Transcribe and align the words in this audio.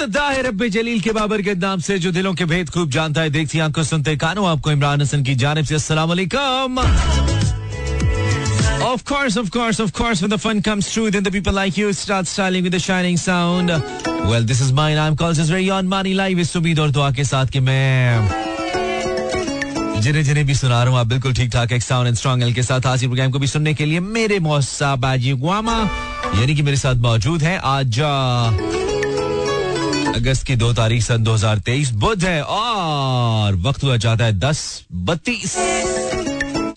इब्तदा 0.00 0.28
है 0.28 0.42
रब्बे 0.42 0.68
जलील 0.72 1.00
के 1.04 1.12
बाबर 1.12 1.42
के 1.42 1.54
नाम 1.60 1.80
से 1.84 1.98
जो 2.00 2.10
दिलों 2.12 2.32
के 2.34 2.44
भेद 2.48 2.68
खूब 2.72 2.90
जानता 2.90 3.20
है 3.20 3.30
देखती 3.30 3.58
आँखों 3.60 3.82
सुनते 3.84 4.16
कानों 4.16 4.46
आपको 4.48 4.70
इमरान 4.72 5.00
हसन 5.02 5.22
की 5.24 5.34
जानिब 5.44 5.64
से 5.64 5.74
अस्सलाम 5.74 6.78
Of 8.84 9.02
course, 9.08 9.34
of 9.40 9.48
course, 9.54 9.78
of 9.82 9.90
course, 9.96 10.20
when 10.22 10.30
the 10.32 10.38
fun 10.44 10.60
comes 10.66 10.86
true, 10.92 11.10
then 11.16 11.24
the 11.24 11.30
people 11.32 11.52
like 11.52 11.76
you 11.80 11.92
start 11.92 12.26
styling 12.30 12.64
with 12.66 12.72
the 12.72 12.80
shining 12.84 13.18
sound. 13.24 13.72
Well, 14.30 14.46
this 14.52 14.62
is 14.66 14.72
mine. 14.78 14.96
I'm 14.98 15.16
called 15.22 15.36
just 15.40 15.52
very 15.54 15.68
on 15.78 15.90
money 15.92 16.14
live. 16.20 16.40
इस 16.46 16.56
उम्मीद 16.56 16.78
और 16.80 16.90
दुआ 16.90 17.10
के 17.18 17.24
साथ 17.32 17.52
कि 17.56 17.60
मैं 17.68 18.40
जिन्हें 20.00 20.22
जिन्हें 20.24 20.46
भी 20.46 20.54
सुना 20.54 20.82
रहा 20.82 20.92
हूँ 20.92 20.98
आप 20.98 21.06
बिल्कुल 21.06 21.34
ठीक 21.34 21.50
ठाक 21.52 21.72
एक 21.72 21.82
साउंड 21.82 22.08
एंड 22.08 22.16
स्ट्रॉन्ग 22.16 22.42
एल 22.44 22.52
के 22.54 22.62
साथ 22.62 22.86
आज 22.86 23.04
प्रोग्राम 23.04 23.30
को 23.30 23.38
भी 23.38 23.46
सुनने 23.46 23.74
के 23.74 23.86
लिए 23.86 24.00
मेरे 24.18 24.38
मौसा 24.48 24.94
बाजी 25.04 25.32
गुआमा 25.44 25.78
यानी 26.40 26.54
कि 26.54 26.62
मेरे 26.62 26.76
साथ 26.76 27.02
मौजूद 27.08 27.42
है 27.42 27.58
आज 27.76 28.00
अगस्त 30.16 30.46
की 30.46 30.54
दो 30.56 30.72
तारीख 30.74 31.02
सन 31.02 31.24
2023 31.24 31.90
बुध 31.94 32.24
है 32.24 32.42
और 32.44 33.54
वक्त 33.66 33.84
हुआ 33.84 33.96
जाता 33.96 34.24
है 34.24 34.32
दस 34.38 34.60
बत्तीस। 34.92 35.54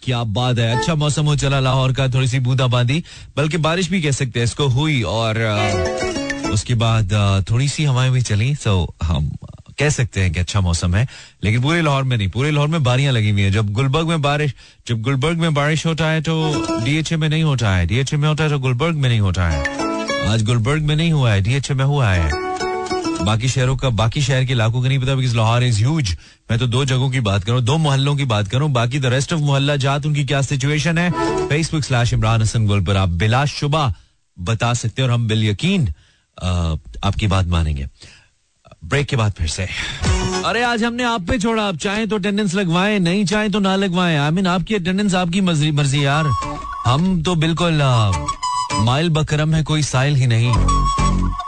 क्या 0.03 0.23
बात 0.35 0.57
है 0.59 0.77
अच्छा 0.77 0.95
मौसम 0.95 1.25
हो 1.25 1.35
चला 1.35 1.59
लाहौर 1.59 1.93
का, 1.93 2.07
थोड़ी 2.07 2.27
सी 2.27 2.39
बूंदाबांदी, 2.39 3.03
बल्कि 3.37 3.57
बारिश 3.57 3.89
भी 3.89 4.01
कह 4.01 4.11
सकते 4.11 4.39
हैं, 4.39 4.43
इसको 4.45 4.67
हुई 4.69 5.01
और 5.03 5.39
उसके 6.53 6.75
बाद 6.75 7.13
थोड़ी 7.51 7.67
सी 7.67 7.83
हवाएँ 7.83 8.11
भी 8.11 8.21
चली 8.21 8.53
तो 8.55 8.93
हम 9.03 9.29
कह 9.79 9.89
सकते 9.89 10.21
हैं 10.21 10.31
कि 10.33 10.39
अच्छा 10.39 10.61
मौसम 10.61 10.95
है, 10.95 11.07
लेकिन 11.43 11.61
पूरे 11.61 11.81
लाहौर 11.81 12.03
में 12.03 12.17
नहीं, 12.17 12.29
पूरे 12.29 12.51
लाहौर 12.51 12.67
में 12.69 12.83
बारियाँ 12.83 13.13
लगी 13.13 13.29
हुई 13.29 13.41
है। 13.41 13.51
जब 13.51 13.71
गुलबर्ग 13.73 14.07
में 14.07 14.21
बारिश, 14.21 14.53
जब 14.87 15.01
गुलबर्ग 15.01 15.37
में 15.37 15.53
बारिश 15.53 15.85
होता 15.85 16.09
है 16.09 16.21
तो 16.21 16.83
डीएचए 16.83 17.17
में 17.17 17.27
नहीं 17.29 17.43
होता 17.43 17.75
है, 17.75 17.85
डीएचए 17.87 18.17
में 18.17 18.27
होता 18.29 18.43
है 18.43 18.49
तो 18.49 18.59
गुलबर्ग 18.59 18.95
में 18.95 19.09
नहीं 19.09 19.19
होता 19.19 19.49
है। 19.49 20.29
आज 20.29 20.43
गुलबर्ग 20.43 20.83
में 20.83 20.95
नहीं 20.95 21.11
हुआ 21.11 21.31
है, 21.31 21.41
डीएचए 21.41 21.73
में 21.73 21.85
हुआ 21.85 22.09
है। 22.09 22.52
बाकी 23.25 23.47
शहरों 23.49 23.75
का, 23.77 23.89
बाकी 23.89 24.21
शहर 24.21 24.45
के 24.45 24.53
इलाकों 24.53 24.81
का 24.81 24.87
नहीं 24.87 24.99
पता 24.99 25.15
बिकॉज़ 25.15 25.35
लाहौर 25.35 25.63
इज़ 25.63 25.77
ह्यूज 25.79 26.17
मैं 26.51 26.59
तो 26.59 26.67
दो 26.67 26.83
जगहों 26.85 27.09
की 27.09 27.19
बात 27.19 27.43
करूँ, 27.43 27.61
दो 27.61 27.77
मोहल्लों 27.77 28.15
की 28.15 28.25
बात 28.25 28.47
करूँ, 28.47 28.69
बाकी 28.71 28.99
द 28.99 29.05
रेस्ट 29.05 29.33
ऑफ़ 29.33 29.41
मोहल्ला 29.41 29.75
जात, 29.75 30.05
उनकी 30.05 30.25
क्या 30.25 30.41
सिचुएशन 30.41 30.97
है? 30.97 31.09
फेसबुक 31.47 31.83
स्लैश 31.83 32.13
इमरान 32.13 32.41
हसन 32.41 32.65
गोल 32.67 32.83
पर 32.83 32.97
आप 32.97 33.09
बिला 33.09 33.45
शुबा 33.45 33.93
बता 34.37 34.73
सकते 34.73 35.01
हैं 35.01 35.09
और 35.09 35.13
हम 35.15 35.27
बिल 35.27 35.43
यकीन 35.43 35.87
आपकी 37.03 37.27
बात 37.27 37.47
मानेंगे। 37.47 37.87
ब्रेक 38.85 39.07
के 39.07 39.15
बाद 39.15 39.31
फिर 39.31 39.47
से। 39.47 39.67
अरे, 40.45 40.63
आज 40.63 40.83
हमने 40.83 41.03
आप 41.03 41.21
पे 41.21 41.37
छोड़ा, 41.39 41.63
आप 41.63 41.77
चाहें 41.77 42.07
तो 42.07 42.15
अटेंडेंस 42.15 42.53
लगवाएँ, 42.55 42.99
नहीं 42.99 43.25
चाहें 43.25 43.51
तो 43.51 43.59
ना 43.59 43.75
लगवाएँ। 43.75 44.17
आई 44.17 44.31
मीन 44.31 44.47
आपकी 44.47 44.75
अटेंडेंस 44.75 45.13
आपकी 45.15 45.41
मर्ज़ी 45.41 45.71
मर्ज़ी 45.71 46.05
यार। 46.05 46.27
हम 46.85 47.21
तो 47.23 47.35
बिल्कुल 47.35 47.79
माइल 48.81 49.09
बकरम 49.09 49.53
है, 49.55 49.63
कोई 49.63 49.81
साइल 49.83 50.15
ही 50.15 50.27
नहीं। 50.27 50.53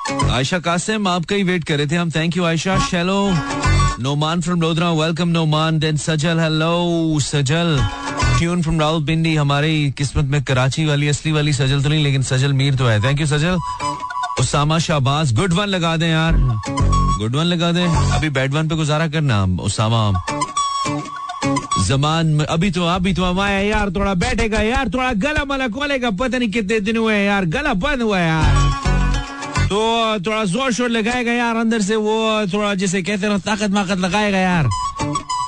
आयशा, 0.06 0.58
कासिम 0.60 1.08
आपका 1.08 1.36
ही 1.36 1.44
वेट 1.44 1.64
कर 1.64 1.78
रहे 1.78 1.88
थे? 1.88 1.96
हम 1.96 2.10
thank 2.12 2.36
you 2.38 2.44
Ayesha. 2.46 2.78
Hello 2.80 3.18
Noman 4.00 4.42
from 4.42 4.62
Lodhra 4.62 4.92
welcome 4.94 5.30
Noman 5.30 5.80
then 5.80 5.98
Sajal 5.98 6.40
hello 6.40 7.20
Sajal 7.22 7.80
tuned 8.40 8.62
from 8.62 8.80
Rawalpindi 9.06 9.36
हमारी 9.36 9.92
किस्मत 9.98 10.26
में 10.26 10.44
कराची 10.44 10.86
वाली, 10.86 11.08
असली 11.08 11.32
वाली 11.32 11.54
सजल 11.54 11.84
तो 11.84 11.90
नहीं, 11.90 12.04
लेकिन 12.04 12.24
सजल 12.24 12.54
मीर 12.54 12.76
तो 12.76 12.86
है। 12.86 13.02
Thank 13.04 13.20
you 13.20 13.26
Sajal 13.28 13.58
Usama 14.40 14.78
Shahbaz 14.80 15.34
good 15.36 15.54
one 15.54 15.68
लगा 15.68 15.96
दें 15.98 16.08
यार। 16.08 16.38
गुड 16.38 17.36
वन 17.36 17.46
लगा 17.46 17.72
दें। 17.72 17.86
अभी 17.86 18.30
बैड 18.30 18.54
वन 18.54 18.68
पे 18.68 18.76
गुजारा 18.76 19.08
करना 19.08 19.44
उसामा 19.64 20.12
जमान 21.88 22.28
में 22.28 22.46
अभी 22.46 22.72
तो 22.72 22.86
अभी 22.86 23.14
तो 23.14 23.24
हमारा 23.24 23.60
यार 23.60 23.90
थोड़ा 23.96 24.14
बैठेगा, 24.16 24.62
यार 24.62 24.90
थोड़ा 24.90 25.12
गला 25.16 25.44
मला 25.46 25.68
खोलेगा 25.70 26.10
पता 26.12 26.38
नहीं 26.38 26.52
कितने 26.52 26.80
दिन 26.80 26.98
हुए 26.98 27.18
यार, 27.18 27.46
गला 27.48 27.74
बंद 27.76 28.02
हुआ 28.02 28.20
यार। 28.20 28.65
तो 29.66 29.78
थोड़ा 30.26 30.44
ज़ोर 30.46 30.72
शोर 30.74 30.90
लगाएगा 30.90 31.32
यार 31.32 31.56
अंदर 31.56 31.82
से, 31.82 31.96
वो 31.96 32.48
थोड़ा 32.54 32.74
जैसे 32.76 33.02
कहते 33.04 33.28
हैं 33.28 33.40
ताकत 33.42 33.70
माकत 33.72 33.98
लगाएगा 34.00 34.38
यार। 34.38 34.70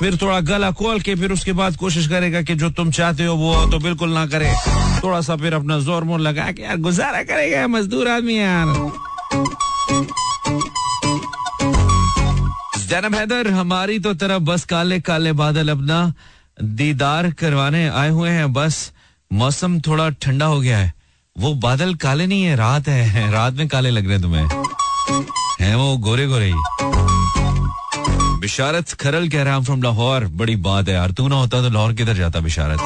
फिर 0.00 0.16
थोड़ा 0.22 0.40
गला 0.40 0.70
खोल 0.70 1.00
के 1.00 1.14
फिर 1.14 1.32
उसके 1.32 1.52
बाद 1.52 1.76
कोशिश 1.76 2.06
करेगा 2.08 2.42
कि 2.42 2.54
जो 2.54 2.70
तुम 2.70 2.90
चाहते 2.90 3.24
हो 3.24 3.34
वो 3.36 3.54
तो 3.70 3.78
बिल्कुल 3.78 4.12
ना 4.12 4.26
करे। 4.26 4.52
थोड़ा 5.02 5.20
सा 5.20 5.36
फिर 5.36 5.54
अपना 5.54 5.78
ज़ोर 5.80 6.04
मोर 6.04 6.20
लगा 6.20 6.50
के 6.52 6.62
यार 6.62 6.76
गुजारा 6.78 7.22
करेगा, 7.22 7.66
मजदूर 7.68 8.08
आदमी 8.08 8.38
यार। 8.38 8.74
जैनब 12.88 13.14
हैदर, 13.14 13.48
हमारी 13.50 13.98
तो 13.98 14.14
तरफ़ 14.14 14.42
बस 14.42 14.64
काले 14.64 15.00
काले 15.00 15.32
बादल 15.34 15.68
अपना 15.68 16.12
दीदार 16.62 17.30
करवाने 17.30 17.88
आए 17.88 18.10
हुए 18.10 18.30
हैं, 18.30 18.52
बस 18.52 18.92
मौसम 19.30 19.80
थोड़ा 19.80 20.08
ठंडा 20.22 20.46
हो 20.46 20.60
गया 20.60 20.78
है। 20.78 20.92
वो 21.40 21.52
बादल 21.62 21.94
काले 22.02 22.26
नहीं 22.26 22.42
है 22.42 22.54
रात 22.56 22.88
है 22.88 23.30
रात 23.32 23.54
में 23.54 23.66
काले 23.68 23.90
लग 23.90 24.04
रहे 24.04 24.12
हैं 24.12 24.22
तुम्हें। 24.22 24.48
हैं 25.60 25.74
वो 25.76 25.96
गोरे 26.06 26.26
गोरे 26.26 26.46
ही। 26.46 26.54
बिशारत 28.40 28.92
खरल 29.00 29.28
कह 29.28 29.42
रहा 29.42 29.54
हूँ 29.54 29.64
फ्रॉम 29.64 29.82
लाहौर 29.82 30.26
बड़ी 30.40 30.56
बात 30.66 30.88
है 30.88 30.94
यार 30.94 31.10
तू 31.10 31.28
ना 31.28 31.36
होता 31.36 31.60
तो 31.62 31.70
लाहौर 31.70 31.92
किधर 31.94 32.16
जाता 32.16 32.40
बिशारत? 32.40 32.80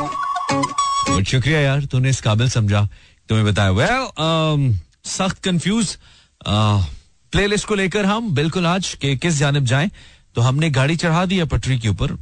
बहुत 0.53 1.25
शुक्रिया 1.25 1.61
यार 1.61 1.85
तूने 1.93 2.11
इस 2.11 2.21
काबिल 2.21 2.49
समझा 2.51 2.89
तुम्हें 3.29 3.47
बताया। 3.47 3.71
वेल 3.71 3.89
well, 3.89 4.79
सख्त 5.11 5.43
कंफ्यूज 5.45 5.97
प्लेलिस्ट 6.43 7.67
को 7.67 7.75
लेकर 7.75 8.07
हम 8.07 8.35
बिल्कुल 8.35 8.67
आज 8.67 8.95
के 9.01 9.15
किस 9.17 9.37
जानब 9.39 9.65
जाएँ? 9.65 9.91
तो 10.35 10.41
हमने 10.41 10.71
गाड़ी 10.71 10.97
चढ़ा 10.97 11.25
दी 11.27 11.39
है 11.39 11.45
पटरी 11.45 11.79
के 11.79 11.89
ऊपर 11.89 12.13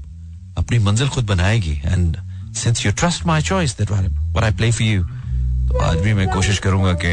अपनी 0.58 0.78
मंजिल 0.78 1.08
खुद 1.08 1.26
बनाएगी 1.26 1.80
and 1.86 2.16
since 2.56 2.84
you 2.86 2.92
trust 2.92 3.24
my 3.26 3.42
choice 3.42 3.76
that 3.78 3.92
I 3.92 4.50
play 4.50 4.70
for 4.72 4.82
you 4.82 5.06
आज 5.78 5.96
भी 6.00 6.12
मैं 6.14 6.28
कोशिश 6.28 6.58
करूँगा 6.58 6.92
कि 7.04 7.12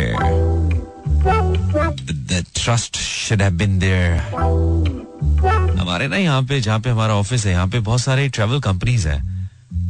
trust 2.56 2.98
should 2.98 3.42
have 3.42 3.54
been 3.58 3.78
there 3.80 4.18
हमारे 5.80 6.08
ना 6.08 6.18
यहाँ 6.18 6.42
पे, 6.44 6.60
जहाँ 6.62 6.80
पे 6.80 6.90
हमारा 6.90 7.16
ऑफ़िस 7.16 7.46
है, 7.46 7.52
यहाँ 7.52 7.68
पे 7.68 7.80
बहुत 7.80 8.02
सारे 8.02 8.28
ट्रेवल 8.30 8.60
कंपनीज़ 8.60 9.08
हैं। 9.08 9.22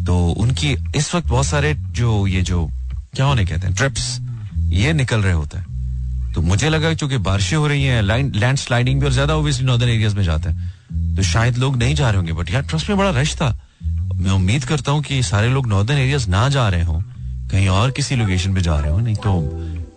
तो 0.05 0.17
उनकी 0.31 0.75
इस 0.95 1.13
वक्त 1.15 1.27
बहुत 1.27 1.45
सारे 1.45 1.73
जो, 1.73 2.27
ये 2.27 2.41
जो, 2.41 2.65
क्या 3.15 3.25
होने 3.25 3.45
कहते 3.45 3.67
हैं 3.67 3.75
ट्रिप्स 3.75 4.19
ये 4.73 4.93
निकल 4.93 5.21
रहे 5.21 5.33
होते 5.33 5.57
हैं। 5.57 6.33
तो 6.33 6.41
मुझे 6.41 6.69
लगा 6.69 6.93
चूँकि 6.93 7.17
बारिशें 7.19 7.57
हो 7.57 7.67
रही 7.67 7.83
हैं 7.83 8.01
लैंड 8.01 8.57
स्लाइडिंग 8.57 8.99
भी 8.99 9.05
और 9.05 9.11
ज़्यादा 9.11 9.35
ओबियसली 9.35 9.65
नॉर्दर्न 9.65 9.89
एरियाज़ 9.89 10.15
में 10.15 10.23
जाते 10.23 10.49
हैं। 10.49 11.15
तो 11.15 11.23
शायद 11.23 11.57
लोग 11.57 11.77
नहीं 11.77 11.95
जा 11.95 12.09
रहे 12.09 12.17
होंगे 12.17 12.33
बट 12.33 12.49
यार 12.51 12.61
ट्रस्ट 12.61 12.89
में 12.89 12.97
बड़ा 12.97 13.09
रश 13.21 13.35
था। 13.35 13.49
मैं 14.15 14.31
उम्मीद 14.31 14.65
करता 14.65 14.91
हूँ 14.91 15.03
कि 15.03 15.21
सारे 15.23 15.49
लोग 15.49 15.67
नॉर्दर्न 15.67 15.97
एरियाज़ 15.97 16.29
ना 16.29 16.47
जा 16.49 16.67
रहे 16.69 16.83
हों। 16.83 17.01
कहीं 17.51 17.67
और 17.69 17.91
किसी 17.91 18.15
लोकेशन 18.15 18.53
पे 18.53 18.61
जा 18.61 18.79
रहे 18.79 18.91
हो? 18.91 18.99
नहीं 18.99 19.15
तो 19.15 19.39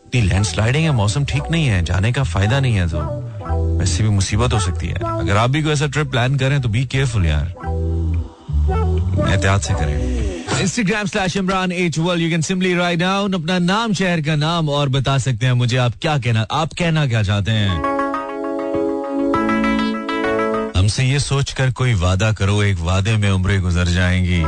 इतनी 0.07 0.21
लैंड 0.21 0.45
स्लाइडिंग 0.45 0.85
है 0.85 0.93
मौसम 0.93 1.25
ठीक 1.25 1.51
नहीं 1.51 1.67
है 1.67 1.83
जाने 1.85 2.13
का 2.13 2.23
फ़ायदा 2.25 2.61
नहीं 2.61 2.75
है 2.75 2.89
तो 2.89 3.01
वैसे 3.79 4.03
भी 4.03 4.09
मुसीबत 4.11 4.53
हो 4.53 4.61
सकती 4.61 4.87
है। 4.87 4.95
अगर 4.95 5.37
आप 5.37 5.51
भी 5.51 5.63
कोई 5.63 5.73
ऐसा 5.73 5.87
ट्रिप 5.87 6.11
प्लान 6.11 6.37
करें 6.39 6.61
तो 6.61 6.69
बी 6.69 6.85
केयरफुल 6.87 7.27
यार। 7.27 7.55
एहतियात 9.29 9.63
से 9.63 9.75
करें। 9.75 10.61
Instagram 10.61 11.07
slash 11.07 11.37
Imran 11.37 11.73
H 11.73 11.99
world 11.99 12.23
you 12.23 12.31
can 12.31 12.43
simply 12.43 12.75
write 12.75 12.99
down 12.99 13.33
अपना 13.33 13.59
नाम 13.59 13.93
शहर 13.93 14.21
का 14.21 14.37
नाम 14.37 14.69
और 14.69 14.89
बता 14.89 15.17
सकते 15.19 15.47
हैं 15.47 15.53
मुझे 15.53 15.77
आप 15.77 15.93
क्या 16.03 16.19
कहना 16.19 16.47
आप 16.53 16.73
कहना 16.79 17.07
क्या 17.07 17.23
चाहते 17.23 17.51
हैं। 17.51 17.99
हमसे 20.77 21.05
ये 21.05 21.19
सोचकर 21.21 21.71
कोई 21.73 21.95
वादा 21.95 22.33
करो 22.33 22.63
एक 22.63 22.79
वादे 22.81 23.17
में 23.17 23.31
उम्रें 23.31 23.61
गुजर 23.63 23.89
जाएँगी। 23.89 24.43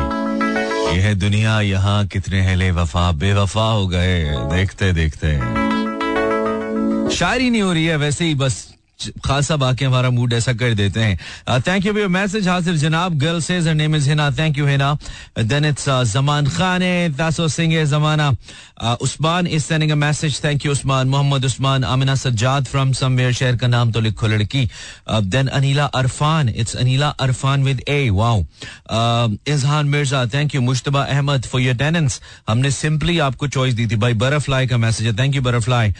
ये 0.92 1.00
है। 1.00 1.14
दुनिया 1.14 1.60
यहाँ 1.60 2.06
कितने 2.06 2.42
हेले 2.42 2.70
वफा 2.70 3.10
बेवफा 3.12 3.64
हो 3.64 3.86
गए। 3.88 4.24
देखते 4.52 4.92
देखते। 4.92 5.30
शायरी 7.16 7.50
नहीं 7.50 7.62
हो 7.62 7.72
रही 7.72 7.84
है 7.86 7.96
वैसे 7.96 8.24
ही 8.24 8.34
बस 8.34 8.74
खासा 9.24 9.56
बाकी 9.56 9.84
हमारा 9.84 10.10
मूड 10.10 10.32
ऐसा 10.32 10.52
कर 10.54 10.74
देते 10.74 11.00
हैं। 11.00 11.60
थैंक 11.60 11.86
यू 11.86 12.08
मैसेज 12.08 12.48
हासिल 12.48 12.78
जनाब। 12.78 13.18
Girl 13.18 13.40
says 13.42 13.68
name 13.70 13.96
is 13.96 14.08
Hina 14.08 14.30
thank 14.38 14.58
you 14.58 14.66
Hina 14.66 14.96
then 15.38 15.72
Zaman 15.82 16.46
Khan 16.48 16.82
है। 16.82 17.30
सिंह 17.32 17.84
जमाना 17.86 18.30
Usman 19.02 19.46
is 19.46 19.62
sending 19.62 19.90
a 19.90 19.94
message 19.94 20.38
thank 20.44 20.64
you 20.66 20.72
Usman 20.72 21.08
Mohammad 21.08 21.44
Usman 21.44 21.84
Amina 21.84 22.14
Sajjad 22.14 22.64
from 22.66 22.92
somewhere 22.92 23.32
शहर 23.32 23.56
का 23.56 23.66
नाम 23.66 23.92
तो 23.92 24.00
लिखो 24.00 24.26
लड़की 24.26 24.68
then 25.10 25.46
Aneela 25.48 25.84
Arfan 25.94 26.48
it's 26.48 26.76
Aneela 26.76 27.08
Arfan 27.20 27.64
with 27.64 27.82
a 27.88 28.08
wow 28.12 28.40
Izhan 29.48 29.86
Mirza 29.86 30.24
thank 30.34 30.54
you 30.54 30.60
Mushtaba 30.60 31.02
Ahmed 31.04 31.46
for 31.46 31.60
your 31.60 31.76
टेनेंस 31.76 32.20
हमने 32.48 32.70
simply 32.70 33.18
आपको 33.26 33.48
choice 33.48 33.74
दी 33.74 33.86
थी 33.86 33.96
भाई 33.96 34.14
बटरफ्लाई 34.14 34.66
का 34.66 34.76
मैसेज 34.76 35.06
है 35.06 35.12
thank 35.18 35.34
you 35.34 35.42
butterfly 35.42 35.92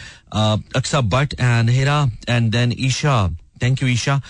Aqsa 0.76 1.00
but 1.14 1.34
and 1.40 1.70
Hera 1.70 2.00
and 2.28 2.50
then 2.52 2.74
Esha 2.86 3.16
thank 3.62 3.82
you 3.82 3.88
Esha 3.88 4.20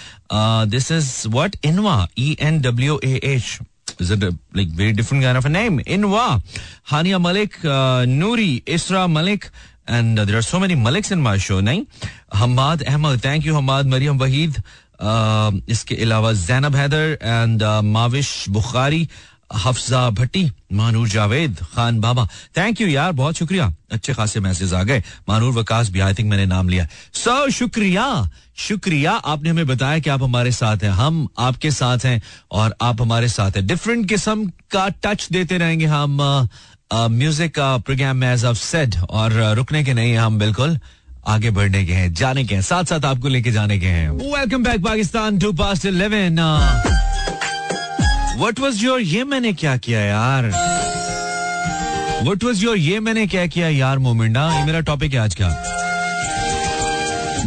this 0.75 0.91
is 0.93 1.11
what 1.27 1.57
Innova 1.65 2.07
E 2.19 2.37
N 2.41 2.61
W 2.61 3.01
A 3.05 3.19
H 3.35 3.59
Is 4.01 4.11
it 4.11 4.23
a 4.23 4.29
like 4.55 4.69
very 4.69 4.93
different 4.93 5.25
kind 5.25 5.37
of 5.39 5.45
a 5.45 5.49
name? 5.49 5.81
Inwa, 5.81 6.41
Hania 6.91 7.21
Malik, 7.21 7.57
uh, 7.65 8.05
Noori, 8.07 8.63
Isra 8.63 9.11
Malik, 9.11 9.51
and 9.89 10.19
uh, 10.19 10.25
there 10.25 10.37
are 10.39 10.43
so 10.43 10.61
many 10.61 10.77
Maliks 10.77 11.11
in 11.11 11.21
my 11.21 11.37
show. 11.37 11.61
नहीं 11.61 11.87
Hamad 12.33 12.85
Ahmad, 12.87 13.21
thank 13.21 13.45
you 13.45 13.55
Hamad, 13.55 13.91
Mariam 13.95 14.21
Wahid, 14.21 14.61
uh, 15.01 15.51
इसके 15.69 15.97
अलावा 16.05 16.33
Zainab 16.45 16.77
Haider 16.77 17.19
and 17.23 17.63
Mavish 17.85 18.33
Bukhari 18.49 19.09
Hafza 19.56 20.10
Bhatti, 20.10 20.50
Manoor 20.74 21.08
Javed 21.10 21.60
Khan 21.74 22.00
Baba. 22.00 22.28
Thank 22.58 22.82
you 22.82 22.88
यार, 22.88 23.12
बहुत 23.12 23.36
शुक्रिया। 23.36 23.74
अच्छे 23.92 24.14
खासे 24.14 24.40
message 24.40 24.74
आ 24.74 24.82
गए। 24.84 25.04
मानूर 25.30 25.54
वकास 25.54 25.90
भी 25.90 26.00
आई 26.00 26.14
थिंक 26.14 26.30
मैंने 26.30 26.46
नाम 26.46 26.70
लिया। 26.70 26.88
सो 27.14 27.50
शुक्रिया। 27.52 28.08
शुक्रिया, 28.58 29.12
आपने 29.12 29.50
हमें 29.50 29.68
बताया 29.68 30.00
कि 30.00 30.10
आप 30.10 30.24
हमारे 30.24 30.52
साथ 30.52 30.84
हैं। 30.84 30.90
हम 30.92 31.28
आपके 31.40 31.72
साथ 31.72 32.06
हैं 32.06 32.22
और 32.52 32.76
आप 32.82 33.02
हमारे 33.02 33.28
साथ 33.28 33.52
हैं। 33.52 33.66
डिफरेंट 33.68 34.08
किस्म 34.10 34.46
का 34.72 34.88
टच 35.04 35.28
देते 35.32 35.58
रहेंगे 35.58 35.86
हम। 35.86 36.18
म्यूज़िक 36.94 37.56
का 37.56 37.78
प्रोग्राम 37.78 38.18
में 38.18 38.28
एज 38.34 38.46
ऑफ़ 38.46 38.58
सेड 38.58 38.96
और 39.10 39.34
रुकने 39.56 39.84
के 39.84 39.94
नहीं 39.94 40.16
हम 40.18 40.40
बिल्कुल। 40.40 40.78
आगे 41.28 41.50
बढ़ने 41.52 41.86
के 41.86 41.94
हैं, 41.94 42.14
जाने 42.14 42.44
के 42.44 42.56
हैं। 42.56 42.62
साथ 42.62 42.84
साथ 42.84 43.06
आपको 43.06 43.28
लेके 43.28 43.52
जाने 43.52 43.80
के 43.80 43.88
हैं। 43.88 44.10
Welcome 44.12 44.64
back 44.64 44.84
Pakistan 44.84 45.40
to 45.40 45.52
past 45.54 45.86
eleven 45.86 46.40
what 48.38 48.60
was 48.60 48.84
your 48.86 49.02
ये 49.02 49.24
मैंने 49.24 49.52
क्या 49.54 49.76
किया 49.78 50.00
यार 50.00 50.46
वट 52.28 52.44
वॉज़ 52.44 52.64
योर 52.66 52.78
ये 52.78 53.00
मैंने 53.00 53.26
क्या 53.28 53.46
किया 53.48 53.68
यार 53.70 54.00
मोमिंडा 54.00 54.48
ये 54.60 54.64
मेरा 54.66 54.80
टॉपिक 54.90 55.14
है 55.14 55.20
आज 55.20 55.36
का 55.42 55.50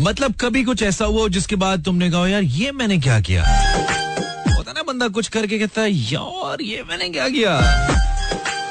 मतलब 0.00 0.34
कभी 0.40 0.62
कुछ 0.64 0.82
ऐसा 0.82 1.04
हुआ 1.04 1.28
जिसके 1.36 1.56
बाद 1.56 1.84
तुमने 1.84 2.10
कहा 2.10 2.26
यार 2.28 2.42
ये 2.42 2.72
मैंने 2.72 2.98
क्या 2.98 3.20
किया? 3.20 3.42
होता 4.56 4.72
ना 4.72 4.82
बंदा 4.88 5.08
कुछ 5.08 5.28
करके 5.36 5.58
कहता 5.58 5.82
है 5.82 5.90
यार 5.90 6.62
ये 6.62 6.82
मैंने 6.88 7.08
क्या 7.08 7.28
किया? 7.28 7.54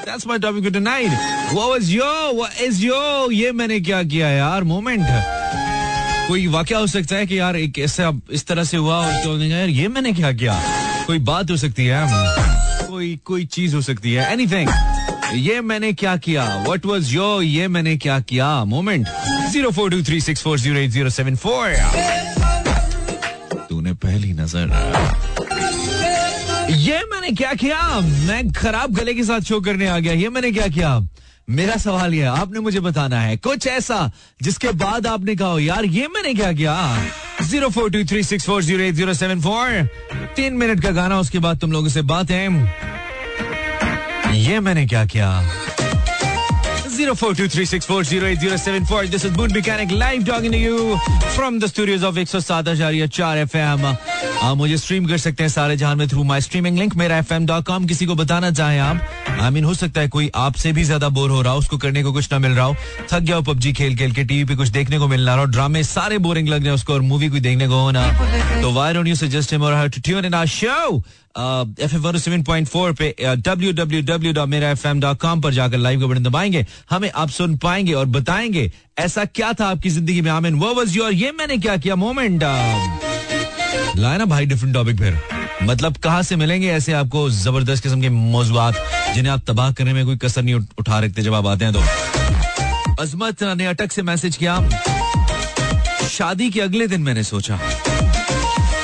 That's 0.07 0.25
my 0.31 0.37
topic 0.37 0.63
for 0.65 0.71
tonight. 0.75 1.15
What 1.53 1.71
was 1.71 1.89
your, 1.93 2.35
what 2.39 2.61
is 2.67 2.83
your, 2.83 3.31
ये 3.33 3.51
मैंने 3.51 3.79
क्या 3.79 4.03
किया 4.03 4.29
यार? 4.29 4.63
मोमेंट 4.63 5.05
कोई 6.27 6.47
वाक्य 6.47 6.75
हो 6.75 6.87
सकता 6.87 7.15
है 7.15 7.25
कि 7.27 7.39
यार 7.39 7.55
एक 7.55 7.79
ऐसा 7.79 8.11
इस 8.31 8.45
तरह 8.47 8.63
से 8.63 8.77
हुआ 8.77 8.97
और 8.97 9.23
तो 9.23 9.37
यार 9.43 9.69
ये 9.69 9.87
मैंने 9.87 10.13
क्या 10.13 10.31
किया? 10.31 10.61
कोई 11.05 11.19
बात 11.19 11.51
हो 11.51 11.57
सकती 11.57 11.85
है 11.85 12.05
कोई 12.87 13.19
कोई 13.25 13.45
चीज़ 13.45 13.75
हो 13.75 13.81
सकती 13.81 14.13
है। 14.13 14.31
एनीथिंग 14.33 14.69
ये 15.35 15.59
मैंने 15.61 15.91
क्या 15.93 16.15
किया? 16.17 16.43
वट 16.67 16.85
वॉज़ 16.85 17.13
योर 17.13 17.43
ये 17.43 17.67
मैंने 17.67 17.95
क्या 17.97 18.19
किया? 18.21 18.63
Moment 18.65 19.07
zero 19.51 19.71
four 19.71 19.89
two 19.91 20.01
three 20.03 20.19
six 20.21 20.41
four 20.43 20.59
zero 20.59 20.79
eight 20.79 20.89
zero 20.91 21.09
seven 21.09 21.35
four 21.35 21.75
तूने 23.69 23.93
पहली 23.93 24.31
नज़र। 24.33 24.71
ये 26.71 26.99
मैंने 27.11 27.31
क्या 27.31 27.53
किया? 27.53 27.81
मैं 27.99 28.51
खराब 28.53 28.93
गले 28.95 29.13
के 29.13 29.23
साथ 29.23 29.41
शो 29.49 29.59
करने 29.61 29.87
आ 29.87 29.99
गया। 29.99 30.13
ये 30.13 30.29
मैंने 30.29 30.51
क्या 30.51 30.67
किया? 30.67 30.99
मेरा 31.47 31.75
सवाल 31.77 32.13
यह 32.13 32.31
आपने 32.31 32.59
मुझे 32.59 32.79
बताना 32.79 33.19
है, 33.21 33.35
कुछ 33.37 33.67
ऐसा 33.67 34.11
जिसके 34.41 34.71
बाद 34.73 35.07
आपने 35.07 35.35
कहा 35.35 35.59
यार, 35.59 35.85
ये 35.85 36.07
मैंने 36.07 36.33
क्या 36.33 36.51
किया? 36.53 36.75
Zero 37.41 37.69
four 37.69 37.89
two 37.91 38.03
three 38.05 38.23
six 38.23 38.45
four 38.45 38.63
zero 38.63 38.83
eight 38.83 38.95
zero 38.95 39.13
seven 39.13 39.41
four. 39.41 39.83
तीन 40.35 40.53
मिनट 40.53 40.81
का 40.83 40.91
गाना, 40.91 41.19
उसके 41.19 41.39
बाद 41.39 41.59
तुम 41.59 41.71
लोगों 41.71 41.89
से 41.89 42.01
बात। 42.03 42.31
है 42.31 42.43
ये 44.35 44.59
मैंने 44.59 44.85
क्या 44.85 45.05
किया? 45.05 45.29
Zero 46.95 47.13
four 47.13 47.29
two 47.37 47.45
three 47.53 47.65
six 47.65 47.85
four 47.87 48.03
zero 48.03 48.27
eight 48.27 48.39
zero 48.39 48.57
seven 48.57 48.85
four. 48.85 48.99
This 49.13 49.23
is 49.25 49.31
Boot 49.37 49.53
Mechanic 49.55 49.89
live 50.01 50.25
talking 50.27 50.53
to 50.53 50.59
you 50.59 50.97
from 51.35 51.57
the 51.59 51.67
studios 51.67 52.03
of 52.03 52.17
एक 52.17 52.27
सौ 52.27 52.39
सात 52.39 52.67
आचार्य 52.67 53.07
चार 53.07 53.37
एफ़ 53.37 53.57
एम 53.57 53.85
आप 53.85 54.57
मुझे 54.57 54.77
स्ट्रीम 54.77 55.05
कर 55.05 55.17
सकते 55.17 55.43
हैं 55.43 55.49
सारे 55.49 55.77
जहाँ 55.77 55.95
में 55.95 56.07
थ्रू 56.09 56.23
माई 56.23 56.41
स्ट्रीमिंग 56.41 56.77
लिंक 56.79 56.95
मेरा 56.95 57.21
किसी 57.87 58.05
को 58.05 58.15
बताना 58.15 58.51
चाहें 58.51 58.79
आप 58.79 59.01
आई 59.41 59.49
मीन 59.49 59.63
हो 59.63 59.73
सकता 59.73 60.01
है 60.01 60.07
कोई 60.07 60.31
आपसे 60.35 60.71
भी 60.71 60.83
ज़्यादा 60.83 61.09
बोर 61.09 61.29
हो 61.29 61.41
रहा 61.41 61.53
हो, 61.53 61.59
उसको 61.59 61.77
करने 61.77 62.03
को 62.03 62.13
कुछ 62.13 62.31
ना 62.31 62.39
मिल 62.39 62.51
रहा 62.51 62.65
हो। 62.65 62.75
थक 63.11 63.19
गया 63.19 63.35
हो 63.35 63.41
पबजी 63.41 63.73
खेल 63.73 63.97
खेल 63.97 64.11
के 64.11 64.23
टीवी 64.23 64.45
पे 64.45 64.55
कुछ 64.55 64.67
देखने 64.67 64.99
को 64.99 65.07
मिल 65.07 65.25
रहा 65.25 65.35
हो 65.35 65.45
ड्रामे 65.45 65.83
सारे 65.83 66.17
बोरिंग 66.17 66.47
लग 66.47 66.59
रहे 66.59 66.67
हैं 66.67 66.75
उसको 66.75 66.93
और 66.93 67.01
मूवी 67.01 67.29
कोई 67.29 67.39
देखने 67.39 67.67
को 67.67 67.73
हो 67.73 67.91
ना 67.91 68.07
तो 68.61 68.93
डोंट 68.93 69.07
यू 69.07 69.15
सजेस्ट 69.15 69.51
हिम 69.51 69.63
और 69.63 69.73
how 69.73 69.87
to 69.87 70.01
tune 70.01 70.25
in 70.25 70.33
our 70.33 70.47
show 70.47 71.03
com 75.15 75.41
पर 75.41 75.53
जाकर 75.53 75.77
लाइव 75.77 76.07
बटन 76.07 76.23
दबाएँगे, 76.23 76.65
हमें 76.89 77.09
आप 77.11 77.29
सुन 77.29 77.57
पाएँगे 77.57 77.93
और 77.93 78.05
बताएँगे, 78.07 78.71
ऐसा 78.99 79.25
क्या 79.27 79.51
था 79.53 79.67
आपकी 79.67 79.89
ज़िंदगी 79.89 80.21
में? 80.21 80.31
आमिन 80.31 80.55
वो 80.55 80.73
वॉज़ 80.73 80.97
योर 80.97 81.13
ये 81.13 81.31
मैंने 81.31 81.57
क्या 81.57 81.77
किया? 81.77 81.95
मोमेंट 81.95 82.43
लाए 83.97 84.17
ना 84.17 84.25
भाई 84.25 84.45
डिफरेंट 84.45 84.73
टॉपिक 84.75 84.97
फिर। 84.97 85.19
मतलब 85.63 85.97
कहाँ 85.97 86.21
से 86.23 86.35
मिलेंगे 86.35 86.71
ऐसे 86.71 86.93
आपको 86.93 87.29
ज़बरदस्त 87.29 87.83
किस्म 87.83 88.01
के 88.01 88.09
मौजूद, 88.09 88.75
जिन्हें 89.15 89.33
आप 89.33 89.41
तबाह 89.47 89.71
करने 89.71 89.93
में 89.93 90.05
कोई 90.05 90.17
कसर 90.17 90.41
नहीं 90.43 90.55
उठा 90.55 90.99
रखते 90.99 91.21
जब 91.21 91.33
आप 91.33 91.45
आते 91.47 91.65
हैं 91.65 91.73
तो। 91.73 91.79
अजमत 93.01 93.43
ने 93.43 93.65
अटक 93.65 93.91
से 93.91 94.01
मैसेज 94.01 94.37
किया, 94.37 94.59
शादी 96.09 96.49
के 96.49 96.61
अगले 96.61 96.87
दिन 96.87 97.01
मैंने 97.01 97.23
सोचा। 97.23 97.59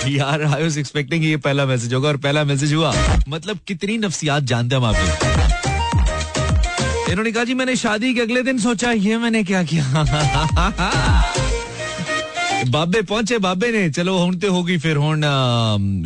यार 0.08 0.44
आई 0.44 0.62
वाज 0.62 0.78
एक्सपेक्टिंग 0.78 1.26
ये 1.26 1.38
पहला 1.38 1.66
मैसेज 1.66 1.94
होगा 1.94 2.08
और 2.08 2.18
पहला 2.18 2.44
मैसेज 2.44 2.74
हुआ। 2.74 2.94
मतलब 3.30 3.60
कितनी 3.68 3.98
नफसियात 3.98 4.44
जानते 4.44 4.76
हम 4.76 4.86
आप 4.86 4.96
इन्होंने 7.12 7.32
कहा, 7.32 7.44
जी, 7.44 7.54
मैंने 7.54 7.76
शादी 7.76 8.14
के 8.14 8.22
अगले 8.22 8.44
दिन 8.44 8.60
सोचा, 8.60 8.92
ये 8.92 9.18
मैंने 9.18 9.44
क्या 9.44 9.64
किया? 9.64 9.84
बाबे 12.68 13.02
पहुँचे, 13.02 13.38
बाबे 13.38 13.72
ने, 13.72 13.90
चलो 13.90 14.18
हूँ 14.18 14.36
तो 14.36 14.52
होगी 14.52 14.78
फिर 14.78 14.96
होन 14.96 15.24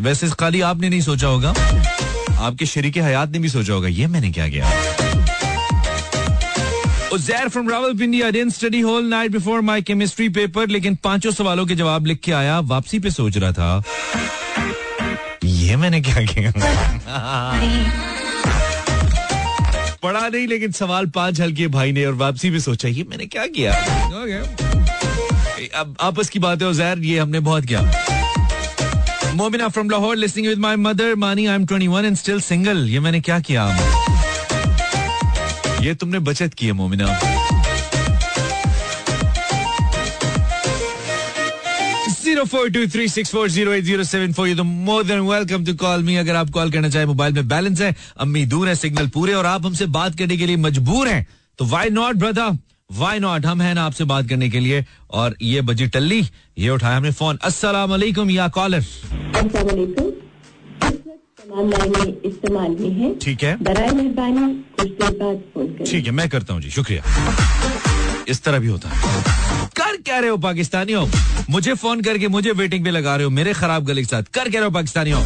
वैसे 0.02 0.30
खाली 0.30 0.62
आपने 0.62 0.90
नहीं 0.90 1.02
सोचा 1.02 1.28
होगा। 1.28 1.54
आपके 2.40 2.66
शरीक 2.66 2.98
हयात 2.98 3.32
ने 3.32 3.40
भी 3.40 3.50
सोचा 3.50 3.74
होगा, 3.74 3.88
ये 3.88 4.08
मैंने 4.08 4.32
क्या 4.32 4.48
किया? 4.48 4.70
Uzair 7.12 7.50
from 7.50 7.68
Rawalpindi, 7.68 8.24
I 8.24 8.32
didn't 8.32 8.52
study 8.52 8.82
whole 8.82 9.02
night 9.02 9.32
before 9.32 9.62
my 9.62 9.82
chemistry 9.82 10.30
paper, 10.30 10.68
लेकिन 10.68 10.96
पाँचों 11.04 11.32
सवालों 11.32 11.66
के 11.66 11.76
जवाब 11.76 12.06
लिख 12.06 12.20
के 12.24 12.32
आया 12.32 12.60
वापसी 12.72 13.00
पे 13.00 13.10
सोच 13.10 13.38
रहा 13.38 13.52
था। 13.52 13.84
ये 15.44 15.76
मैंने 15.76 16.02
क्या 16.02 16.24
किया? 16.26 16.52
पढ़ा 20.04 20.28
नहीं 20.28 20.48
लेकिन 20.48 20.72
सवाल 20.72 21.06
पाँच 21.16 21.42
हल 21.42 21.52
किए 21.54 21.68
भाई 21.68 21.92
ने 21.92 22.06
और 22.06 22.14
वापसी 22.14 22.52
पे 22.52 22.60
सोचा 22.60 22.88
ये 22.88 23.04
मैंने 23.10 23.26
क्या 23.26 23.46
किया? 23.58 23.74
अब 25.80 25.96
आपस 26.00 26.30
की 26.30 26.40
बात 26.40 26.62
है 26.62 26.68
उजैर 26.68 27.00
ये 27.00 27.20
हमने 27.20 27.40
बहुत 27.40 27.66
किया। 27.66 27.82
Momina 29.36 29.68
from 29.68 29.90
Lahore 29.90 30.16
listening 30.16 30.48
with 30.48 30.60
my 30.60 30.76
mother 30.76 31.16
Mani 31.16 31.46
I 31.46 31.56
am 31.56 31.66
21 31.66 32.06
and 32.06 32.16
still 32.18 32.40
single 32.42 32.90
ये 32.90 33.00
मैंने 33.00 33.22
क्या 33.22 33.40
किया? 33.40 33.66
ये 35.82 35.94
तुमने 35.96 36.20
बचत 36.22 36.54
की 36.54 36.66
है, 36.66 36.72
Momina. 36.74 37.20
Welcome 45.22 45.66
to 45.66 45.74
call 45.76 46.04
me 46.04 46.16
अगर 46.16 46.36
आप 46.36 46.50
कॉल 46.50 46.72
करना 46.72 46.90
चाहे 46.90 47.06
मोबाइल 47.06 47.34
में 47.34 47.48
बैलेंस 47.48 47.82
है, 47.82 47.96
अम्मी 48.20 48.46
दूर 48.46 48.68
है 48.68 48.76
सिग्नल 48.76 49.08
पूरे, 49.08 49.34
और 49.34 49.46
आप 49.46 49.66
हमसे 49.66 49.86
बात 49.88 50.18
करने 50.18 50.38
के 50.38 50.46
लिए 50.46 50.56
मजबूर 50.58 51.08
हैं 51.08 51.26
तो 51.60 51.66
why 51.66 51.90
not 51.90 52.16
brother 52.16 52.58
why 52.90 53.20
not 53.20 53.46
हम 53.46 53.62
है 53.62 53.74
ना 53.74 53.84
आपसे 53.84 54.04
बात 54.04 54.28
करने 54.30 54.50
के 54.50 54.60
लिए, 54.60 54.84
और 55.12 55.36
ये 55.42 55.62
बजी 55.62 55.88
टल्ली, 55.88 56.22
ये 56.58 56.70
उठाया 56.70 56.98
हमने 56.98 57.12
फ़ोन 57.14 57.38
अस्सलाम 57.44 58.30
या 58.32 58.48
कॉलर 58.50 58.84
इस्तेमाल 61.46 62.70
में 62.70 62.92
है। 62.92 63.14
ठीक 63.20 63.44
है। 63.44 63.56
मेहरबानी 63.62 64.54
कुछ 64.78 64.88
देर 64.88 65.18
बाद 65.20 65.42
फ़ोन 65.54 65.68
करें। 65.68 65.92
ठीक 65.92 66.06
है 66.06 66.12
मैं 66.12 66.28
करता 66.30 66.54
हूँ 66.54 66.62
जी 66.62 66.70
शुक्रिया। 66.70 67.04
इस 68.28 68.44
तरह 68.44 68.60
भी 68.60 68.68
होता 68.68 68.90
है। 68.90 69.24
कर 69.78 69.98
क्या 69.98 70.20
रहे 70.20 70.30
हो 70.30 70.38
पाकिस्तानियों? 70.38 71.06
मुझे 71.50 71.74
फ़ोन 71.74 72.02
करके 72.02 72.28
मुझे 72.28 72.52
वेटिंग 72.52 72.84
पे 72.86 72.92
लगा 72.92 73.16
रहे 73.16 73.24
हो 73.24 73.30
मेरे 73.30 73.54
खराब 73.54 73.86
गले 73.86 74.02
के 74.02 74.08
साथ। 74.08 74.24
कर 74.34 74.50
क्या 74.50 74.62
रहे 74.62 74.70
हो 74.70 74.72
पाकिस्तानियों? 74.72 75.22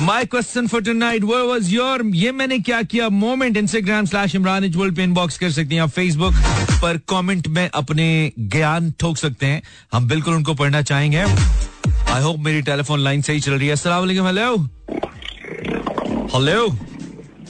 माई 0.00 0.24
क्वेश्चन 0.24 0.66
फॉर 0.66 0.82
टू 0.82 0.92
नाइट 0.92 1.24
वो 1.24 1.38
वॉज़ 1.44 1.70
योर 1.70 2.02
ये 2.14 2.32
मैंने 2.32 2.58
क्या 2.58 2.82
किया? 2.82 3.08
मोमेंट 3.08 3.56
इंस्टाग्राम 3.56 4.04
स्लैश 4.04 4.34
इमरान 4.34 4.64
इजवल 4.64 4.90
पे 4.90 5.04
इनबॉक्स 5.04 5.38
कर 5.38 5.50
सकते 5.50 5.74
हैं 5.74 5.82
आप 5.82 5.90
फेसबुक 5.90 6.34
पर 6.82 7.00
कमेंट 7.08 7.48
में 7.48 7.68
अपने 7.74 8.32
ज्ञान 8.38 8.92
ठोक 9.00 9.16
सकते 9.16 9.46
हैं। 9.46 9.62
हम 9.92 10.08
बिल्कुल 10.08 10.34
उनको 10.34 10.54
पढ़ना 10.54 10.82
चाहेंगे। 10.82 11.24
आई 12.10 12.22
होप 12.22 12.38
मेरी 12.40 12.60
टेलीफोन 12.62 13.00
लाइन 13.00 13.22
सही 13.22 13.40
चल 13.40 13.52
रही 13.52 13.66
है। 13.66 13.72
अस्सलाम 13.72 14.00
वालेकुम 14.00 14.26
हेलो 14.26 14.56
हेलो 16.34 16.66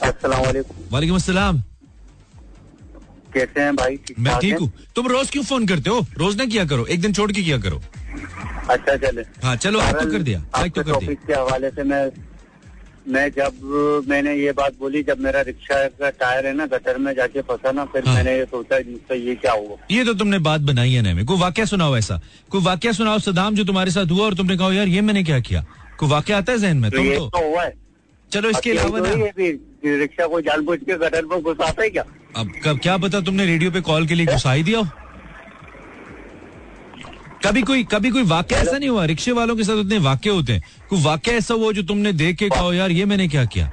अस्सलाम 0.03 0.41
वालेकुम 0.45 0.75
वालेकुम 0.91 1.15
अस्सलाम। 1.15 1.61
कैसे 3.33 3.61
हैं 3.61 3.75
भाई? 3.75 3.99
मैं 4.19 4.37
ठीक 4.41 4.59
हूँ? 4.59 4.71
तुम 4.95 5.07
रोज 5.07 5.29
क्यों 5.31 5.43
फ़ोन 5.43 5.67
करते 5.67 5.89
हो? 5.89 6.05
रोज 6.17 6.37
ना 6.37 6.45
किया 6.45 6.65
करो। 6.65 6.85
एक 6.85 7.01
दिन 7.01 7.13
छोड़ 7.13 7.31
के 7.31 7.41
किया 7.41 7.57
करो। 7.65 7.81
अच्छा 8.69 8.95
चले। 8.95 9.21
हाँ 9.43 9.55
चलो 9.55 9.79
आज 9.79 9.93
तो 9.93 10.11
कर 10.11 10.21
दिया। 10.23 10.43
आज 10.55 10.71
तो 10.71 10.83
कर 10.83 10.99
दिया। 10.99 11.13
के 11.27 11.33
हवाले 11.33 11.69
से 11.69 11.83
मैं 11.83 12.03
मैं 13.09 13.29
जब 13.37 14.05
मैंने 14.09 14.33
ये 14.35 14.51
बात 14.51 14.73
बोली 14.79 15.01
जब 15.03 15.19
मेरा 15.19 15.41
रिक्शा 15.41 15.75
का 15.99 16.09
टायर 16.09 16.45
है 16.47 16.53
ना 16.53 16.65
गटर 16.65 16.97
में 16.97 17.13
जाके 17.15 17.41
फंसा 17.41 17.71
ना 17.71 17.85
फिर 17.85 18.05
हाँ। 18.07 18.15
मैंने 18.15 18.37
ये 18.37 18.45
सोचा 18.45 18.77
मुझसे 18.91 19.15
ये 19.15 19.35
क्या 19.35 19.51
हुआ। 19.51 19.77
ये 19.91 20.03
तो 20.05 20.13
तुमने 20.13 20.39
बात 20.39 20.61
बनाई 20.61 20.91
है 20.93 21.01
ना 21.01 21.23
कोई 21.23 21.37
वाक्य 21.39 21.65
सुनाओ 21.65 21.97
ऐसा। 21.97 22.19
कोई 22.49 22.61
वाक्य 22.61 22.93
सुनाओ 22.93 23.19
सदाम 23.19 23.55
जो 23.55 23.63
तुम्हारे 23.63 23.91
साथ 23.91 24.11
हुआ 24.11 24.25
और 24.25 24.33
तुमने 24.33 24.57
कहा 24.57 24.71
यार 24.73 24.87
ये 24.87 25.01
मैंने 25.01 25.23
क्या 25.23 25.39
किया? 25.39 25.65
कोई 25.99 26.09
वाक्य 26.09 26.33
आता 26.33 26.51
है 26.51 26.57
जहन 26.59 26.77
में? 26.77 26.91
तो 26.91 26.97
तुम 26.97 27.05
ये 27.05 27.15
तो। 27.17 27.29
तो 27.29 27.49
हुआ 27.49 27.63
है। 27.63 27.73
चलो 28.31 28.49
इसके 28.49 28.71
अलावा 28.71 28.99
तो 28.99 29.15
ना। 29.15 29.25
रिक्शा 29.97 30.27
को 30.27 30.41
जानबूझ 30.41 30.79
के 30.79 30.97
गटर 30.97 31.25
में 31.25 31.41
घुसाता 31.41 31.83
है 31.83 31.89
क्या? 31.89 32.03
अब 32.37 32.51
कब 32.65 32.79
क्या 32.79 32.97
पता 32.97 33.21
तुमने 33.21 33.45
रेडियो 33.45 33.71
पे 33.71 33.81
कॉल 33.81 34.07
के 34.07 34.15
लिए 34.15 34.25
घुसा 34.33 34.51
ही 34.53 34.63
दिया 34.63 34.79
हो? 34.79 34.87
कभी 37.45 37.61
कोई 37.61 37.83
कभी 37.83 38.09
कोई 38.09 38.23
वाक्य 38.23 38.55
ऐसा 38.55 38.77
नहीं 38.77 38.89
हुआ? 38.89 39.05
रिक्शे 39.05 39.31
वालों 39.31 39.55
के 39.55 39.63
साथ 39.63 39.75
उतने 39.75 39.97
वाक्य 39.99 40.29
होते 40.29 40.53
हैं। 40.53 40.63
कोई 40.89 41.01
वाक्य 41.03 41.31
ऐसा 41.31 41.53
हुआ 41.53 41.71
जो 41.71 41.83
तुमने 41.83 42.13
देख 42.13 42.37
के 42.37 42.49
कहो 42.49 42.73
यार 42.73 42.91
ये 42.91 43.05
मैंने 43.05 43.27
क्या 43.27 43.45
किया? 43.45 43.71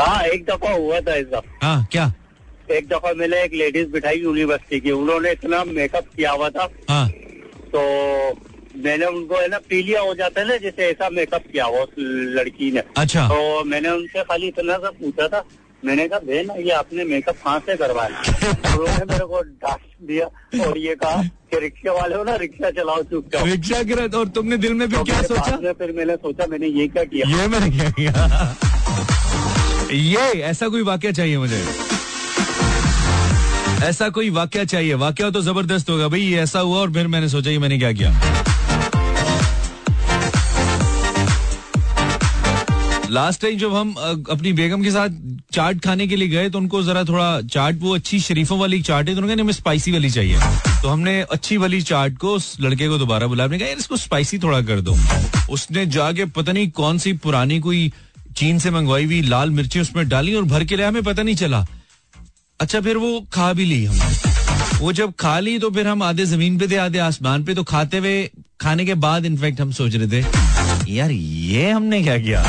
हाँ 0.00 0.22
एक 0.24 0.44
दफ़ा 0.44 0.72
हुआ 0.72 1.00
था 1.00 1.14
ऐसा 1.14 1.40
हाँ 1.62 1.86
क्या? 1.92 2.12
एक 2.70 2.88
दफ़ा 2.88 3.12
मैंने 3.14 3.42
एक 3.42 3.54
लेडीज़ 3.54 3.88
बिठाई 3.88 4.18
यूनिवर्सिटी 4.18 4.80
की। 4.80 4.90
उन्होंने 4.90 5.30
इतना 5.32 5.64
मेकअप 5.64 6.04
किया 6.16 6.30
हुआ 6.32 6.48
था। 6.50 6.68
हाँ। 6.90 7.08
तो 7.74 7.80
मैंने 8.84 9.06
उनको 9.06 9.36
है 9.36 9.48
ना 9.48 9.58
पीलिया 9.68 10.00
हो 10.00 10.14
जाता 10.14 10.40
है 10.40 10.48
ना 10.48 10.56
जैसे 10.56 10.86
ऐसा 10.90 11.08
मेकअप 11.10 11.42
किया 11.52 11.64
हुआ 11.64 11.80
उस 11.80 11.94
लड़की 12.36 12.70
ने। 12.72 12.82
अच्छा। 12.98 13.26
तो 13.28 13.64
मैंने 13.64 13.88
उनसे 13.88 14.22
खाली 14.22 14.46
इतना 14.48 14.76
सा 14.76 14.90
पूछा 14.90 15.28
था 15.28 15.44
मैंने 15.84 16.06
कहा 16.08 16.18
बहन 16.18 16.50
ये 16.64 16.70
आपने 16.72 17.04
मेकअप 17.04 17.36
कहाँ 17.44 17.58
से 17.60 17.76
करवाया? 17.76 18.18
उन्होंने 18.72 19.04
मेरे 19.04 19.24
को 19.26 19.40
डांट 19.42 19.80
दिया 20.08 20.26
और 20.66 20.78
ये 20.78 20.94
कहा 20.94 21.22
कि 21.22 21.58
रिक्शा 21.60 21.92
वाले 21.92 22.16
हो 22.16 22.24
ना 22.24 22.34
रिक्शा 22.42 22.70
चलाओ 22.70 23.02
चुपचाप 23.02 23.46
रिक्शा 23.46 23.82
गिरा 23.90 24.06
और 24.18 24.28
तुमने 24.36 24.56
दिल 24.56 24.74
में 24.74 24.88
तो 24.90 25.02
क्या 25.04 25.22
सोचा? 25.22 25.72
फिर 25.72 25.92
मैंने 25.96 26.16
सोचा 26.16 26.46
मैंने 26.50 26.66
ये 26.66 26.86
क्या 26.88 27.04
किया? 27.04 27.28
ये 27.36 27.48
मैंने 27.48 27.70
क्या 27.78 27.90
किया? 27.90 28.12
ये 29.92 30.40
ऐसा 30.50 30.68
कोई 30.68 30.82
वाक्य 30.82 31.12
चाहिए 31.12 31.38
मुझे? 31.38 31.64
ऐसा 33.88 34.08
कोई 34.16 34.30
वाक्य 34.30 34.64
चाहिए? 34.66 34.94
वाक्य 34.94 35.30
तो 35.30 35.40
ज़बरदस्त 35.42 35.90
होगा 35.90 36.08
भाई 36.08 36.20
ये 36.20 36.40
ऐसा 36.40 36.60
हुआ 36.60 36.78
और 36.78 36.92
फिर 36.92 37.06
मैंने 37.06 37.28
सोचा 37.28 37.50
ये 37.50 37.58
मैंने 37.58 37.78
क्या 37.78 37.92
किया? 37.92 38.41
लास्ट 43.12 43.40
टाइम 43.42 43.56
जब 43.58 43.74
हम 43.74 43.92
अपनी 44.30 44.52
बेगम 44.52 44.82
के 44.82 44.90
साथ 44.90 45.08
चाट 45.52 45.80
खाने 45.84 46.06
के 46.08 46.16
लिए 46.16 46.28
गए 46.28 46.48
तो 46.50 46.58
उनको 46.58 46.82
जरा 46.82 47.02
थोड़ा 47.04 47.40
चाट, 47.42 47.78
वो 47.80 47.94
अच्छी 47.94 48.20
शरीफों 48.20 48.58
वाली 48.58 48.80
चाट 48.82 49.08
है 49.08 49.14
तो 49.14 49.20
उन्होंने 49.20 49.42
हमें 49.42 49.52
स्पाइसी 49.52 49.92
वाली 49.92 50.10
चाहिए। 50.10 50.38
तो 50.82 50.88
हमने 50.88 51.20
अच्छी 51.32 51.56
वाली 51.56 51.80
चाट 51.82 52.16
को 52.18 52.34
उस 52.34 52.56
लड़के 52.60 52.88
को 52.88 52.98
दोबारा 52.98 53.26
बुलाया, 53.26 53.46
हमने 53.46 53.58
कहा, 53.58 53.68
यार, 53.68 53.78
इसको 53.78 53.96
स्पाइसी 53.96 54.38
थोड़ा 54.38 54.60
कर 54.62 54.80
दो। 54.80 54.96
उसने 55.52 55.84
जाके 55.88 56.24
पता 56.32 56.52
नहीं 56.52 56.70
कौन 56.72 56.98
सी 56.98 57.12
पुरानी 57.20 57.60
कोई 57.60 57.92
चीन 58.36 58.58
से 58.58 58.70
मंगवाई 58.70 59.04
हुई 59.04 59.20
लाल 59.22 59.50
मिर्ची 59.50 59.80
उसमें 59.80 60.08
डाली 60.08 60.34
और 60.34 60.44
भर 60.46 60.64
के 60.64 60.76
लाया 60.76 60.88
हमें 60.88 61.02
पता 61.02 61.22
नहीं 61.22 61.36
चला। 61.36 61.64
अच्छा 62.60 62.80
फिर 62.80 62.96
वो 62.96 63.20
खा 63.32 63.52
भी 63.52 63.64
ली 63.64 63.84
हमने। 63.84 64.78
वो 64.78 64.92
जब 64.92 65.12
खा 65.20 65.38
ली 65.40 65.58
तो 65.58 65.70
फिर 65.70 65.86
हम 65.88 66.02
आधे 66.02 66.24
ज़मीन 66.26 66.58
पे 66.58 66.68
थे, 66.68 66.76
आधे 66.78 66.98
आसमान 67.00 67.44
पे 67.44 67.54
तो 67.54 67.64
खाते 67.64 67.98
हुए, 67.98 68.30
खाने 68.60 68.84
के 68.84 68.94
बाद 68.96 69.24
इनफैक्ट 69.26 69.60
हम 69.60 69.72
सोच 69.72 69.94
रहे 69.94 70.08
थे, 70.12 70.26
यार, 70.92 71.10
ये 71.10 71.70
हमने 71.70 72.02
क्या 72.02 72.18
किया? 72.18 72.44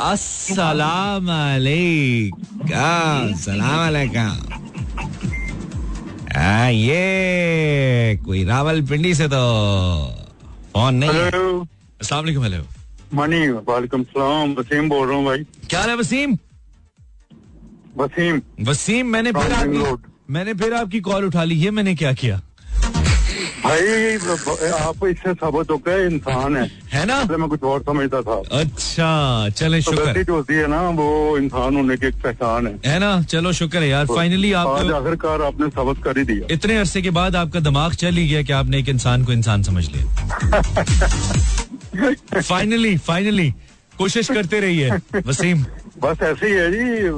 अस्सलाम 0.00 1.30
हाँ, 6.36 6.70
ये 6.70 8.16
कोई 8.24 8.44
रावलपिंडी 8.44 9.14
से 9.14 9.28
तो 9.28 9.42
फ़ोन 10.72 10.94
नहीं 10.94 11.10
हेलो 11.10 11.60
अस्सलाम 12.00 12.24
वालेकुम 12.24 12.44
हेलो 12.44 12.62
मनी 13.14 13.48
वालेकुम 13.68 14.02
सलाम 14.02 14.52
वसीम 14.58 14.88
बोल 14.88 15.08
रहा 15.08 15.16
हूँ 15.16 15.24
भाई 15.26 15.44
क्या 15.70 15.82
है 15.82 15.96
वसीम 15.96 16.36
वसीम 17.96 18.40
वसीम 18.68 19.06
मैंने 19.06 19.32
फिर 19.32 19.52
आपकी 19.52 20.32
मैंने 20.32 20.54
फिर 20.54 20.74
आपकी 20.74 21.00
कॉल 21.00 21.24
उठा 21.24 21.44
ली 21.44 21.54
ये 21.54 21.70
मैंने 21.70 21.94
क्या 21.94 22.12
किया? 22.12 22.40
भाई 23.66 24.16
आप 24.70 25.04
इससे 25.06 25.32
साबित 25.34 25.70
हो 25.70 25.76
गए 25.86 26.06
इंसान 26.06 26.56
है। 26.56 26.64
है 26.92 27.04
ना? 27.06 27.18
पहले 27.24 27.36
मैं 27.36 27.48
कुछ 27.48 27.62
और 27.62 27.82
समझता 27.82 28.20
था। 28.22 28.36
अच्छा 28.58 29.48
चले 29.48 29.80
तो 29.82 29.92
शुक्र। 29.92 30.22
जो 30.22 30.34
होती 30.34 30.54
है 30.54 30.66
ना 30.66 30.80
वो 30.98 31.06
इंसान 31.38 31.76
होने 31.76 31.96
की 31.96 32.06
एक 32.06 32.14
पहचान 32.24 32.66
है। 32.66 32.74
है 32.86 32.98
ना? 32.98 33.10
चलो 33.22 33.52
शुक्र 33.52 33.78
है 33.78 33.88
यार। 33.88 34.06
फाइनली 34.06 34.52
आज 34.52 34.66
आप 34.66 34.92
आखिरकार 34.94 35.42
आपने 35.42 35.68
साबित 35.68 36.02
कर 36.04 36.18
ही 36.18 36.24
दिया। 36.24 36.46
इतने 36.54 36.76
अरसे 36.78 37.02
के 37.02 37.10
बाद 37.18 37.36
आपका 37.36 37.60
दिमाग 37.60 37.94
चल 38.04 38.14
ही 38.14 38.28
गया 38.28 38.42
कि 38.42 38.52
आपने 38.52 38.78
एक 38.78 38.88
इंसान 38.88 39.24
को 39.24 39.32
इंसान 39.32 39.62
समझ 39.62 39.88
लिया। 39.90 40.04
फाइनली 42.40 42.96
फाइनली 42.96 43.50
कोशिश 43.98 44.28
करते 44.30 44.60
रहिए 44.60 44.90
वसीम। 45.26 45.64
बस 46.02 46.22
ऐसे 46.22 46.46
ही 46.46 46.52
है 46.52 46.70
जी 46.72 47.08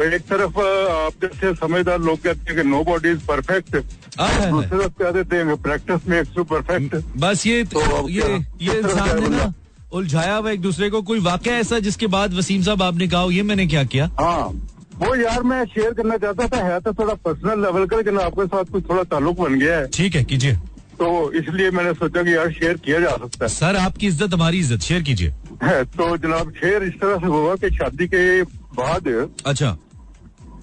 एक 0.00 0.22
तरफ़ 0.22 0.58
आप 0.58 1.12
जैसे 1.22 1.54
समझदार 1.56 2.00
लोग 2.00 2.18
कहते 2.22 2.52
हैं 2.52 2.62
कि 2.62 2.68
नो 2.68 2.82
बॉडी 2.84 3.10
इज़ 3.10 3.24
परफेक्ट 3.28 3.76
हाँ, 3.76 4.28
हाँ, 4.28 4.40
हाँ। 4.40 4.50
दूसरी 4.50 4.78
तरफ़ 4.78 4.92
कह 4.98 5.10
देते 5.12 5.36
हैं 5.36 5.56
प्रैक्टिस 5.62 6.08
मेक्स 6.08 6.36
यू 6.38 6.44
परफेक्ट 6.52 6.94
बस 7.16 7.46
ये 7.46 7.64
तो 7.74 8.08
ये 8.08 8.22
ये 8.60 8.78
इंसान 8.78 9.04
क्या 9.08 9.14
ने 9.18 9.36
ना 9.36 9.52
उलझाया 9.92 10.34
हुआ 10.36 10.50
एक 10.50 10.60
दूसरे 10.60 10.88
को। 10.90 11.00
कोई 11.02 11.20
वाक्य 11.20 11.50
ऐसा 11.50 11.78
जिसके 11.80 12.06
बाद 12.14 12.34
वसीम 12.34 12.62
साहब 12.62 12.82
आपने 12.82 13.08
कहा 13.08 13.24
ये 13.32 13.42
मैंने 13.42 13.66
क्या 13.66 13.84
किया? 13.84 14.10
हाँ 14.20 14.48
वो 15.00 15.14
यार 15.16 15.42
मैं 15.42 15.64
शेयर 15.64 15.92
करना 15.94 16.16
चाहता 16.16 16.46
था 16.48 16.64
है 16.64 16.78
तो 16.80 16.92
थोड़ा 16.94 17.14
पर्सनल 17.24 17.62
लेवल 17.62 17.86
का 17.86 17.96
लेकिन 17.96 18.18
आपके 18.20 18.46
साथ 18.46 18.72
कुछ 18.72 18.88
थोड़ा 18.88 19.02
ताल्लुक 19.12 19.36
बन 19.40 19.58
गया 19.58 19.76
है। 19.76 19.86
ठीक 19.94 20.14
है 20.16 20.24
कीजिए। 20.24 20.54
तो 20.98 21.32
इसलिए 21.32 21.70
मैंने 21.70 21.92
सोचा 21.94 22.22
कि 22.22 22.34
यार 22.34 22.50
शेयर 22.52 22.76
किया 22.84 23.00
जा 23.00 23.10
सकता 23.16 23.44
है। 23.44 23.48
सर 23.48 23.76
आपकी 23.76 24.06
इज़्ज़त 24.06 24.34
हमारी 24.34 24.58
इज़्ज़त 24.58 24.82
शेयर 24.82 25.02
कीजिए। 25.02 25.30
तो 25.96 26.16
जनाब 26.16 26.52
शेयर 26.60 26.82
इस 26.84 26.94
तरह 27.00 27.18
से 27.18 27.26
हुआ 27.26 27.54
कि 27.56 27.70
शादी 27.76 28.08
के 28.14 28.42
बाद 28.80 29.08
अच्छा। 29.46 29.76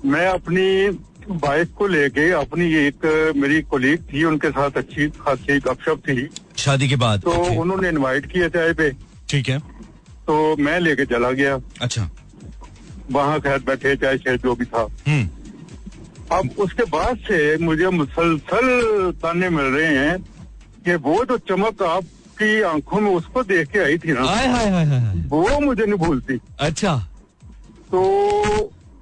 मैं 0.06 0.28
अपनी 0.28 0.90
बाइक 1.32 1.74
को 1.74 1.88
लेके 1.88 2.30
अपनी 2.32 2.66
एक 2.76 3.34
मेरी 3.38 3.62
कोलीग 3.62 4.00
थी 4.14 4.24
उनके 4.24 4.50
साथ 4.50 4.72
अच्छी 4.72 5.10
खासी 5.10 5.60
गपशप 5.60 6.02
थी। 6.10 6.30
शादी 6.58 6.90
के 6.90 6.96
बाद? 6.96 7.22
तो 7.22 7.32
उन्होंने 7.62 7.90
इनवाइट 7.90 8.26
किया 8.26 8.50
चाय 8.50 8.74
पे। 8.74 8.92
ठीक 9.30 9.50
है। 9.50 9.60
तो 10.28 10.56
मैं 10.58 10.80
लेके 10.80 11.06
चला 11.06 11.32
गया। 11.32 11.60
अच्छा। 11.82 12.10
वहाँ 13.12 13.40
खैर 13.40 13.60
बैठे 13.60 13.96
चाय 13.96 14.18
शायद 14.18 14.42
जो 14.42 14.56
भी 14.56 14.66
था। 14.66 14.88
हम्म। 15.08 15.30
अब 16.32 16.50
उसके 16.60 16.84
बाद 16.84 17.18
से 17.18 17.58
मुझे 17.58 17.90
मुसलसल 17.90 19.12
ताने 19.24 19.50
मिल 19.50 19.66
रहे 19.66 19.98
हैं 19.98 20.18
कि 20.86 20.96
वो 20.96 21.26
जो 21.26 21.38
चमक 21.38 21.84
आपकी 21.84 22.62
आँखों 22.62 23.00
में 23.02 23.12
उसको 23.12 23.44
देख 23.44 23.68
के 23.68 23.80
आई 23.80 23.98
थी 23.98 24.12
ना 24.12 24.24
हाय 24.24 24.48
हाय 24.48 24.86
हाय। 24.86 25.16
वो 25.28 25.60
मुझे 25.60 25.86
नहीं 25.86 26.00
भूलती। 26.00 26.40
अच्छा। 26.60 26.96
तो 27.92 28.02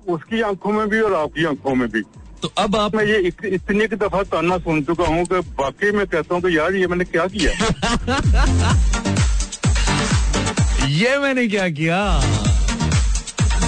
उसकी 0.09 0.41
आँखों 0.41 0.71
में 0.71 0.89
भी 0.89 0.99
और 0.99 1.13
आपकी 1.13 1.45
आँखों 1.45 1.75
में 1.75 1.89
भी। 1.89 2.01
तो 2.41 2.51
अब 2.57 2.75
आप 2.75 2.95
मैं 2.95 3.05
ये 3.05 3.17
इत, 3.17 3.45
इतनी 3.45 3.87
की 3.87 3.95
दफ़ा 3.95 4.23
ताना 4.23 4.57
सुन 4.57 4.83
चुका 4.83 5.03
हूँ 5.03 5.25
कि 5.25 5.35
वाकई 5.35 5.91
मैं 5.91 6.07
कहता 6.07 6.35
हूँ 6.35 6.43
कि 6.43 6.57
यार 6.57 6.73
ये 6.73 6.87
मैंने 6.87 7.03
क्या 7.03 7.27
किया? 7.27 7.51
ये 10.87 11.17
मैंने 11.17 11.47
क्या 11.47 11.69
किया? 11.69 12.19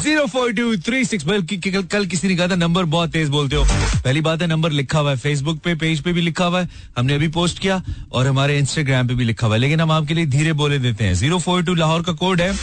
Zero 0.05 0.25
four 0.27 0.51
two 0.53 0.75
three 0.77 1.03
six 1.05 1.23
कल, 1.25 1.81
कल 1.91 2.05
किसी 2.07 2.27
ने 2.27 2.35
कहा 2.35 2.47
था 2.47 2.55
नंबर 2.55 2.83
बहुत 2.85 3.11
तेज 3.11 3.29
बोलते 3.29 3.55
हो 3.55 3.63
पहली 4.03 4.21
बात 4.21 4.41
है 4.41 4.47
नंबर 4.47 4.71
लिखा 4.71 4.99
हुआ 4.99 5.11
है 5.11 5.17
फेसबुक 5.17 5.59
पे 5.63 5.73
पेज 5.75 6.01
पे 6.03 6.13
भी 6.13 6.21
लिखा 6.21 6.45
हुआ 6.45 6.59
है 6.61 6.69
हमने 6.97 7.13
अभी 7.15 7.27
पोस्ट 7.37 7.59
किया 7.59 7.81
और 8.11 8.27
हमारे 8.27 8.57
इंस्टाग्राम 8.59 9.07
पे 9.07 9.15
भी 9.15 9.25
लिखा 9.25 9.47
हुआ 9.47 9.55
है 9.55 9.61
लेकिन 9.61 9.81
हम 9.81 9.91
आपके 9.91 10.13
लिए 10.13 10.25
धीरे 10.35 10.53
बोले 10.61 10.79
देते 10.79 11.03
हैं 11.03 11.13
ज़ीरो 11.13 11.39
फोर 11.39 11.63
टू 11.63 11.73
लाहौर 11.75 12.03
का 12.03 12.13
कोड 12.13 12.41
है 12.41 12.53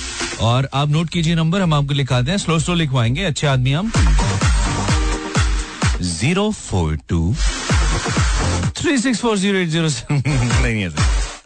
और 0.40 0.68
आप 0.74 0.88
नोट 0.88 1.10
कीजिए 1.10 1.34
नंबर 1.34 1.60
हम 1.60 1.74
आपको 1.74 1.94
लिखाते 1.94 2.30
हैं 2.30 2.38
स्लो 2.38 2.58
स्लो 2.58 2.74
लिखवाएँगे 2.74 3.24
अच्छे 3.24 3.46
आदमी 3.46 3.72
हम 3.72 3.92
zero 6.00 6.50
four 6.52 6.96
two 7.08 7.34
three 8.76 8.98
six 8.98 9.20
four 9.20 9.38
zero 9.38 9.58
eight 9.58 9.68
zero 9.68 10.90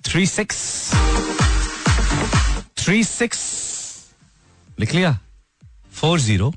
three 0.04 0.26
six 0.26 0.64
three 2.78 3.04
six 3.04 3.40
लिख 4.80 4.94
लिया 4.94 5.18
four 5.96 6.18
zero 6.20 6.52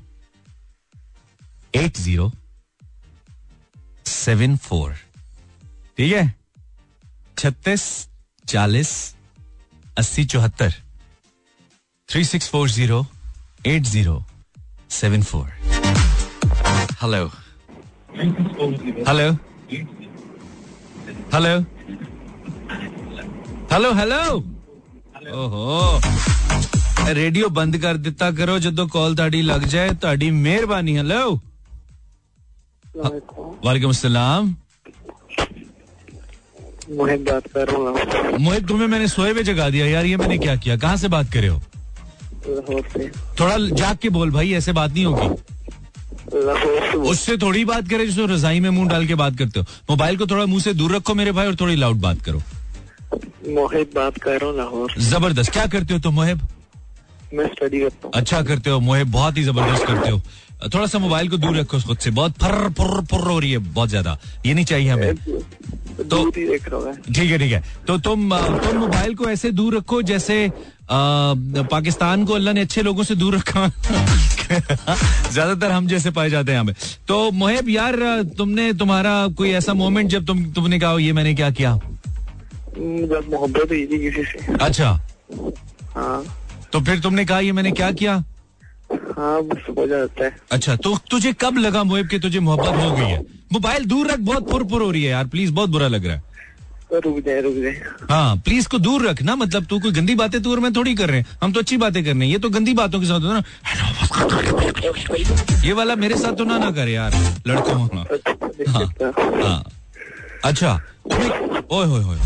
eight 1.76 1.96
zero 1.96 2.30
seven 4.06 4.56
four. 4.64 4.92
ठीक 5.96 6.12
है? 6.12 6.24
छत्तीस, 7.38 7.84
चालीस, 8.48 8.92
अस्सी, 9.98 10.24
चौहत्तर। 10.34 10.74
Three 12.08 12.24
six 12.24 12.48
four 12.50 12.68
zero 12.70 13.04
eight 13.66 13.82
zero 13.92 14.22
seven 14.98 15.22
four. 15.30 15.48
Hello 17.02 17.26
hello 19.08 19.32
hello 21.34 21.58
hello 23.72 23.92
hello 24.00 24.22
ਓਹੋ 25.30 26.00
radio 27.15 27.47
ਬੰਦ 27.59 27.77
ਕਰ 27.81 27.97
ਦਿੱਤਾ 28.07 28.29
ਕਰੋ 28.37 28.57
ਜਦੋਂ 28.59 28.87
ਕਾਲ 28.93 29.15
ਤੁਹਾਡੀ 29.15 29.41
ਲੱਗ 29.41 29.61
ਜਾਏ 29.73 29.89
ਤੁਹਾਡੀ 30.01 30.29
ਮਿਹਰਬਾਨੀ 30.45 30.97
ਹੈਲੋ 30.97 31.37
वालेकुम 33.65 33.89
अस्सलाम 33.91 34.45
मोहित 36.97 37.21
बात 37.29 37.47
कर 37.53 37.69
रहा 37.69 37.91
हूँ 37.93 38.39
मोहित 38.41 38.67
तुम्हें 38.67 38.87
मैंने 38.89 39.07
सोए 39.13 39.31
हुए 39.31 39.43
जगा 39.47 39.65
दिया 39.75 39.85
यार 39.87 40.05
ये 40.09 40.17
मैंने 40.21 40.37
क्या 40.43 40.53
किया 40.65 40.75
कहाँ 40.83 40.97
से 41.03 41.09
बात 41.15 41.31
करे 41.33 41.47
हो 41.47 41.57
लाहौर 42.49 42.83
से 42.93 43.07
थोड़ा 43.39 43.55
जाग 43.81 43.97
के 44.03 44.11
बोल 44.17 44.31
भाई 44.31 44.53
ऐसे 44.59 44.75
बात 44.79 44.91
नहीं 44.91 45.05
होगी 45.05 45.27
लाहौर 46.45 46.79
से 46.81 46.97
बोल- 46.97 47.09
उससे 47.13 47.37
थोड़ी 47.43 47.63
बात 47.71 47.89
करे 47.93 48.05
जिसको 48.11 48.25
रजाई 48.33 48.59
में 48.59 48.69
मुंह 48.77 48.89
डाल 48.89 49.07
के 49.07 49.17
बात 49.23 49.37
करते 49.39 49.59
हो 49.59 49.65
मोबाइल 49.89 50.17
को 50.17 50.27
थोड़ा 50.33 50.45
मुंह 50.53 50.63
से 50.67 50.73
दूर 50.83 50.95
रखो 50.95 51.15
मेरे 51.21 51.31
भाई 51.39 51.51
और 51.53 51.59
थोड़ी 51.63 51.75
लाउड 51.85 52.01
बात 52.07 52.21
करो 52.29 52.41
मोहित 53.59 53.95
बात 53.95 54.21
कर 54.27 54.39
रहा 54.39 54.49
हूँ 54.49 54.57
लाहौर 54.57 54.95
जबरदस्त 55.09 55.53
क्या 55.59 55.65
करते 55.77 55.93
हो 55.93 55.99
तुम 56.07 56.15
मोहिब 56.21 56.47
मैं 57.34 57.46
स्टडी 57.46 57.80
करता 57.80 58.06
हूँ। 58.06 58.12
अच्छा 58.14 58.42
करते 58.42 58.70
हो 58.70 58.80
मोहिब 58.80 59.10
बहुत 59.12 59.36
ही 59.38 59.42
ज़बरदस्त 59.42 59.86
करते 59.86 60.10
हो। 60.10 60.20
थोड़ा 60.68 60.86
सा 60.86 60.98
मोबाइल 60.98 61.28
को 61.28 61.36
दूर 61.36 61.56
रखो 61.56 61.80
खुद 61.80 61.98
से 61.98 62.10
बहुत 62.10 62.32
फर 62.40 62.68
फुर 62.78 63.04
फुर 63.10 63.20
हो 63.22 63.38
रही 63.38 63.50
है 63.52 63.58
बहुत 63.58 63.88
ज़्यादा। 63.88 64.18
ये 64.46 64.54
नहीं 64.54 64.64
चाहिए 64.64 64.90
हमें। 64.90 65.14
तो 66.00 66.30
ठीक 66.30 66.48
है 67.30 67.38
ठीक 67.38 67.52
है। 67.52 67.62
तो 67.86 67.96
तुम 67.98 68.36
तुम 68.58 68.76
मोबाइल 68.76 69.14
को 69.14 69.28
ऐसे 69.30 69.50
दूर 69.52 69.76
रखो 69.76 70.00
जैसे 70.02 70.50
पाकिस्तान 70.90 72.24
को 72.24 72.34
अल्लाह 72.34 72.54
ने 72.54 72.60
अच्छे 72.60 72.82
लोगों 72.82 73.02
से 73.04 73.14
दूर 73.14 73.36
रखा। 73.36 73.66
ज़्यादातर 75.30 75.70
हम 75.70 75.86
जैसे 75.86 76.10
पाए 76.10 76.30
जाते 76.30 76.52
हैं 76.52 76.58
यहाँ 76.58 76.66
पे। 76.66 76.72
तो 77.08 77.30
मोहेब 77.32 77.68
यार 77.68 77.96
तुमने 78.38 78.72
तुम्हारा 78.74 79.14
कोई 79.38 79.50
ऐसा 79.52 79.74
मोमेंट 79.74 80.10
जब 80.10 80.26
तुम 80.26 80.44
तुमने 80.52 80.78
कहा 80.80 80.98
ये 80.98 81.12
मैंने 81.12 81.34
क्या 81.34 81.50
किया? 81.52 81.74
जब 82.70 83.24
मोहब्बत 83.30 83.70
हुई 83.70 83.86
थी 83.86 83.98
किसी 84.00 84.24
से। 84.24 84.54
अच्छा। 84.56 84.90
हाँ। 85.96 86.22
तो 86.72 86.80
फिर 86.80 87.00
तुमने 87.00 87.24
कहा 87.24 87.38
ये 87.40 87.52
मैंने 87.52 87.70
क्या 87.72 87.90
किया? 87.92 88.14
हाँ 89.18 89.40
जाता 89.42 90.24
है। 90.24 90.30
अच्छा 90.52 90.74
तो 90.76 90.96
तुझे 91.10 91.32
कब 91.40 91.58
लगा 91.58 91.82
मोहिब 91.84 92.08
कि 92.08 92.18
तुझे 92.18 92.40
मोहब्बत 92.40 92.82
हो 92.82 92.90
गई 92.96 93.04
है? 93.04 93.20
मोबाइल 93.52 93.84
दूर 93.86 94.10
रख 94.10 94.18
बहुत 94.20 94.50
पुर 94.50 94.64
पुर 94.64 94.82
हो 94.82 94.90
रही 94.90 95.02
है 95.04 95.10
यार 95.10 95.26
प्लीज़ 95.26 95.52
बहुत 95.52 95.70
बुरा 95.70 95.88
लग 95.88 96.06
रहा 96.06 96.14
है। 96.14 96.22
तो 96.90 96.98
रुक 97.00 97.18
जाए 97.26 97.40
रुक 97.40 97.54
जाए। 97.54 97.80
हाँ 98.10 98.36
प्लीज़ 98.44 98.68
को 98.68 98.78
दूर 98.78 99.06
रख 99.08 99.22
ना 99.22 99.34
मतलब 99.36 99.64
तू 99.70 99.78
कोई 99.80 99.92
गंदी 99.92 100.14
बातें 100.14 100.40
तू 100.42 100.50
और 100.50 100.60
मैं 100.60 100.72
थोड़ी 100.72 100.94
कर 100.94 101.08
रहे 101.08 101.18
हैं। 101.18 101.26
हम 101.42 101.52
तो 101.52 101.60
अच्छी 101.60 101.76
बातें 101.76 102.02
कर 102.04 102.10
रहे 102.10 102.18
हैं 102.18 102.26
ये 102.26 102.38
तो 102.38 102.48
गंदी 102.50 102.74
बातों 102.74 103.00
के 103.00 103.06
साथ 103.06 103.20
होता 103.20 103.34
ना। 103.34 103.42
ये 105.64 105.72
वाला 105.72 105.94
मेरे 105.96 106.16
साथ 106.16 106.32
तो 106.32 106.44
ना 106.44 106.58
ना 106.58 106.70
करे 106.70 106.92
यार 106.92 107.12
लड़कों 107.46 107.74
हाँ 107.78 108.04
हाँ 108.68 108.86
हाँ। 109.42 109.64
अच्छा 110.44 110.72
ओए 111.72 111.86
होए 111.86 112.02
होए 112.02 112.18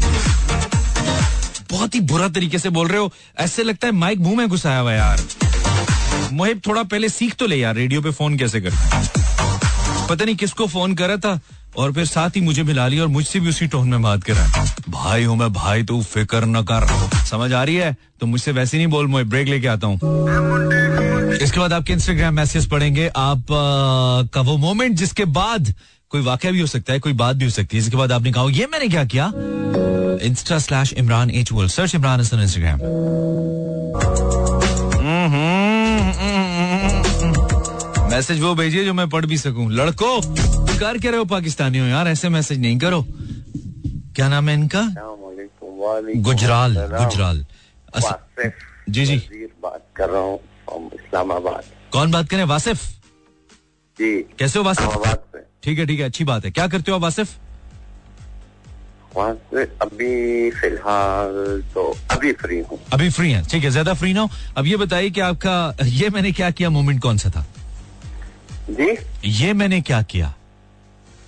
बहुत 1.71 1.95
ही 1.95 2.01
बुरा 2.03 2.29
तरीके 2.29 2.59
से 2.59 2.71
बोल 2.71 2.89
रहे 2.89 2.99
हो। 2.99 3.13
ऐसे 3.39 3.63
लगता 3.63 3.87
है 3.87 3.93
माइक 3.95 4.19
मुँह 4.19 4.37
में 4.37 4.49
घुसाया 4.49 4.79
हुआ 4.79 4.93
यार। 4.93 5.21
मोहिब 6.33 6.61
थोड़ा 6.67 6.83
पहले 6.83 7.09
सीख 7.09 7.35
तो 7.35 7.47
ले 7.47 7.57
यार 7.57 7.75
रेडियो 7.75 8.03
पे 8.03 8.11
फ़ोन 8.11 8.39
कैसे 8.39 8.61
करते 8.61 8.97
हैं। 8.97 10.07
पता 10.09 10.25
नहीं 10.25 10.37
किसको 10.37 10.67
फ़ोन 10.67 10.95
करा 10.95 11.17
था 11.17 11.39
और 11.77 11.93
फिर 11.93 12.05
साथ 12.07 12.31
ही 12.37 12.41
मुझे 12.41 12.63
मिला 12.63 12.87
लिया 12.89 13.03
और 13.03 13.09
मुझसे 13.09 13.41
भी 13.41 13.49
उसी 13.49 13.67
टोन 13.67 13.89
में 13.89 14.03
बात 14.03 14.25
करा 14.25 14.47
भाई 14.89 15.25
हूँ 15.25 15.37
मैं 15.37 15.53
भाई 15.53 15.83
तू 15.83 16.01
फ़िक्र 16.03 16.45
न 16.47 16.63
कर। 16.63 16.87
समझ 17.27 17.53
आ 17.53 17.63
रही 17.65 17.77
है? 17.77 17.97
तो 18.21 18.27
मुझसे 18.27 18.53
वैसे 18.53 18.77
नहीं 18.77 18.87
बोल 18.87 19.07
मोहिब 19.07 19.29
ब्रेक 19.29 19.49
लेके 19.49 19.67
आता 19.67 19.87
हूँ। 19.87 19.99
इसके 21.43 21.61
बाद 21.61 21.73
आपके 21.73 21.93
इंस्टाग्राम 21.93 22.35
मैसेज 22.35 22.67
पढ़ेंगे 22.71 23.09
आप 23.09 23.53
आ, 23.53 24.27
का 24.35 24.41
वो 24.41 24.57
मोमेंट 24.57 24.97
जिसके 24.97 25.25
बाद 25.25 25.75
कोई 26.11 26.23
वाक्य 26.23 26.53
भी 26.53 26.61
हो 26.61 26.67
सकता 26.67 26.93
है 26.93 27.01
कोई 27.01 27.13
बात 27.13 27.37
भी 27.37 27.45
हो 27.45 27.51
सकती 27.51 27.77
है। 27.77 27.83
इसके 27.83 27.97
बाद 27.97 28.13
आपने 28.13 28.33
कहा 28.33 28.45
ये 28.51 28.67
मैंने 28.73 28.89
क्या 28.89 29.05
किया? 29.05 29.33
Insta 30.23 30.59
slash 30.59 30.93
Imran 30.99 31.31
H 31.31 31.53
world 31.53 31.73
search 31.73 31.95
Imran 31.95 32.21
Hasan 32.21 32.41
Instagram 32.41 32.79
message 38.11 38.41
वो 38.41 38.55
भेजिए 38.55 38.85
जो 38.85 38.93
मैं 38.95 39.09
पढ़ 39.11 39.27
भी 39.27 39.37
सकूँ। 39.39 39.71
लड़को 39.73 40.21
कर 40.21 40.99
क्या 40.99 41.11
रहे 41.11 41.19
हो 41.19 41.25
पाकिस्तानियों 41.25 41.87
यार? 41.89 42.09
ऐसे 42.09 42.29
मैसेज 42.29 42.59
नहीं 42.61 42.79
करो। 42.79 43.05
क्या 44.17 44.29
नाम 44.29 44.49
है 44.49 44.55
इनका? 44.55 44.83
गुजराल 46.19 46.75
गुजराल। 46.93 47.45
जी 48.89 49.05
जी। 49.07 49.17
बात 49.63 49.83
कर 49.97 50.09
रहा 50.09 50.21
हूँ 50.21 50.39
फ्रॉम 50.39 50.85
इस्लामाबाद। 50.95 51.65
कौन 51.93 52.11
बात 52.11 52.29
करें? 52.29 52.45
वासिफ? 52.45 52.83
जी। 53.99 54.15
कैसे 54.39 54.59
हो 54.59 54.65
वासिफ? 54.65 54.89
ठीक 55.65 55.79
है 55.79 55.87
ठीक 55.87 56.01
है 56.01 56.07
अच्छी 56.07 56.25
बात 56.25 56.45
है। 56.45 56.51
क्या 56.51 56.67
करते 56.69 56.91
हो 56.91 56.97
आप 56.97 57.03
वासिफ? 57.03 57.29
वहाँ 59.17 59.35
से 59.51 59.63
अभी 59.83 60.51
फ़िलहाल 60.53 61.63
तो 61.75 61.83
अभी 62.13 62.33
फ्री 62.35 62.59
हूँ 62.71 62.79
अभी 62.93 63.11
फ्री 63.11 63.31
हैं 63.33 63.45
ठीक 63.51 63.65
है 63.65 63.71
ज़्यादा 63.71 63.95
फ्री 63.95 64.13
ना 64.13 64.21
हो 64.21 64.29
अब 64.57 64.67
ये 64.67 64.77
बताइए 64.77 65.11
कि 65.11 65.21
आपका 65.23 65.55
ये 65.91 66.09
मैंने 66.11 66.33
क्या 66.33 66.51
किया 66.53 66.71
मोमेंट 66.71 67.01
कौन 67.03 67.17
सा 67.19 67.31
था 67.31 67.45
जी 68.71 68.97
ये 69.39 69.53
मैंने 69.55 69.81
क्या 69.83 70.03
किया 70.05 70.35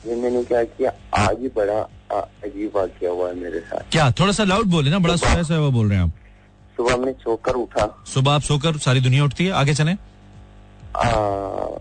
ये 0.07 0.17
मैंने 0.17 0.43
क्या 0.45 0.63
किया 0.67 0.93
आज 1.19 1.41
ही 1.41 1.49
बड़ा 1.57 1.81
अजीब 2.13 2.77
वाक्य 2.77 3.07
हुआ 3.09 3.29
है 3.29 3.35
मेरे 3.37 3.61
साथ 3.63 3.91
क्या 3.93 4.11
थोड़ा 4.21 4.33
सा 4.33 4.45
लाउड 4.45 4.67
बोले 4.71 4.91
ना 4.91 4.99
बड़ा 5.01 5.17
सोया 5.17 5.43
सोया 5.45 5.69
बोल 5.71 5.89
रहे 5.89 5.99
हैं 5.99 6.05
आप 6.05 6.13
सुबह 6.77 6.97
में 6.97 7.13
सोकर 7.15 7.55
उठा 7.57 7.87
सुबह 8.07 8.33
आप 8.33 8.43
सोकर 8.43 8.79
सारी 8.81 9.01
दुनिया 9.01 9.25
उठती 9.25 9.47
है 9.47 9.53
आगे 9.55 9.75
चले 9.75 9.93
आ, 10.97 11.07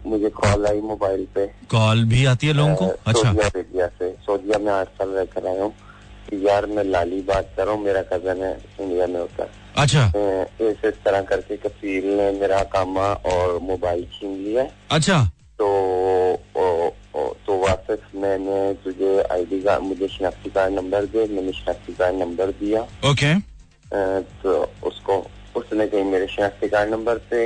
मुझे 0.05 0.29
कॉल 0.37 0.65
आई 0.67 0.81
मोबाइल 0.83 1.25
पे 1.35 1.45
कॉल 1.71 2.03
भी 2.05 2.25
आती 2.25 2.47
है 2.47 2.53
लोगों 2.53 2.75
को 2.75 2.87
अच्छा 3.07 3.29
अरेबिया 3.29 3.87
से 3.99 4.11
सऊदिया 4.25 4.57
में 4.59 4.71
आठ 4.73 4.87
साल 4.97 5.09
रह 5.09 5.25
कर 5.35 5.47
आया 5.47 5.63
हूँ 5.63 5.73
कि 6.29 6.47
यार 6.47 6.65
मैं 6.65 6.83
लाली 6.83 7.21
बात 7.21 7.49
कर 7.57 7.65
रहा 7.65 7.75
हूँ 7.75 7.83
मेरा 7.83 8.01
कज़न 8.13 8.43
है 8.43 8.53
इंडिया 8.81 9.07
में 9.07 9.19
होता 9.19 9.43
है। 9.43 9.63
अच्छा। 9.77 10.11
इस 10.61 10.85
इस 10.85 11.03
तरह 11.05 11.21
करके 11.21 11.57
कफील 11.57 12.05
ने 12.17 12.31
मेरा 12.31 12.61
कामा 12.73 13.07
और 13.31 13.59
मोबाइल 13.63 14.05
छीन 14.13 14.35
लिया। 14.43 14.67
अच्छा। 14.91 15.23
तो 15.59 15.67
ओ, 16.55 16.63
ओ, 17.15 17.27
तो 17.45 17.57
वापस 17.59 17.99
मैंने 18.15 18.73
तुझे 18.83 19.21
आईडी 19.31 19.61
का 19.61 19.77
मुझे 19.79 20.07
शनाख्ती 20.07 20.49
कार्ड 20.49 20.73
नंबर 20.73 21.05
दे 21.05 21.27
मैंने 21.27 21.51
शनाख्ती 21.51 21.93
कार्ड 21.93 22.15
नंबर 22.15 22.51
दिया। 22.61 22.81
ओके। 23.11 23.33
तो 24.43 24.53
उसको 24.83 25.25
उसने 25.55 25.87
कहीं 25.87 26.03
मेरे 26.03 26.27
शनाख्ती 26.27 26.67
कार्ड 26.69 26.91
नंबर 26.91 27.17
से 27.29 27.45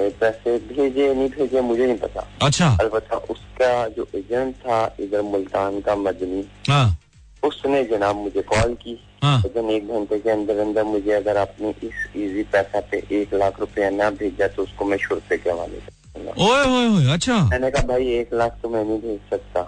पैसे 0.00 0.56
भेजे 0.58 1.12
नहीं 1.14 1.28
भेजे 1.28 1.60
मुझे 1.60 1.86
नहीं 1.86 1.98
पता। 1.98 2.26
अच्छा। 2.42 2.68
अलबत्ता 2.80 3.16
उसका 3.30 3.88
जो 3.88 4.06
एजेंट 4.14 4.54
था 4.56 4.78
इधर 5.00 5.22
मुल्तान 5.22 5.80
का 5.80 5.96
मदनी 5.96 6.44
हाँ। 6.68 6.99
उसने 7.42 7.82
जनाब 7.84 8.16
मुझे 8.16 8.42
कॉल 8.44 8.74
की। 8.74 8.98
हाँ। 9.22 9.36
लेकिन 9.38 9.70
एक 9.70 9.88
घंटे 9.88 10.18
के 10.18 10.30
अंदर 10.30 10.58
अंदर 10.58 10.84
मुझे 10.84 11.12
अगर 11.12 11.36
आपने 11.36 11.70
इस 11.82 12.06
इजी 12.16 12.42
पैसा 12.52 12.80
पे 12.90 13.02
एक 13.12 13.34
लाख 13.34 13.60
रुपया 13.60 13.90
ना 13.90 14.10
भेजा 14.20 14.48
तो 14.48 14.62
उसको 14.62 14.84
मैं 14.84 14.98
शुरू 14.98 15.20
के 15.30 15.50
हवाले 15.50 15.80
ओए 16.20 16.64
होए 16.64 16.86
होए 16.86 17.12
अच्छा। 17.12 17.42
मैंने 17.44 17.70
कहा 17.70 17.86
भाई 17.86 18.08
एक 18.14 18.34
लाख 18.34 18.58
तो 18.62 18.68
मैं 18.68 18.84
नहीं 18.84 18.98
भेज 19.00 19.20
सकता। 19.30 19.62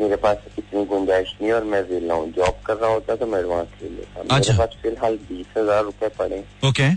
मेरे 0.00 0.16
पास 0.16 0.36
इतनी 0.58 0.84
गुंजाइश 0.86 1.34
नहीं 1.40 1.52
और 1.52 1.64
मैं 1.64 1.82
वेला 1.88 2.14
हूँ। 2.14 2.30
जॉब 2.32 2.60
कर 2.66 2.76
रहा 2.76 2.90
होता 2.90 3.16
तो 3.16 3.26
मैं 3.26 3.38
एडवांस 3.40 3.68
ले 3.82 3.88
लेता। 3.88 4.22
मेरे 4.22 4.34
अच्छा। 4.36 4.56
पास 4.58 4.76
फ़िलहाल 4.82 5.16
बीस 5.28 5.46
हज़ार 5.56 5.82
रूपए 5.84 6.08
पड़े। 6.18 6.44
ओके। 6.64 6.88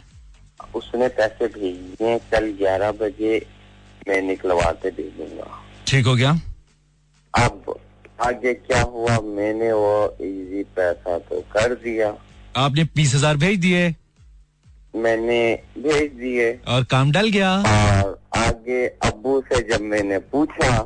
उसने 0.78 1.08
पैसे 1.18 1.48
भेज 1.50 2.02
हैं, 2.02 2.20
कल 2.32 2.46
ग्यारह 2.60 2.92
बजे 3.02 3.46
मैं 4.08 4.22
निकलवाते 4.22 4.92
दे 4.92 5.04
दूँगा। 5.18 5.48
ठीक 5.88 6.06
हो 6.06 6.16
गया। 6.16 6.32
अब 7.34 7.76
आगे 8.20 8.54
क्या 8.54 8.82
हुआ? 8.84 9.20
मैंने 9.36 9.72
वो 9.74 10.16
इजी 10.22 10.64
पैसा 10.76 11.18
तो 11.20 11.40
कर 11.54 11.74
दिया। 11.76 12.14
आपने 12.58 12.84
बीस 12.96 13.14
हज़ार 13.16 13.38
भेज 13.38 13.60
दिए। 13.60 13.94
मैंने 14.96 15.40
भेज 15.78 16.12
दिए। 16.20 16.52
और 16.68 16.84
काम 16.92 17.12
डल 17.12 17.30
गया। 17.30 17.52
और 17.52 18.20
आगे 18.38 18.86
अबू 19.06 19.40
से 19.48 19.62
जब 19.70 19.82
मैंने 19.84 20.20
पूछा 20.34 20.78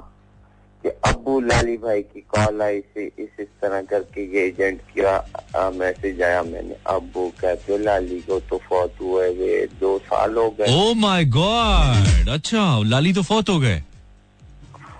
कि 0.84 0.90
अबू 1.08 1.40
लाली 1.42 1.76
भाई 1.78 2.02
की 2.02 2.22
कॉल 2.36 2.62
आई 2.62 2.80
से 2.80 3.06
इस 3.20 3.40
इस 3.40 3.48
तरह 3.62 3.82
करके 3.90 4.24
ये 4.36 4.46
एजेंट 4.48 4.82
किया 4.94 5.70
मैसेज 5.76 6.22
आया 6.22 6.42
मैंने 6.44 6.76
अबू 6.90 7.28
कहते 7.42 7.78
लाली 7.78 8.20
को 8.22 8.40
तो 8.50 8.58
फौत 8.70 8.96
हुए 9.02 9.28
हुए 9.28 9.66
दो 9.80 9.98
साल 10.06 10.36
हो 10.38 10.50
गए। 10.60 10.76
ओ 10.76 10.94
माय 10.96 11.26
गॉड 11.38 12.30
अच्छा 12.34 12.64
लाली 12.86 13.14
तो 13.14 13.24
फौत 13.24 13.50
हो 13.50 13.60
गए। 13.60 13.82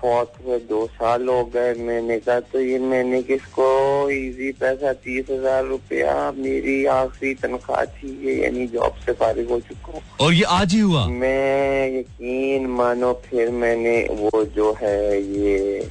फौत 0.00 0.32
हुए 0.44 0.58
दो 0.68 0.86
साल 0.94 1.28
हो 1.28 1.44
गए 1.54 1.72
मैंने 1.76 2.18
कहा 2.18 2.40
तो 2.52 2.60
ये 2.60 2.78
मैंने 2.78 3.22
किसको 3.22 3.64
इजी 4.10 4.50
पैसा 4.60 4.92
तीस 5.04 5.30
हज़ार 5.30 5.64
रुपया 5.66 6.14
मेरी 6.36 6.84
आखिरी 6.92 7.34
तनख्वाह 7.42 7.84
थी 7.84 8.10
ये 8.26 8.34
यानी 8.42 8.66
जॉब 8.68 8.94
से 9.06 9.12
फारिग 9.12 9.50
हो 9.50 9.60
चुका 9.60 9.92
हूँ। 9.92 10.02
और 10.20 10.32
ये 10.34 10.44
आज 10.50 10.74
ही 10.74 10.80
हुआ? 10.80 11.06
मैं 11.06 11.98
यकीन 11.98 12.66
मानो 12.78 13.12
फिर 13.26 13.50
मैंने 13.62 13.96
वो 14.12 14.44
जो 14.56 14.72
है 14.82 15.22
ये 15.38 15.88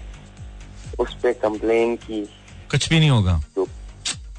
उस 1.00 1.14
पर 1.24 1.34
कम्प्लेन 1.42 1.96
की। 1.96 2.22
कुछ 2.72 2.90
भी 2.90 3.00
नहीं 3.00 3.10
होगा। 3.10 3.42
तो 3.56 3.68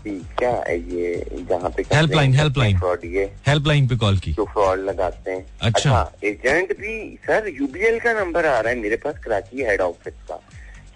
क्या 0.09 0.51
है 0.69 0.77
ये? 0.95 1.45
जहाँ 1.51 1.71
पे 1.71 1.83
हेल्पलाइन 1.93 2.35
हेल्पलाइन 2.35 2.79
फ्रॉड 2.79 3.05
ये 3.05 3.25
हेल्पलाइन 3.47 3.89
पे 3.89 3.97
कॉल 3.97 4.19
की. 4.19 4.33
जो 4.33 4.45
फ्रॉड 4.45 4.79
लगाते 4.79 5.31
हैं. 5.31 5.47
अच्छा। 5.63 6.13
एजेंट 6.25 6.77
भी 6.81 6.99
सर 7.27 7.49
यूबीएल 7.61 7.99
का 8.01 8.13
नंबर 8.13 8.47
आ 8.47 8.59
रहा 8.61 8.73
है 8.73 8.79
मेरे 8.79 8.97
पास 8.97 9.19
कराची 9.25 9.63
हेड 9.63 9.81
ऑफ़िस 9.81 10.15
का. 10.29 10.41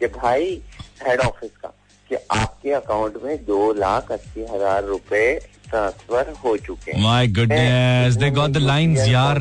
कि 0.00 0.06
भाई 0.06 0.60
हेड 1.06 1.20
ऑफ़िस 1.20 1.50
का 1.62 1.72
कि 2.10 2.16
आपके 2.30 2.72
अकाउंट 2.72 3.22
में 3.24 3.36
दो 3.44 3.72
लाख 3.72 4.12
अस्सी 4.12 4.44
हज़ार 4.44 4.84
रुपए 4.84 5.26
ट्रांसफ़र 5.74 6.34
हो 6.44 6.56
चुके 6.56 6.92
हैं। 6.92 7.02
My 7.02 7.26
goodness 7.26 8.14
they 8.14 8.30
got 8.30 8.50
the 8.50 8.56
lines 8.56 8.98
यार 8.98 9.38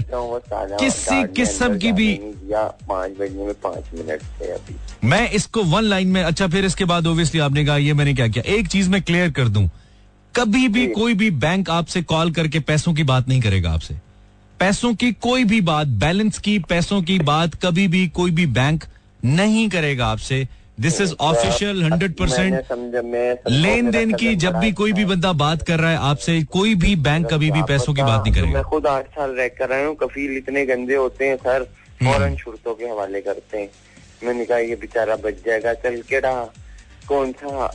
किसी 0.79 1.27
किस्म 1.27 1.77
की 1.77 1.91
भी- 1.91 2.51
या 2.51 2.63
पाँच 2.63 3.11
बजने 3.11 3.45
में 3.45 3.53
पाँच 3.53 3.83
मिनट 3.93 4.21
थे 4.21 4.45
अभी। 4.45 5.07
मैं 5.07 5.31
इसको 5.31 5.63
वन 5.63 5.83
लाइन 5.83 6.07
में 6.07 6.23
अच्छा 6.23 6.47
फिर 6.47 6.65
इसके 6.65 6.85
बाद 6.85 7.07
ओब्वियसली 7.07 7.39
आपने 7.39 7.65
कहा 7.65 7.77
ये 7.77 7.93
मैंने 7.93 8.13
क्या 8.13 8.27
किया? 8.27 8.53
एक 8.53 8.67
चीज़ 8.67 8.89
मैं 8.89 9.01
क्लियर 9.01 9.31
कर 9.31 9.47
दूँ। 9.47 9.69
कभी 10.35 10.67
भी 10.67 10.87
कोई 10.87 11.13
भी 11.13 11.31
बैंक 11.31 11.69
आपसे 11.69 12.01
कॉल 12.01 12.31
करके 12.31 12.59
पैसों 12.59 12.93
की 12.93 13.03
बात 13.03 13.29
नहीं 13.29 13.41
करेगा 13.41 13.71
आपसे। 13.71 13.95
पैसों 14.59 14.95
की 14.95 15.11
कोई 15.11 15.43
भी 15.43 15.61
बात 15.61 15.87
बैलेंस 15.87 16.37
की 16.37 16.59
पैसों 16.59 17.01
की 17.01 17.19
बात 17.19 17.55
कभी 17.55 17.87
भी 17.87 18.07
कोई 18.07 18.31
भी 18.31 18.45
बैंक 18.45 18.83
नहीं 19.25 19.69
करेगा 19.69 20.05
आपसे। 20.07 20.47
This 20.77 20.99
is 21.01 21.13
official 21.21 21.83
hundred 21.83 22.13
percent 22.17 23.47
लेन 23.49 23.91
देन 23.91 24.13
की 24.15 24.35
जब 24.37 24.55
भी 24.55 24.71
कोई 24.73 24.93
भी 24.93 25.05
बंदा 25.05 25.31
बात 25.41 25.61
कर 25.67 25.79
रहा 25.79 25.91
है 25.91 25.97
आपसे 26.09 26.41
कोई 26.51 26.73
भी 26.75 26.95
बैंक 27.03 27.27
कभी 27.31 27.51
भी 27.51 27.61
पैसों 27.63 27.93
की 27.93 28.01
बात 28.01 28.23
नहीं 28.23 28.33
तो 28.33 28.39
करेगा। 28.39 28.53
मैं 28.53 28.63
खुद 28.69 28.87
आठ 28.87 29.07
साल 29.15 29.31
रह 29.37 29.47
कर 29.59 29.69
रहा 29.69 29.85
हूँ 29.85 29.95
कफील 29.97 30.37
इतने 30.37 30.65
गंदे 30.65 30.95
होते 30.95 31.27
हैं 31.27 31.37
सर 31.37 31.63
फ़ौरन 32.01 32.35
शुरतों 32.37 32.73
के 32.75 32.85
हवाले 32.85 33.21
करते 33.21 33.57
हैं। 33.57 33.69
मैंने 34.23 34.45
कहा 34.45 34.57
ये 34.59 34.75
बेचारा 34.81 35.15
बच 35.23 35.45
जाएगा 35.45 35.73
चल 35.83 36.01
के 36.09 36.19
रहा। 36.19 36.43
कौन 37.07 37.31
सा 37.33 37.67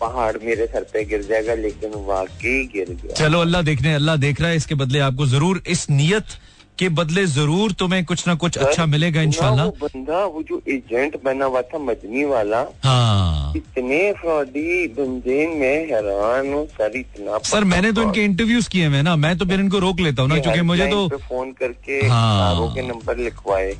पहाड़ 0.00 0.36
मेरे 0.44 0.66
सर 0.66 0.86
पे 0.92 1.04
गिर 1.04 1.22
जाएगा 1.24 1.54
लेकिन 1.54 1.90
वाकई 2.06 2.64
गिर 2.72 2.88
गया। 3.02 3.14
चलो 3.14 3.40
अल्लाह 3.40 3.62
देखने 3.62 3.94
अल्लाह 3.94 4.16
देख 4.24 4.40
रहा 4.40 4.50
है 4.50 4.56
इसके 4.56 4.74
बदले 4.76 4.98
आपको 5.08 5.26
ज़रूर 5.26 5.62
इस 5.68 5.88
नियत 5.90 6.36
के 6.78 6.88
बदले 6.96 7.24
ज़रूर 7.26 7.72
तुम्हें 7.78 8.04
कुछ 8.04 8.26
ना 8.28 8.34
कुछ 8.42 8.58
अच्छा 8.58 8.86
मिलेगा 8.86 9.22
इंशाल्लाह। 9.22 9.66
वो 9.66 9.76
बंदा 9.82 10.24
वो 10.24 10.42
जो 10.48 10.60
एजेंट 10.68 11.16
बना 11.24 11.44
हुआ 11.44 11.62
था 11.62 11.78
मदनी 11.80 12.24
वाला 12.24 12.60
हाँ। 12.84 13.52
इतने 13.56 14.00
फ्रॉडी 14.20 14.86
बंदे 14.98 15.46
मैं 15.56 15.76
हैरान 15.90 16.52
हूँ 16.52 16.66
सर 16.76 16.96
इतना 16.98 17.38
सर 17.50 17.64
मैंने 17.64 17.92
तो 17.92 18.02
इनके 18.02 18.24
इंटरव्यूज़ 18.24 18.68
किए 18.70 18.88
हैं 18.88 19.02
ना 19.02 19.16
मैं 19.16 19.36
तो 19.38 19.46
फिर 19.46 19.60
इनको 19.60 19.78
रोक 19.78 20.00
लेता 20.00 20.22
हूँ 20.22 20.30
ना 20.30 20.38
क्योंकि 20.38 20.60
मुझे 20.70 20.86
तो 20.90 21.08
फ़ोन 21.18 21.52
करके 21.60 22.00
हाँ। 22.08 22.74
के 22.74 22.86
नंबर 22.88 23.16
लिखवाए। 23.18 23.72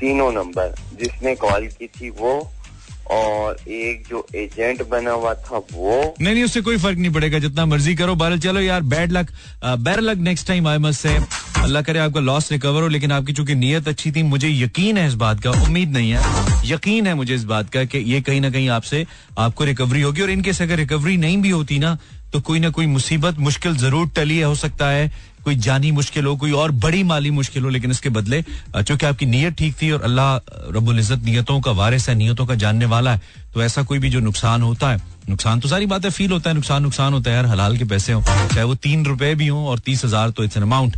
तीनों 0.00 0.30
नंबर 0.32 0.74
जिसने 1.00 1.34
कॉल 1.36 1.66
की 1.78 1.86
थी 1.86 2.10
वो 2.20 2.32
और 3.10 3.56
एक 3.68 4.06
जो 4.08 4.26
एजेंट 4.34 4.82
बना 4.88 5.10
हुआ 5.12 5.32
था 5.34 5.58
वो 5.72 6.14
नहीं 6.20 6.34
नहीं, 6.34 6.44
उससे 6.44 6.60
कोई 6.60 6.76
फ़र्क 6.78 6.98
नहीं 6.98 7.12
पड़ेगा, 7.12 7.38
जितना 7.38 7.66
मर्ज़ी 7.66 7.94
करो। 7.94 8.14
बहरल 8.14 8.38
चलो 8.38 8.60
यार 8.60 8.82
bad 8.84 9.12
luck 9.12 9.30
bad 9.64 10.00
luck 10.00 10.18
next 10.20 10.46
time 10.48 10.68
I 10.68 10.78
must 10.78 11.00
say 11.00 11.16
Allah 11.62 11.82
करे 11.82 11.98
आपका 11.98 12.20
लॉस 12.20 12.50
रिकवर 12.52 12.82
हो, 12.82 12.88
लेकिन 12.88 13.12
आपकी 13.12 13.32
चूँकि 13.32 13.54
नीयत 13.54 13.88
अच्छी 13.88 14.10
थी, 14.12 14.22
मुझे 14.22 14.48
यकीन 14.48 14.98
है 14.98 15.06
इस 15.08 15.14
बात 15.16 15.40
का, 15.42 15.50
उम्मीद 15.62 15.92
नहीं 15.92 16.10
है, 16.10 16.20
यकीन 16.66 17.06
है 17.06 17.14
मुझे 17.14 17.34
इस 17.34 17.44
बात 17.44 17.70
का 17.70 17.84
कि 17.84 17.98
ये 17.98 18.20
कहीं 18.20 18.40
ना 18.40 18.50
कहीं 18.50 18.68
आपसे, 18.70 19.06
आपको 19.38 19.64
रिकवरी 19.64 20.02
होगी, 20.02 20.22
और 20.22 20.30
इनकेस 20.30 20.62
अगर 20.62 20.76
रिकवरी 20.76 21.16
नहीं 21.16 21.38
भी 21.42 21.50
होती 21.50 21.78
ना 21.78 21.98
तो 22.32 22.40
कोई 22.40 22.58
ना 22.58 22.68
कोई 22.70 22.86
मुसीबत, 22.86 23.38
मुश्किल 23.38 23.76
ज़रूर 23.76 24.08
टली 24.16 24.40
हो 24.40 24.54
सकता 24.56 24.88
है 24.90 25.10
कोई 25.44 25.54
जानी 25.56 25.90
मुश्किल 25.92 26.24
हो, 26.24 26.36
कोई 26.36 26.52
और 26.52 26.70
बड़ी 26.70 27.02
माली 27.04 27.30
मुश्किल 27.32 27.62
हो, 27.62 27.68
लेकिन 27.70 27.90
इसके 27.90 28.08
बदले 28.10 28.42
चूँकि 28.76 29.06
आपकी 29.06 29.26
नीयत 29.26 29.56
ठीक 29.58 29.74
थी 29.82 29.90
और 29.90 30.02
अल्लाह 30.02 30.36
रबुल 30.76 30.98
इज़्ज़त 30.98 31.24
नियतों 31.24 31.60
का 31.60 31.70
वारिस 31.72 32.08
है, 32.08 32.14
नीयतों 32.14 32.46
का 32.46 32.54
जानने 32.54 32.86
वाला 32.86 33.14
है 33.14 33.42
तो 33.54 33.62
ऐसा 33.62 33.82
कोई 33.82 33.98
भी 33.98 34.10
जो 34.10 34.20
नुकसान 34.20 34.62
होता 34.62 34.90
है, 34.90 35.00
नुकसान 35.28 35.60
तो 35.60 35.68
सारी 35.68 35.86
बात 35.86 36.06
फील 36.06 36.30
होता 36.32 36.50
है, 36.50 36.54
नुकसान 36.54 36.82
नुकसान 36.82 37.12
होता 37.12 37.30
है 37.30 37.36
यार, 37.36 37.46
हलाल 37.46 37.76
के 37.78 37.84
पैसे 37.84 38.12
हो, 38.12 38.22
चाहे 38.22 38.62
वो 38.62 38.74
तीन 38.76 39.04
रुपए 39.06 39.34
भी 39.34 39.46
हो 39.46 39.66
और 39.68 39.78
तीस 39.78 40.04
हज़ार 40.04 40.30
तो 40.30 40.44
इट्स 40.44 40.56
एन 40.56 40.62
अमाउंट 40.62 40.96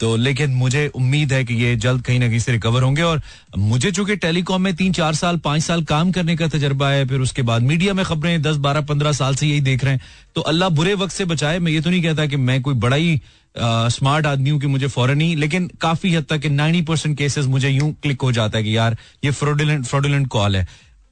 तो 0.00 0.14
लेकिन 0.16 0.50
मुझे 0.54 0.86
उम्मीद 0.96 1.32
है 1.32 1.44
कि 1.44 1.54
ये 1.54 1.74
जल्द 1.78 2.02
कहीं 2.02 2.18
ना 2.20 2.28
कहीं 2.28 2.38
से 2.38 2.52
रिकवर 2.52 2.82
होंगे 2.82 3.02
और 3.02 3.22
मुझे 3.58 3.90
चूँकि 3.92 4.16
टेलीकॉम 4.18 4.62
में 4.62 4.74
तीन, 4.76 4.92
चार 4.92 5.14
साल, 5.14 5.36
पाँच 5.38 5.62
साल 5.62 5.82
काम 5.84 6.12
करने 6.12 6.36
का 6.36 6.48
तजर्बा 6.48 6.90
है, 6.90 7.06
फिर 7.08 7.20
उसके 7.20 7.42
बाद 7.42 7.62
मीडिया 7.62 7.94
में 7.94 8.04
खबरें 8.04 8.40
दस, 8.42 8.56
बारह, 8.58 8.80
पंद्रह 8.82 9.12
साल 9.14 9.34
से 9.34 9.46
यही 9.46 9.60
देख 9.62 9.84
रहे 9.84 9.94
हैं 9.94 10.00
तो 10.36 10.40
अल्लाह 10.42 10.68
बुरे 10.70 10.94
वक्त 10.96 11.14
से 11.14 11.24
बचाए, 11.24 11.58
मैं 11.58 11.72
ये 11.72 11.80
तो 11.80 11.90
नहीं 11.90 12.02
कहता 12.02 12.26
कि 12.26 12.36
मैं 12.38 12.60
कोई 12.62 12.74
बड़ा 12.76 12.96
ही 12.96 13.20
स्मार्ट 13.56 14.26
आदमी 14.26 14.50
हूँ 14.50 14.60
कि 14.60 14.66
मुझे 14.66 14.86
फ़ौरन 14.88 15.20
ही, 15.20 15.34
लेकिन 15.36 15.70
काफ़ी 15.80 16.14
हद 16.14 16.24
तक 16.30 16.46
नाइनटी 16.46 16.82
परसेंट 16.82 17.16
केसेस 17.18 17.46
मुझे 17.46 17.68
यूँ 17.68 17.92
क्लिक 18.02 18.22
हो 18.22 18.30
जाता 18.32 18.58
है 18.58 18.64
कि 18.64 18.76
यार, 18.76 18.96
ये 19.24 19.30
फ्रोडुलेंट 19.30 19.84
फ्रोडुलेंट 19.86 20.26
कॉल 20.28 20.56
है। 20.56 20.66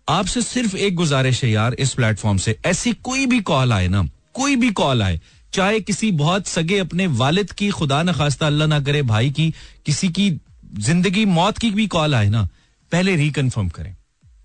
आपसे 0.09 0.43
सिर्फ़ 0.43 0.77
एक 0.77 0.95
गुजारिश 0.95 1.43
है 1.45 1.51
यार 1.51 1.75
इस 1.75 1.95
प्लेटफॉर्म 1.95 2.37
से। 2.39 2.57
ऐसी 2.67 2.93
कोई 3.03 3.27
भी 3.27 3.41
कॉल 3.43 3.73
आए 3.73 3.89
ना, 3.89 4.07
कोई 4.35 4.57
भी 4.57 4.71
कॉल 4.73 5.03
आए, 5.03 5.21
चाहे 5.53 5.81
किसी 5.81 6.11
बहुत 6.13 6.47
सगे 6.47 6.79
अपने 6.79 7.07
वालिद 7.07 7.53
की, 7.53 7.71
खुदा 7.71 8.03
न 8.03 8.13
खास्ता, 8.13 8.47
अल्लाह 8.47 8.69
ना 8.69 8.81
करे 8.81 9.03
भाई 9.05 9.31
की, 9.31 9.53
किसी 9.87 10.09
की 10.09 10.31
ज़िंदगी, 10.79 11.25
मौत 11.25 11.59
की 11.59 11.71
भी 11.71 11.87
कॉल 11.87 12.15
आए 12.15 12.29
ना, 12.29 12.49
पहले 12.93 13.17
रिकन्फर्म 13.17 13.69
करें। 13.69 13.95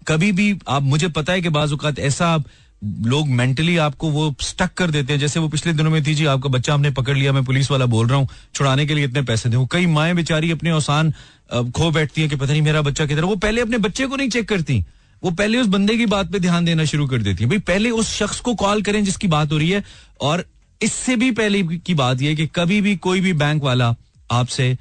कभी 0.08 0.32
भी 0.32 0.54
आप, 0.68 0.84
मुझे 0.84 1.08
पता 1.10 1.34
है 1.34 1.42
कि 1.42 1.50
बाज 1.50 1.74
औकात 1.74 2.00
ऐसा 2.00 2.28
आप, 2.28 2.46
लोग 2.82 3.28
मेंटली 3.30 3.76
आपको 3.78 4.10
वो 4.10 4.34
स्टक 4.42 4.74
कर 4.74 4.92
देते 4.92 5.14
हैं, 5.14 5.20
जैसे 5.20 5.40
वो 5.40 5.48
पिछले 5.48 5.74
दिनों 5.74 5.92
में 5.92 6.04
थी, 6.04 6.14
जी, 6.16 6.26
आपका 6.26 6.50
बच्चा 6.50 6.74
हमने 6.74 6.92
पकड़ 6.92 7.18
लिया, 7.18 7.34
मैं 7.34 7.44
पुलिस 7.46 7.70
वाला 7.72 7.86
बोल 7.86 8.08
रहा 8.08 8.18
हूँ, 8.18 8.28
छुड़ाने 8.56 8.86
के 8.86 8.94
लिए 8.94 9.06
इतने 9.06 9.22
पैसे 9.22 9.50
दे। 9.50 9.66
कई 9.72 9.86
माएँ 9.88 10.14
बेचारी 10.16 10.52
अपने 10.52 10.72
औसान 10.72 11.12
खो 11.52 11.92
बैठती 11.92 12.22
हैं 12.22 12.30
कि 12.30 12.36
पता 12.36 12.52
नहीं 12.52 12.62
मेरा 12.62 12.82
बच्चा 12.82 13.06
किधर 13.06 13.24
वो 13.24 13.36
पहले 13.36 13.62
अपने 13.62 13.78
बच्चे 13.78 14.08
को 14.08 14.16
नहीं 14.16 14.30
चेक 14.30 14.48
करती। 14.50 14.84
वो 15.24 15.32
पहले 15.32 15.58
उस 15.58 15.68
बंदे 15.68 15.98
की 15.98 16.06
बात 16.06 16.32
पे 16.32 16.40
ध्यान 16.40 16.66
देना 16.66 16.86
शुरू 16.86 17.08
कर 17.08 17.22
देती 17.22 17.44
है। 17.44 17.50
भाई, 17.50 17.60
पहले 17.60 17.90
उस 17.92 18.14
शख्स 18.16 18.40
को 18.40 18.54
कॉल 18.56 18.82
करें 18.82 19.04
जिसकी 19.04 19.28
बात 19.28 19.52
हो 19.52 19.58
रही 19.58 19.70
है 19.70 19.84
और 20.22 20.46
इससे 20.82 21.16
भी 21.16 21.32
पहले 21.32 21.62
की 21.64 21.94
बात 21.94 22.22
यह 22.22 22.36
कि 22.36 22.48
कभी 22.56 22.82
भी 22.82 22.96
कोई 22.98 23.22
भी 23.22 23.34
बैंक 23.36 23.64
वाला 23.64 23.96
आपसे 24.32 24.78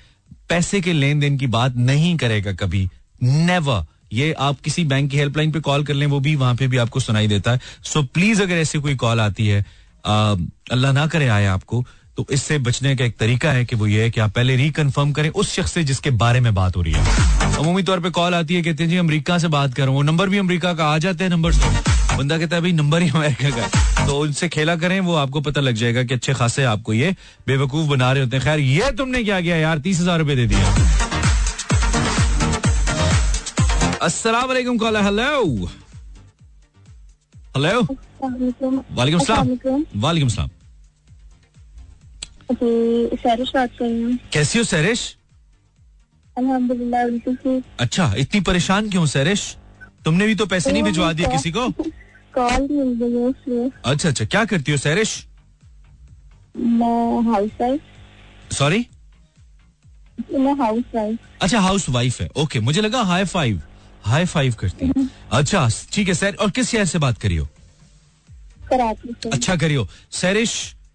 पैसे 0.49 0.81
के 0.81 0.93
लेन 0.93 1.21
देन 1.21 1.37
की 1.39 1.47
बात 1.49 1.77
नहीं 1.77 2.17
करेगा 2.17 2.53
कभी। 2.55 2.89
नेवर 3.23 3.85
ये 4.13 4.33
आप 4.41 4.61
किसी 4.61 4.85
बैंक 4.85 5.11
की 5.11 5.17
हेल्पलाइन 5.17 5.53
पे 5.53 5.61
कॉल 5.61 5.85
कर 5.85 5.95
लें, 5.95 6.07
वो 6.07 6.21
भी 6.21 6.35
वहाँ 6.37 6.55
पे 6.55 6.67
भी 6.69 6.77
आपको 6.77 7.01
सुनाई 7.01 7.27
देता 7.29 7.53
है। 7.53 7.61
सो 7.85 8.03
प्लीज़ 8.05 8.43
अगर 8.43 8.55
ऐसे 8.57 8.79
कोई 8.79 8.95
कॉल 8.97 9.21
आती 9.21 9.47
है 9.47 9.65
अल्लाह 10.05 10.93
ना 10.93 11.07
करे 11.07 11.29
आए 11.29 11.47
आपको। 11.47 11.85
तो 12.21 12.27
इससे 12.35 12.59
बचने 12.59 12.95
का 12.97 13.05
एक 13.05 13.17
तरीका 13.19 13.51
है 13.53 13.65
कि 13.65 13.77
वो 13.77 13.87
ये 13.87 14.03
है 14.03 14.11
कि 14.11 14.21
आप 14.21 14.33
पहले 14.33 14.57
रिकन्फर्म 14.57 15.13
करें 15.13 15.29
उस 15.33 15.53
शख्स 15.55 15.73
से 15.73 15.83
जिसके 15.85 16.11
बारे 16.23 16.41
में 16.41 16.53
बात 16.55 16.77
हो 16.77 16.83
रही 16.83 16.93
है। 16.93 17.01
अमूमी 17.59 17.83
तौर 17.83 18.01
पे 18.01 18.11
कॉल 18.11 18.35
आती 18.35 18.55
है 18.55 18.63
कहते 18.63 18.83
हैं 18.83 18.91
जी 18.91 18.97
अमेरिका 18.97 19.39
से 19.39 19.49
बात 19.49 19.75
कर। 19.75 19.83
रहा 19.83 19.89
हूँ 19.89 19.97
वो 19.97 20.03
नंबर 20.03 20.29
भी 20.29 20.39
अमेरिका 20.39 20.73
का 20.75 20.87
आ 20.87 20.99
जाते 20.99 21.25
हैं 21.25 21.31
नंबर 21.31 21.53
बंदा 22.19 22.39
कहता 22.39 22.57
है 22.57 22.63
भाई 22.63 22.73
नंबर 22.73 23.03
ही 23.03 23.09
अमेरिका 23.11 23.51
का 23.51 23.63
है। 23.63 24.07
तो 24.07 24.19
उनसे 24.19 24.49
खेला 24.49 24.77
करें 24.77 24.99
वो 25.01 25.15
आपको 25.17 25.41
पता 25.41 25.61
लग 25.61 25.75
जाएगा 25.75 26.03
कि 26.03 26.15
अच्छे 26.15 26.35
खासे 26.35 26.65
आपको 26.67 26.93
ये 26.93 27.15
बेवकूफ़ 27.47 27.89
बना 27.89 28.13
रहे 28.13 28.25
होते 28.25 28.37
हैं। 28.37 28.45
खैर 28.45 28.61
ये 28.61 28.93
तुमने 28.93 29.25
क्या 29.25 29.41
किया 29.41 29.57
यार? 29.57 29.79
तीस 29.81 30.01
हज़ार 30.01 30.19
रुपए 30.19 30.37
दे 30.37 30.47
दिया 30.47 30.65
अस्सलाम 34.03 34.77
कॉलर 34.79 35.03
हेलो 35.03 35.67
हेलो 37.57 37.81
वालेकुम। 38.23 39.21
सलाम। 39.21 39.85
वालेकुम 39.97 40.29
सलाम। 40.31 40.51
जी 42.53 43.17
सैरिश 43.23 43.51
बात 43.55 43.71
कर 43.79 43.85
रही 43.85 44.03
हूँ। 44.03 44.19
कैसी 44.33 44.59
हो 44.59 44.65
सैरिश? 44.65 45.01
अल्हम्दुलिल्लाह 46.39 47.07
बिल्कुल 47.09 47.63
अच्छा 47.81 48.13
इतनी 48.19 48.41
परेशान 48.49 48.91
क्यों 48.91 49.07
सैरिश? 49.07 49.57
तुमने 50.05 50.27
भी 50.27 50.35
तो 50.35 50.47
पैसे 50.47 50.73
नहीं 50.73 50.83
भिजवा 50.83 51.13
दिए 51.13 51.27
किसी 51.27 51.51
को? 51.57 51.69
कॉल 52.35 52.67
मिल 52.71 52.93
गई 53.03 53.29
इसलिए 53.29 53.71
अच्छा 53.85 54.09
अच्छा 54.09 54.25
क्या 54.25 54.45
करती 54.53 54.73
हो 54.73 54.79
सैरिश? 54.79 55.15
मैं 56.57 57.23
हाउस 57.33 57.51
वाइफ 57.61 58.53
सॉरी 58.59 58.87
मैं 60.31 60.55
हाउस 60.61 60.85
वाइफ 60.95 61.19
अच्छा 61.43 61.61
हाउस 61.61 61.89
वाइफ 61.89 62.21
है। 62.21 62.29
ओके 62.39 62.61
मुझे 62.61 62.81
लगा 62.81 63.03
हाई 63.13 63.25
फाइव 63.25 63.61
हाई 64.05 64.25
फाइव 64.25 64.55
करती 64.61 64.87
है। 64.87 65.09
अच्छा 65.39 65.69
ठीक 65.93 66.09
है 66.09 66.15
सर 66.15 66.35
और 66.41 66.51
किस 66.51 66.71
शहर 66.71 66.85
से 66.93 66.99
बात 66.99 67.19
करियो 67.23 67.49
कराची 68.71 69.31
अच्छा 69.31 69.57
करियो 69.57 69.87
सैरिश 70.21 70.53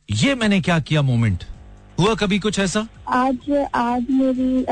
ये 0.10 0.34
मैंने 0.36 0.60
क्या 0.62 0.80
किया 0.80 1.02
मोमेंट? 1.02 1.44
हुआ 2.00 2.14
कभी 2.16 2.38
कुछ 2.40 2.58
ऐसा? 2.60 2.86
आज 3.10 3.50
आज 3.76 4.06
मेरी 4.10 4.64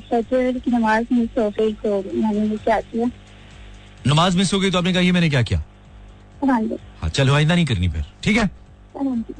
फजर 0.00 0.58
की 0.58 0.70
नमाज़ 0.70 1.06
मिस 1.12 1.38
हो 1.38 1.48
गई 1.58 1.72
तो 1.82 2.02
मैंने 2.14 2.56
क्या 2.56 2.80
किया? 2.80 3.10
नमाज़ 4.06 4.36
मिस 4.36 4.52
हो 4.54 4.60
गई 4.60 4.70
तो 4.70 4.78
आपने 4.78 4.92
कहा 4.92 5.02
ये 5.02 5.12
मैंने 5.12 5.30
क्या 5.30 5.42
किया? 5.42 5.62
हाँ 6.44 6.60
हाँ 7.00 7.08
चलो 7.10 7.34
आइंदा 7.34 7.54
नहीं 7.54 7.66
करनी 7.66 7.88
फिर 7.88 8.04
ठीक 8.24 8.36
है? 8.38 8.44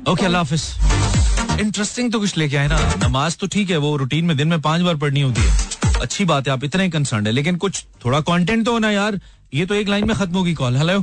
ओके 0.09 0.25
अल्लाह 0.27 0.43
हाफिज 0.43 1.61
इंटरेस्टिंग 1.61 2.13
तो 2.13 2.21
कुछ 2.21 2.37
लेके 2.37 2.57
आए 2.57 2.69
ना। 2.69 2.79
नमाज़ 3.07 3.37
तो 3.41 3.47
ठीक 3.47 3.71
है 3.71 3.77
वो 3.77 3.97
रूटीन 3.97 4.25
में 4.25 4.37
दिन 4.37 4.49
में 4.49 4.61
पाँच 4.61 4.83
बार 4.83 4.97
पढ़नी 4.97 5.21
होती 5.21 5.41
है। 5.41 6.01
अच्छी 6.03 6.25
बात 6.25 6.47
है 6.49 6.53
आप 6.53 6.65
इतने 6.65 6.89
कंसर्न 6.91 7.27
है 7.27 7.33
लेकिन 7.33 7.57
कुछ 7.65 7.85
थोड़ा 8.05 8.21
कंटेंट 8.21 8.65
तो 8.67 8.73
होना 8.73 8.91
यार। 8.91 9.21
ये 9.55 9.67
तो 9.67 9.75
एक 9.75 9.89
लाइन 9.89 10.07
में 10.09 10.17
खत्म 10.17 10.35
होगी 10.35 10.55
कॉल 10.55 10.77
हेलो 10.77 11.03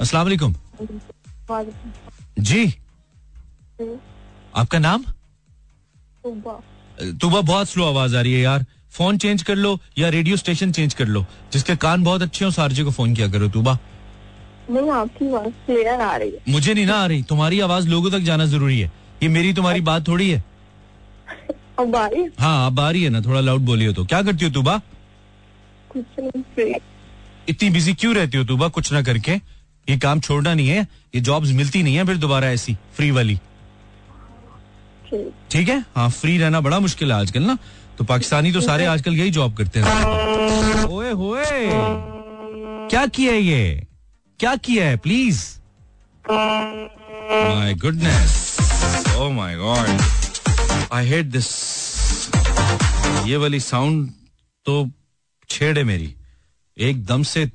अस्सलाम 0.00 0.26
वालेकुम। 0.26 0.54
जी। 2.40 2.72
आपका 4.56 4.78
नाम। 4.78 5.04
तुबा। 6.24 7.40
बहुत 7.40 7.68
स्लो 7.68 7.84
आवाज़ 7.84 8.16
आ 8.16 8.20
रही 8.20 8.32
है 8.32 8.40
यार। 8.40 8.64
फ़ोन 8.90 9.18
चेंज 9.18 9.42
कर 9.42 9.56
लो 9.56 9.78
या 9.98 10.08
रेडियो 10.08 10.36
स्टेशन 10.36 10.72
चेंज 10.72 10.94
कर 10.94 11.06
लो। 11.06 11.24
जिसके 11.52 11.76
कान 11.76 12.04
बहुत 12.04 12.22
अच्छे 12.22 12.44
हो 12.44 12.50
सारजे 12.50 12.84
को 12.84 12.90
फ़ोन 12.90 13.14
किया 13.14 13.28
करो 13.28 13.48
तुबा। 13.48 13.78
नहीं 14.70 14.90
आपकी 14.90 15.28
आवाज़ 15.28 15.54
क्लियर 15.66 16.00
आ 16.00 16.16
रही 16.16 16.30
है। 16.30 16.38
मुझे 16.48 16.74
नहीं 16.74 16.86
ना 16.86 16.94
आ 16.94 17.06
रही। 17.06 17.22
तुम्हारी 17.22 17.60
आवाज़ 17.60 17.88
लोगों 17.88 18.10
तक 18.10 18.18
जाना 18.18 18.46
ज़रूरी 18.46 18.80
है। 18.80 18.92
ये 19.22 19.28
मेरी 19.28 19.52
तुम्हारी 19.52 19.80
बात 19.80 20.06
थोड़ी 20.08 20.30
है। 20.30 20.44
अब 21.78 21.96
आ 21.96 22.06
रही 22.06 22.24
हाँ? 22.38 22.66
अब 22.66 22.80
आ 22.80 22.90
रही 22.90 23.02
है 23.02 23.10
ना। 23.10 23.20
थोड़ा 23.20 23.40
लाउड 23.40 23.60
बोलियो 23.60 23.92
तो। 23.92 24.04
क्या 24.04 24.22
करती 24.22 24.44
हो 24.44 24.50
तुबा? 24.50 24.80
कुछ 25.90 26.04
नहीं 26.20 26.74
इतनी 27.48 27.70
बिज़ी 27.70 27.94
क्यों 27.94 28.14
रहती 28.14 28.38
हो 28.38 28.44
तुबा? 28.44 28.68
कुछ 28.68 28.92
ना 28.92 29.02
करके। 29.02 29.32
ये 29.88 29.98
काम 29.98 30.20
छोड़ना 30.20 30.54
नहीं 30.54 30.68
है। 30.68 30.86
ये 31.14 31.20
जॉब्स 31.20 31.50
मिलती 31.50 31.82
नहीं 31.82 31.96
है 31.96 32.04
फिर 32.06 32.16
दोबारा 32.16 32.50
ऐसी 32.50 32.76
फ्री 32.94 33.10
वाली। 33.10 33.38
ठीक। 35.14 35.68
है? 35.68 35.78
हाँ 35.96 36.08
फ्री 36.10 36.36
रहना 36.38 36.60
बड़ा 36.60 36.78
मुश्किल 36.80 37.12
है 37.12 37.18
आजकल 37.18 37.42
ना। 37.42 37.58
तो 37.98 38.04
पाकिस्तानी 38.04 38.52
तो 38.52 38.60
सारे 38.60 38.84
आजकल 38.86 39.14
यही 39.14 39.30
जॉब 39.30 39.56
करते 39.56 39.80
हैं। 39.80 40.84
ओए 40.86 41.10
होए। 41.12 41.44
क्या 42.90 43.06
किया 43.06 43.32
है 43.32 43.42
ये? 43.42 43.86
क्या 44.40 44.54
किया 44.56 44.86
है 44.86 44.96
please 44.96 45.42
my 46.24 47.74
goodness 47.74 48.56
oh 49.16 49.28
my 49.30 49.56
God 49.56 50.00
I 50.92 51.06
hate 51.06 51.26
this 51.26 51.48
ये 53.26 53.36
वाली 53.36 53.60
साउंड 53.60 54.10
तो 54.66 54.88
छेड़े 55.50 55.84
मेरी। 55.84 56.14
एकदम 56.76 57.22
से 57.22 57.50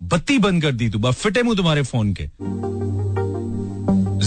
बत्ती 0.00 0.38
बंद 0.38 0.62
कर 0.62 0.72
दी 0.72 0.88
तू। 0.90 0.98
बा 0.98 1.10
फिटे 1.12 1.42
मुँह 1.42 1.56
तुम्हारे 1.56 1.82
फ़ोन 1.82 2.12
के। 2.12 2.24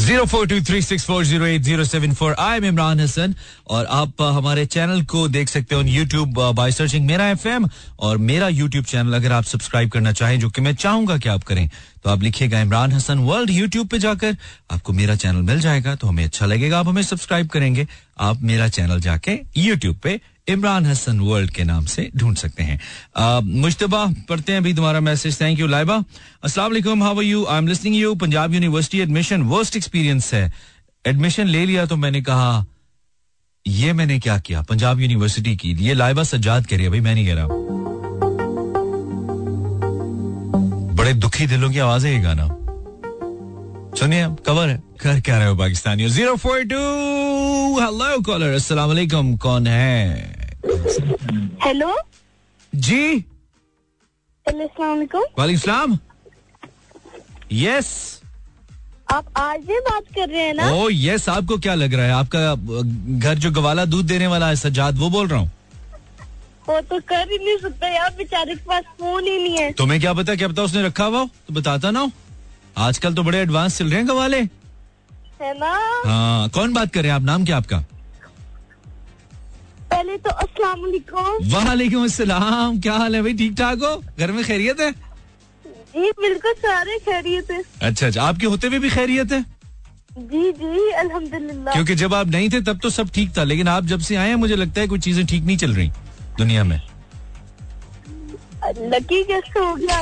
Zero 0.07 0.25
four 0.31 0.45
two 0.47 0.59
three 0.63 0.81
six 0.81 1.05
four 1.05 1.23
zero 1.25 1.45
eight 1.45 1.61
zero 1.61 1.83
seven 1.83 2.13
four 2.15 2.35
I 2.39 2.57
am 2.57 2.65
Imran 2.65 2.99
Hasan 2.99 3.33
और 3.67 3.85
आप 3.91 4.21
हमारे 4.21 4.65
चैनल 4.65 5.01
को 5.03 5.27
देख 5.27 5.49
सकते 5.49 5.75
हो 5.75 5.81
यूट्यूब 5.81 6.39
बाय 6.55 6.71
सर्चिंग 6.71 7.05
मेरा 7.07 7.27
एफ़ 7.29 7.47
एम 7.47 7.67
और 7.99 8.17
मेरा 8.29 8.47
यूट्यूब 8.47 8.85
चैनल 8.85 9.13
अगर 9.15 9.31
आप 9.31 9.43
सब्सक्राइब 9.43 9.89
करना 9.91 10.11
चाहें, 10.11 10.39
जो 10.39 10.49
कि 10.49 10.61
मैं 10.61 10.75
चाहूँगा 10.75 11.17
कि 11.17 11.29
आप 11.29 11.43
करें 11.43 11.69
तो 12.03 12.09
आप 12.09 12.23
लिखिएगा 12.23 12.61
इमरान 12.61 12.91
हसन 12.91 13.19
वर्ल्ड 13.21 13.49
यूट्यूब 13.49 13.87
पे 13.87 13.99
जाकर 13.99 14.37
आपको 14.71 14.93
मेरा 14.93 15.15
चैनल 15.17 15.41
मिल 15.43 15.59
जाएगा 15.59 15.95
तो 15.95 16.07
हमें 16.07 16.23
अच्छा 16.23 16.45
लगेगा। 16.45 16.79
आप 16.79 16.87
हमें 16.87 17.01
सब्सक्राइब 17.03 17.47
करेंगे, 17.49 17.87
आप 18.19 18.41
मेरा 18.43 18.67
चैनल 18.69 18.99
जाके 19.01 19.39
यूट्यूब 19.57 19.97
पे 20.03 20.19
इमरान 20.49 20.85
हसन 20.85 21.19
वर्ल्ड 21.19 21.51
के 21.51 21.63
नाम 21.63 21.85
से 21.85 22.09
ढूंढ 22.17 22.37
सकते 22.37 22.63
हैं। 22.63 22.79
मुश्तबा 23.61 24.05
पढ़ते 24.29 24.51
हैं 24.51 24.59
अभी 24.59 24.73
तुम्हारा 24.73 24.99
मैसेज। 25.01 25.39
Thank 25.41 25.59
you 25.59 25.67
Laiba. 25.67 25.97
वालेकुम 26.47 27.03
how 27.03 27.21
you 27.21 27.45
I 27.45 27.57
am 27.57 27.67
listening 27.67 27.95
you 27.95 28.13
Punjab 28.15 28.53
university 28.53 28.99
admission 29.01 29.41
worst 29.45 29.75
experience 29.75 30.33
है। 30.33 30.51
एडमिशन 31.05 31.47
ले 31.47 31.65
लिया 31.65 31.85
तो 31.85 31.95
मैंने 31.97 32.21
कहा, 32.21 32.65
ये 33.65 33.93
मैंने 33.93 34.19
क्या 34.19 34.37
किया? 34.39 34.61
पंजाब 34.63 34.99
यूनिवर्सिटी 35.01 35.55
की। 35.57 35.75
ये 35.79 35.93
लाइबा 35.93 36.23
सज्जाद 36.25 36.65
कह 36.67 36.75
रही 36.75 36.85
है, 36.85 36.89
भाई 36.91 36.99
मैं 36.99 37.15
नहीं 37.15 37.27
कह 37.27 37.33
रहा 37.33 37.86
बड़े 40.97 41.13
दुखी 41.13 41.45
दिलों 41.47 41.69
की 41.71 41.79
आवाज़ 41.79 42.05
है 42.07 42.13
ये 42.13 42.19
गाना। 42.19 42.45
सुनिए 43.99 44.21
आप 44.21 44.39
कवर 44.45 44.69
है। 44.69 44.77
कर 45.01 45.19
क्या 45.21 45.37
रहे 45.37 45.47
हो 45.47 45.55
पाकिस्तानियों 45.55 46.09
zero 46.09 46.35
four 46.35 46.63
two 46.71 46.79
hello 47.79 48.21
caller 48.25 48.53
अस्सलाम 48.53 48.87
वालेकुम 48.87 49.35
कौन 49.37 49.67
है? 49.67 50.57
हेलो 51.63 51.95
जी। 52.73 53.17
वालेकुम। 54.45 55.23
सलाम। 55.57 55.97
यस 57.51 58.21
आप 59.11 59.25
आज 59.37 59.59
भी 59.65 59.79
बात 59.79 60.03
कर 60.15 60.29
रहे 60.29 60.41
हैं 60.41 60.53
ना? 60.53 60.71
ओ 60.71 60.89
यस 60.91 61.29
आपको 61.29 61.57
क्या 61.57 61.73
लग 61.75 61.93
रहा 61.93 62.05
है? 62.05 62.11
आपका 62.11 62.53
घर 63.19 63.35
जो 63.35 63.51
गवाला 63.51 63.85
दूध 63.85 64.05
देने 64.05 64.27
वाला 64.27 64.47
है 64.47 64.55
सज्जाद 64.55 64.97
वो 64.97 65.09
बोल 65.09 65.27
रहा 65.27 65.39
हूँ। 65.39 65.51
वो 66.69 66.79
तो 66.81 66.99
कर 67.09 67.31
ही 67.31 67.37
नहीं 67.37 67.57
सकता 67.57 67.87
यार 67.87 68.13
बेचारे 68.17 68.55
के 68.55 68.63
पास 68.67 68.83
फ़ोन 68.99 69.23
ही 69.23 69.37
नहीं 69.37 69.57
है। 69.57 69.71
तुम्हें 69.73 69.99
क्या 70.01 70.13
पता 70.13 70.35
क्या 70.35 70.47
पता 70.47 70.63
उसने 70.63 70.83
रखा 70.83 71.05
हुआ 71.05 71.23
तो 71.47 71.53
बताता 71.53 71.91
ना 71.91 72.09
आजकल 72.77 73.13
तो 73.13 73.23
बड़े 73.23 73.39
एडवांस 73.39 73.77
चल 73.77 73.89
रहे 73.89 73.99
हैं 73.99 74.07
गवाले। 74.07 74.39
है 75.41 75.53
ना? 75.59 75.71
हाँ 76.05 76.49
कौन 76.49 76.73
बात 76.73 76.93
कर 76.93 77.01
रहे 77.01 77.11
हैं? 77.11 77.15
आप 77.15 77.23
नाम 77.23 77.45
क्या 77.45 77.57
आपका? 77.57 77.77
पहले 79.91 80.17
तो 80.17 80.29
अस्सलाम 80.31 80.79
वालेकुम। 80.81 81.51
वालेकुम 81.53 82.03
अस्सलाम 82.03 82.79
क्या 82.81 82.93
हाल 82.93 83.15
है 83.15 83.21
भाई? 83.21 83.33
ठीक 83.33 83.53
ठाक 83.57 83.83
हो? 83.83 83.95
घर 84.19 84.31
में 84.31 84.43
खैरियत 84.45 84.79
है? 84.79 84.91
जी 85.93 86.11
बिल्कुल 86.21 86.53
सारे 86.55 86.97
खैरियत 87.05 87.51
है। 87.51 87.61
अच्छा 87.81 88.07
अच्छा 88.07 88.23
आपके 88.23 88.45
होते 88.47 88.67
हुए 88.67 88.79
भी 88.79 88.89
खैरियत 88.89 89.31
है? 89.31 89.41
जी 90.11 90.51
जी 90.53 90.89
अल्हम्दुलिल्लाह। 90.91 91.73
क्योंकि 91.73 91.95
जब 91.95 92.13
आप 92.13 92.27
नहीं 92.27 92.49
थे 92.49 92.61
तब 92.63 92.79
तो 92.83 92.89
सब 92.89 93.09
ठीक 93.15 93.37
था 93.37 93.43
लेकिन 93.43 93.67
आप 93.67 93.85
जब 93.85 93.99
से 94.01 94.15
आए 94.15 94.29
हैं 94.29 94.35
मुझे 94.35 94.55
लगता 94.55 94.81
है 94.81 94.87
कुछ 94.87 95.01
चीज़ें 95.03 95.25
ठीक 95.25 95.43
नहीं 95.43 95.57
चल 95.57 95.73
रही। 95.73 95.91
दुनिया 96.37 96.63
में? 96.63 96.81
लकी 98.77 99.23
कैसे 99.23 99.59
हो 99.59 99.73
गया 99.75 99.97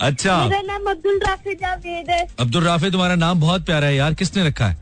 अच्छा। 0.00 0.36
मेरा 0.44 0.60
नाम 0.62 0.90
अब्दुल 0.90 1.18
राफी 1.26 1.54
जावेद 1.54 2.10
है। 2.10 2.26
अब्दुल 2.40 2.64
राफे 2.64 2.90
तुम्हारा 2.90 3.14
नाम 3.14 3.40
बहुत 3.40 3.64
प्यारा 3.66 3.86
है 3.86 3.94
यार। 3.96 4.14
किसने 4.14 4.46
रखा 4.48 4.66
है? 4.66 4.76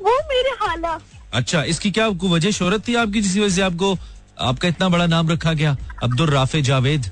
वो 0.00 0.18
मेरे 0.28 0.50
हाला 0.60 0.98
अच्छा 1.34 1.62
इसकी 1.72 1.90
क्या 1.90 2.06
आपको 2.06 2.28
वजह 2.28 2.50
शोहरत 2.50 2.86
थी 2.88 2.94
आपकी 2.94 3.20
जिसकी 3.20 3.40
वजह 3.40 3.54
से 3.54 3.62
आपको 3.62 3.96
आपका 4.40 4.68
इतना 4.68 4.88
बड़ा 4.88 5.06
नाम 5.06 5.28
रखा 5.30 5.52
गया? 5.52 5.76
अब्दुल 6.02 6.30
राफे 6.30 6.62
जावेद 6.62 7.10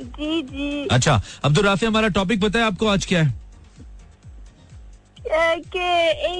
जी 0.00 0.42
जी। 0.42 0.86
अच्छा 0.92 1.20
अब्दुल 1.44 1.64
राफे 1.66 1.86
हमारा 1.86 2.08
टॉपिक 2.18 2.40
बताए 2.40 2.62
आपको 2.62 2.86
आज 2.86 3.06
क्या 3.06 3.22
है? 3.22 3.32
कि 5.32 5.78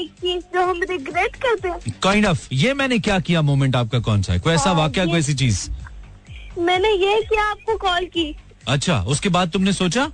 एक 0.00 0.10
चीज़ 0.20 0.44
जो 0.54 0.66
हम 0.66 0.82
रिग्रेट 0.82 1.36
करते 1.36 1.68
हैं। 1.68 1.94
काइंड 2.02 2.26
ऑफ़ 2.26 2.48
ये 2.52 2.74
मैंने 2.74 2.98
क्या 2.98 3.18
किया 3.18 3.42
मोमेंट 3.42 3.76
आपका 3.76 3.98
कौन 3.98 4.22
सा 4.22 4.32
है? 4.32 4.38
कोई 4.38 4.54
ऐसा 4.54 4.70
हाँ, 4.70 4.78
वाक्य 4.78 5.06
कोई 5.06 5.18
ऐसी 5.18 5.34
चीज़? 5.34 5.70
मैंने 6.58 6.88
ये 6.90 7.20
किया 7.22 7.44
आपको 7.44 7.76
कॉल 7.76 8.04
की। 8.04 8.36
अच्छा 8.68 9.00
उसके 9.02 9.28
बाद 9.28 9.50
तुमने 9.50 9.72
सोचा? 9.72 10.10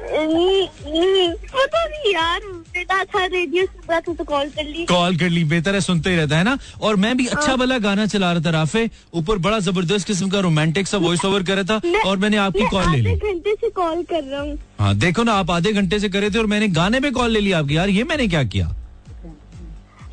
पता 0.00 1.84
नहीं 1.86 2.12
यार 2.12 2.40
बेटा 2.74 3.04
था 3.04 3.24
रेडियो 3.24 3.64
सुन 3.66 3.82
रहा 3.90 4.00
था 4.00 4.12
तो 4.14 4.24
कॉल 4.24 4.48
कर 4.50 4.64
ली 4.64 4.84
कॉल 4.86 5.16
कर 5.18 5.28
ली 5.30 5.42
बेहतर 5.44 5.74
है 5.74 5.80
सुनते 5.80 6.10
ही 6.10 6.16
रहता 6.16 6.36
है 6.38 6.44
ना? 6.44 6.56
और 6.80 6.96
मैं 6.96 7.16
भी 7.16 7.26
अच्छा 7.26 7.56
भला 7.56 7.78
गाना 7.78 8.06
चला 8.06 8.32
रहा 8.32 8.42
था 8.44 8.50
राफे। 8.50 8.88
ऊपर 9.14 9.38
बड़ा 9.38 9.58
ज़बरदस्त 9.60 10.06
किस्म 10.06 10.28
का 10.30 10.40
रोमांटिक 10.40 10.86
सा 10.86 10.98
वॉइस 10.98 11.24
ओवर 11.24 11.42
कर 11.42 11.56
रहा 11.56 11.64
था 11.70 12.08
और 12.08 12.16
मैंने 12.18 12.36
आपकी 12.38 12.66
कॉल 12.68 12.90
ले 12.90 13.00
ली। 13.00 13.12
घंटे 13.12 13.54
से 13.54 13.70
कॉल 13.70 14.02
कर 14.04 14.22
रहा 14.24 14.40
हूँ। 14.40 14.58
हाँ 14.80 14.94
देखो 14.96 15.22
ना 15.22 15.32
आप 15.34 15.50
आधे 15.50 15.72
घंटे 15.72 15.98
से 16.00 16.08
करे 16.08 16.30
थे 16.30 16.38
और 16.38 16.46
मैंने 16.46 16.68
गाने 16.70 17.00
पे 17.00 17.10
कॉल 17.10 17.30
ले 17.30 17.40
लिया 17.40 17.58
आपकी। 17.58 17.76
यार 17.76 17.88
ये 17.90 18.04
मैंने 18.04 18.28
क्या 18.28 18.42
किया? 18.44 18.68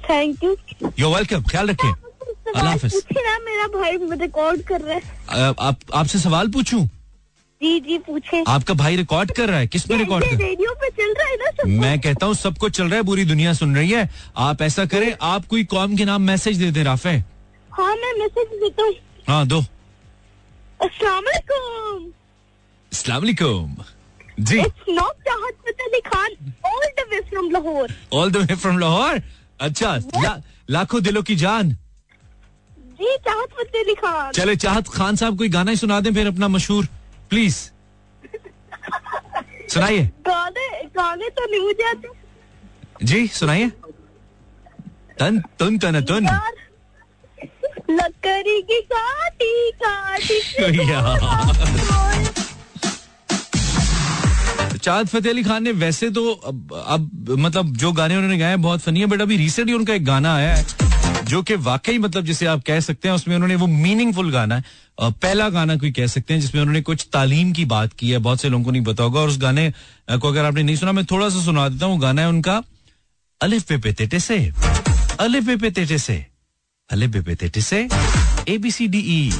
थैंक 0.09 0.43
यू 0.43 0.55
यो 0.99 1.13
वेलकम 1.15 1.43
ख्याल 1.49 1.69
रखिए 1.69 1.91
अल्लाह 1.91 2.71
हाफिज। 2.71 3.03
मेरा 3.47 3.67
भाई 3.79 3.97
रिकॉर्ड 4.17 4.61
कर 4.67 4.81
रहा 4.81 4.95
है। 4.95 5.01
आपसे 5.93 6.19
सवाल 6.19 6.47
पूछूँ? 6.51 6.87
जी 7.61 7.79
जी 7.79 7.97
पूछे। 7.97 8.43
आपका 8.47 8.73
भाई 8.73 8.95
रिकॉर्ड 8.95 9.31
कर 9.35 9.49
रहा 9.49 9.59
है? 9.59 9.67
किस 9.67 9.85
पे 9.87 9.97
रिकॉर्ड 9.97 10.25
कर 10.25 10.35
रेडियो 10.37 10.73
पे 10.81 10.89
चल 10.89 11.13
रहा 11.13 11.27
है 11.27 11.35
ना 11.37 11.49
सब 11.51 11.67
मैं 11.81 11.99
कहता 11.99 12.25
हूँ 12.25 12.33
सबको 12.35 12.69
चल 12.69 12.83
रहा 12.83 12.95
है 12.95 13.03
पूरी 13.05 13.25
दुनिया 13.25 13.53
सुन 13.53 13.75
रही 13.75 13.91
है। 13.91 14.09
आप 14.37 14.61
ऐसा 14.61 14.85
करें 14.85 15.15
आप 15.21 15.45
कोई 15.45 15.63
कॉम 15.71 15.95
के 15.97 16.05
नाम 16.05 16.21
मैसेज 16.21 16.57
दे 16.57 16.71
दें 16.71 16.83
राफे। 16.83 17.11
हाँ 17.69 17.95
मैं 17.95 18.13
मैसेज 18.19 18.47
देता 18.61 18.83
हूँ। 18.83 18.93
हाँ 19.27 19.47
दो। 19.47 19.59
अस्सलाम 20.81 21.23
वालेकुम 21.23 22.05
अस्सलाम 22.91 23.25
जी 24.39 24.59
all 24.59 24.69
the 26.89 27.05
way 27.09 27.21
from 27.29 27.49
Lahore 27.51 27.93
all 28.13 28.31
the 28.31 28.37
way 28.37 28.55
from 28.55 28.77
Lahore 28.79 29.21
अच्छा 29.59 29.95
ला, 29.95 30.41
लाखों 30.69 31.01
दिलों 31.03 31.23
की 31.23 31.35
जान। 31.35 31.71
जी 32.99 33.17
चाहत 33.25 33.49
फतेह 33.59 33.81
अली 33.81 33.93
खान 33.95 34.31
चले 34.31 34.55
चाहत 34.55 34.87
खान 34.89 35.15
साहब 35.15 35.37
कोई 35.37 35.49
गाना 35.49 35.71
ही 35.71 35.77
सुना 35.77 35.99
दें 35.99 36.13
फिर 36.13 36.27
अपना 36.27 36.47
मशहूर। 36.47 36.87
प्लीज़ 37.29 37.57
सुनाइए। 39.69 40.03
गाने 40.27 40.67
गाने 40.97 41.29
तो 41.29 41.45
नहीं 41.51 41.73
जी 43.03 43.27
सुनाइए। 43.29 43.69
तन 45.19 45.39
तुन 45.59 45.77
तन 45.77 46.01
तुन। 46.01 46.27
लकड़ी 47.91 48.61
की 48.61 48.79
काटी 48.83 49.71
काटी 49.83 50.37
यार। 50.91 51.19
फतेह 55.05 55.31
अली 55.31 55.43
खान 55.43 55.63
ने 55.63 55.71
वैसे 55.73 56.09
तो 56.09 56.31
अब, 56.31 56.73
अब 56.87 57.35
मतलब 57.39 57.75
जो 57.77 57.91
गाने 57.91 58.15
उन्होंने 58.15 58.37
गाए 58.37 58.55
बहुत 58.57 58.81
फनी 58.81 58.99
है 58.99 59.05
बट 59.05 59.21
अभी 59.21 59.37
रिसेंटली 59.37 59.73
उनका 59.73 59.93
एक 59.93 60.05
गाना 60.05 60.35
आया 60.35 60.53
है। 60.55 60.86
जो 61.27 61.43
कि 61.43 61.55
वाकई 61.55 61.97
मतलब 61.97 62.25
जिसे 62.25 62.45
आप 62.45 62.63
कह 62.67 62.79
सकते 62.79 63.07
हैं, 63.07 63.15
उसमें 63.15 63.35
उन्होंने 63.35 63.55
वो 63.55 63.67
मीनिंगफुल 63.67 64.31
गाना 64.31 64.55
है। 64.55 64.63
पहला 65.01 65.49
गाना 65.49 65.75
कोई 65.75 65.91
कह 65.91 66.07
सकते 66.07 66.33
हैं, 66.33 66.41
जिसमें 66.41 66.61
उन्होंने 66.61 66.81
कुछ 66.81 67.07
तालीम 67.13 67.51
की 67.51 67.65
बात 67.65 67.93
की 67.93 68.09
है, 68.09 68.17
बहुत 68.17 68.41
से 68.41 68.49
लोगों 68.49 68.65
को 68.65 68.71
नहीं 68.71 68.83
पता 68.83 69.03
होगा, 69.03 69.19
और 69.19 69.29
उस 69.29 69.39
गाने 69.39 69.73
को 70.11 70.27
अगर 70.27 70.45
आपने 70.45 70.63
नहीं 70.63 70.75
सुना, 70.75 70.91
मैं 70.91 71.05
थोड़ा 71.05 71.29
सा 71.29 71.45
सुना 71.45 71.69
देता 71.69 71.85
हूँ। 71.85 71.99
गाना 71.99 72.21
है 72.21 72.29
उनका, 72.29 72.63
अलिफ 73.41 73.63
पे 73.63 73.77
पे 73.77 73.93
तेटे 73.93 74.19
से, 74.19 74.51
अलिफ 75.19 75.45
पे 75.45 75.55
पे 75.55 75.71
तेटे 75.71 75.97
से, 75.97 76.25
अलिफ 76.89 77.11
पे 77.11 77.21
पे 77.21 77.35
तेटे 77.35 77.61
से, 77.61 77.89
A 78.47 78.57
B 78.57 78.71
C 78.71 78.87
D 78.87 78.99
E. 78.99 79.33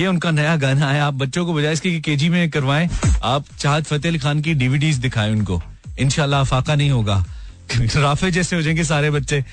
ये 0.00 0.06
उनका 0.06 0.30
नया 0.30 0.56
गाना 0.56 0.90
है। 0.90 1.00
आप 1.00 1.14
बच्चों 1.14 1.46
को 1.46 1.54
बजाय 1.54 1.72
इसके 1.72 2.00
केजी 2.00 2.28
में 2.28 2.50
करवाएँ, 2.50 2.88
आप 3.22 3.44
चाहत 3.58 3.84
फतेह 3.84 4.18
खान 4.18 4.40
की 4.40 4.54
डीवीडीज 4.54 4.96
दिखाएँ 4.96 5.32
उनको। 5.32 5.62
इनशाला 5.98 6.44
फाका 6.44 6.74
नहीं 6.74 6.90
होगा। 6.90 7.24
राफे 7.96 8.30
जैसे 8.30 8.56
हो 8.56 8.62
जाएँगे 8.62 8.84
सारे 8.84 9.10
बच्चे। 9.10 9.44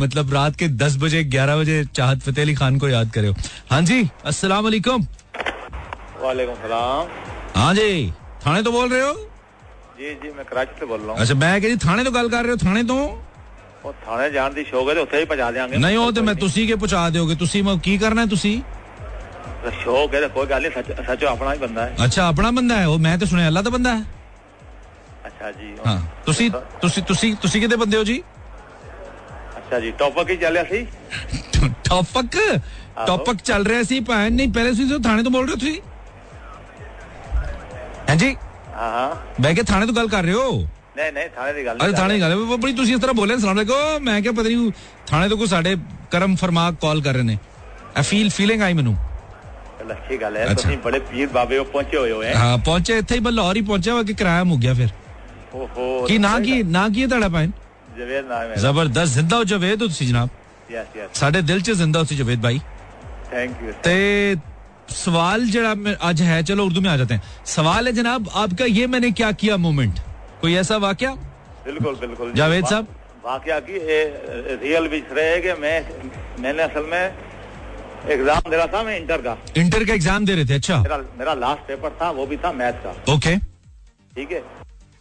मतलब 0.00 0.32
रात 0.34 0.56
के 0.56 0.68
दस 0.76 0.96
बजे 0.98 1.22
ग्यारह 1.26 1.56
बजे 1.56 1.84
चाहत 1.94 2.22
फतेह 2.22 2.44
अली 2.44 2.54
खान 2.54 2.78
को 2.78 2.88
याद 2.88 3.10
करे 3.12 3.34
हाँ 3.70 3.80
जी 3.82 4.00
अस्सलाम 4.26 4.64
वालेकुम 4.64 5.06
वालेकुम 6.22 6.54
सलाम 6.62 7.06
हाँ 7.56 7.74
जी 7.74 7.90
थाने 8.46 8.62
तो 8.62 8.72
बोल 8.72 8.88
रहे 8.88 9.00
हो 9.02 9.14
ਜੀ 9.98 10.08
ਜੀ 10.22 10.30
ਮੈਂ 10.36 10.44
ਕਰਾਚੀ 10.44 10.72
ਤੋਂ 10.78 10.86
ਬੋਲ 10.88 11.00
ਰਹਾ 11.00 11.14
अच्छा 11.22 11.34
मैं 11.40 11.50
कह 11.56 11.68
जी 11.68 11.76
थाने 11.82 12.04
तो 12.04 12.12
गल 12.14 12.28
कर 12.30 12.42
रहे 12.44 12.52
हो 12.52 12.58
थाने 12.62 12.82
तो 12.86 12.94
ਹਾਂ 12.96 13.12
ਉਹ 13.84 13.92
ਥਾਣੇ 14.06 14.28
ਜਾਣ 14.30 14.52
ਦੀ 14.52 14.64
ਸ਼ੌਕ 14.64 14.88
ਹੈ 14.88 14.94
ਤੇ 14.94 15.00
ਉੱਥੇ 15.00 15.18
ਹੀ 15.20 15.24
ਪਹੁੰਚਾ 15.24 15.50
ਦੇਾਂਗੇ 15.50 15.76
ਨਹੀਂ 15.78 15.96
ਉਹ 15.98 16.10
ਤੇ 16.12 16.20
ਮੈਂ 16.20 16.34
ਤੁਸੀਂ 16.34 16.66
ਕੇ 16.68 16.74
ਪਹੁੰਚਾ 16.74 17.08
ਦਿਓਗੇ 17.10 17.34
ਤੁਸੀਂ 17.36 17.62
ਮੈਂ 17.64 17.76
ਕੀ 17.84 17.96
ਕਰਨਾ 17.98 18.20
ਹੈ 18.22 18.26
ਤੁਸੀਂ 18.26 18.54
ਸ਼ੌਕ 19.82 20.14
ਹੈ 20.14 20.20
ਤੇ 20.20 20.28
ਕੋਈ 20.34 20.46
ਗੱਲ 20.46 20.62
ਨਹੀਂ 20.62 20.70
ਸੱਚ 20.72 21.06
ਸੱਚੋ 21.06 21.26
ਆਪਣਾ 21.28 21.52
ਹੀ 21.52 21.58
ਬੰਦਾ 21.58 21.84
ਹੈ 21.86 21.96
ਅੱਛਾ 22.04 22.26
ਆਪਣਾ 22.26 22.50
ਬੰਦਾ 22.58 22.76
ਹੈ 22.76 22.86
ਉਹ 22.86 22.98
ਮੈਂ 22.98 23.16
ਤੇ 23.18 23.26
ਸੁਣਿਆ 23.26 23.48
ਅੱਲਾ 23.48 23.62
ਦਾ 23.62 23.70
ਬੰਦਾ 23.70 23.94
ਹੈ 23.96 24.04
ਅੱਛਾ 25.26 25.50
ਜੀ 25.52 25.72
ਹਾਂ 25.86 25.98
ਤੁਸੀਂ 26.26 26.50
ਤੁਸੀਂ 26.82 27.02
ਤੁਸੀਂ 27.02 27.34
ਤੁਸੀਂ 27.42 27.60
ਕਿਹਦੇ 27.60 27.76
ਬੰਦੇ 27.76 27.96
ਹੋ 27.96 28.04
ਜੀ 28.04 28.22
ਅੱਛਾ 29.68 29.80
ਜੀ 29.80 29.90
ਟੌਪਕ 29.98 30.30
ਹੀ 30.30 30.36
ਚੱਲਿਆ 30.36 30.64
ਸੀ 30.64 30.86
ਟੌਪਕ 31.84 32.36
ਟੌਪਕ 33.06 33.40
ਚੱਲ 33.42 33.64
ਰਿਹਾ 33.66 33.82
ਸੀ 33.82 34.00
ਭੈਣ 34.02 34.32
ਨਹੀਂ 34.32 34.48
ਪਹਿਲੇ 34.48 34.70
ਤੁਸੀਂ 34.70 34.88
ਤਾਂ 34.88 34.98
ਥਾਣੇ 35.00 35.22
ਤੋਂ 35.22 35.30
ਬੋਲ 35.30 35.46
ਰਹੇ 35.46 35.52
ਹੋ 35.52 35.58
ਤੁਸੀਂ 35.58 35.80
ਹਾਂਜੀ 38.08 38.34
ਹਾਂ 38.74 38.90
ਹਾਂ 38.90 39.14
ਮੈਂ 39.40 39.54
ਕਿ 39.54 39.62
ਥਾਣੇ 39.62 39.86
ਤੋਂ 39.86 39.94
ਗੱਲ 39.94 40.08
ਕਰ 40.08 40.22
ਰਹੇ 40.22 40.34
ਹੋ 40.34 40.50
ਨਹੀਂ 40.96 41.12
ਨਹੀਂ 41.12 41.28
ਥਾਣੇ 41.36 41.52
ਦੀ 41.52 41.64
ਗੱਲ 41.66 41.78
ਅਰੇ 41.84 41.92
ਥਾਣੇ 41.92 42.14
ਦੀ 42.14 42.20
ਗੱਲ 42.20 42.30
ਹੈ 42.32 42.56
ਬੜੀ 42.56 42.72
ਤੁਸੀਂ 42.72 42.94
ਇਸ 42.94 43.00
ਤਰ੍ਹਾਂ 43.00 43.14
ਬੋਲੇ 43.14 43.36
ਸਲਾਮ 43.38 43.56
ਅਲੈਕੁਮ 43.56 44.04
ਮੈਂ 44.04 44.20
ਕਿਹਾ 44.22 44.32
ਪਤਾ 44.32 44.48
ਨਹੀਂ 44.48 44.70
ਥਾਣੇ 45.06 45.28
ਤੋਂ 45.28 45.38
ਕੋਈ 45.38 45.46
ਸਾਡੇ 45.46 45.76
ਕਰਮ 46.10 46.36
ਫਰਮਾ 46.36 46.70
ਕਾਲ 46.82 47.00
ਕਰ 47.02 47.14
ਰਹੇ 47.14 47.22
ਨੇ 47.22 47.36
ਆ 47.96 48.02
ਫੀਲ 48.02 48.30
ਫੀਲਿੰਗ 48.30 48.62
ਆਈ 48.62 48.74
ਮੈਨੂੰ 48.74 48.96
चल 49.78 49.90
अच्छी 49.90 50.16
गल 50.18 50.36
है 50.36 50.44
अच्छा। 50.46 50.68
तुम 50.68 50.76
बड़े 50.82 50.98
पीर 51.06 51.28
बाबे 51.28 51.56
हो 51.56 51.64
पहुंचे 51.66 51.96
हुए 51.96 52.10
हो 52.10 52.20
हैं 52.22 52.34
ਹਾਂ 52.34 52.58
ਪਹੁੰਚੇ 52.60 52.98
ਇੱਥੇ 52.98 53.14
ਹੀ 53.14 53.20
ਬਸ 53.20 53.32
ਲਾਹੌਰ 53.32 53.56
ਹੀ 53.56 53.62
ਪਹੁੰਚਿਆ 53.62 53.94
ਵਾ 53.94 54.02
ਕਿ 54.02 54.14
ਕਿਰਾਇਆ 54.14 54.44
ਮੁੱਕ 54.44 54.60
ਗਿਆ 54.60 54.74
ਫਿਰ 54.74 54.88
ओहो 55.56 56.06
ਕੀ 56.06 56.18
ਨਾ 56.18 56.38
ਕੀ 56.40 56.62
ਨਾ 56.68 56.88
ਕੀ 56.88 57.02
ਹੈ 57.02 57.06
ਤੁਹਾਡਾ 57.06 57.28
ਪਾਇਨ 57.28 57.50
जवेद 57.98 58.24
नाम 58.26 58.50
है 58.50 58.56
ਜ਼ਬਰਦਸਤ 58.60 59.12
ਜ਼ਿੰਦਾ 59.14 59.36
ਹੋ 59.36 59.44
ਜਵੇਦ 59.50 59.82
ਹੋ 59.82 59.86
ਤੁਸੀਂ 59.86 60.06
ਜਨਾਬ 60.08 60.28
यस 60.72 60.96
यस 60.96 61.08
ਸਾਡੇ 61.14 61.40
ਦਿਲ 61.42 61.60
'ਚ 61.60 61.70
ਜ਼ਿੰਦਾ 61.72 61.98
ਹੋ 61.98 62.04
ਤੁਸੀਂ 62.04 62.16
ਜਵੇਦ 62.18 62.42
ਭਾਈ 62.42 62.60
थैंक 63.28 63.62
यू 63.62 63.72
ते 63.84 63.92
सवाल 64.94 65.44
जरा 65.48 65.70
मैं- 65.76 65.94
आज 66.02 66.20
है 66.24 66.34
चलो 66.48 66.64
उर्दू 66.68 66.80
में 66.82 66.88
आ 66.88 66.96
जाते 66.96 67.16
हैं 67.16 67.30
सवाल 67.52 67.88
है 67.88 67.92
जनाब 67.94 68.28
आपका 68.40 68.66
ये 68.72 68.84
मैंने 68.88 69.10
क्या 69.20 69.30
किया 69.40 69.56
मोमेंट 69.62 70.02
कोई 70.42 70.54
ऐसा 70.56 70.76
वाक्य 70.84 71.10
बिल्कुल 71.64 71.96
बिल्कुल 72.02 72.32
जावेद 72.34 72.62
वा- 72.62 72.70
साहब? 72.70 72.92
वाकया 73.24 73.56
की 73.62 73.80
ये, 73.84 73.98
रियल 74.62 74.88
विच 74.88 75.14
रहे 75.14 75.40
कि 75.40 75.56
मैं 75.62 75.74
मैंने 76.40 76.62
असल 76.64 76.86
में 76.88 77.02
एग्जाम 78.10 78.50
दे 78.50 78.56
रहा 78.56 78.66
था 78.68 78.82
मैं 78.84 78.96
इंटर 78.98 79.22
का 79.22 79.34
इंटर 79.58 79.84
का 79.84 79.94
एग्जाम 79.94 80.26
दे 80.26 80.34
रहे 80.34 80.46
थे 80.46 80.54
अच्छा 80.56 80.78
मेरा 80.82 80.98
मेरा 81.18 81.34
लास्ट 81.40 81.66
पेपर 81.68 81.96
था 82.02 82.10
वो 82.16 82.26
भी 82.26 82.38
था 82.38 82.52
मैथ 82.54 82.80
का 82.84 82.94
ओके 83.14 83.34
ठीक 84.12 84.32
है 84.32 84.42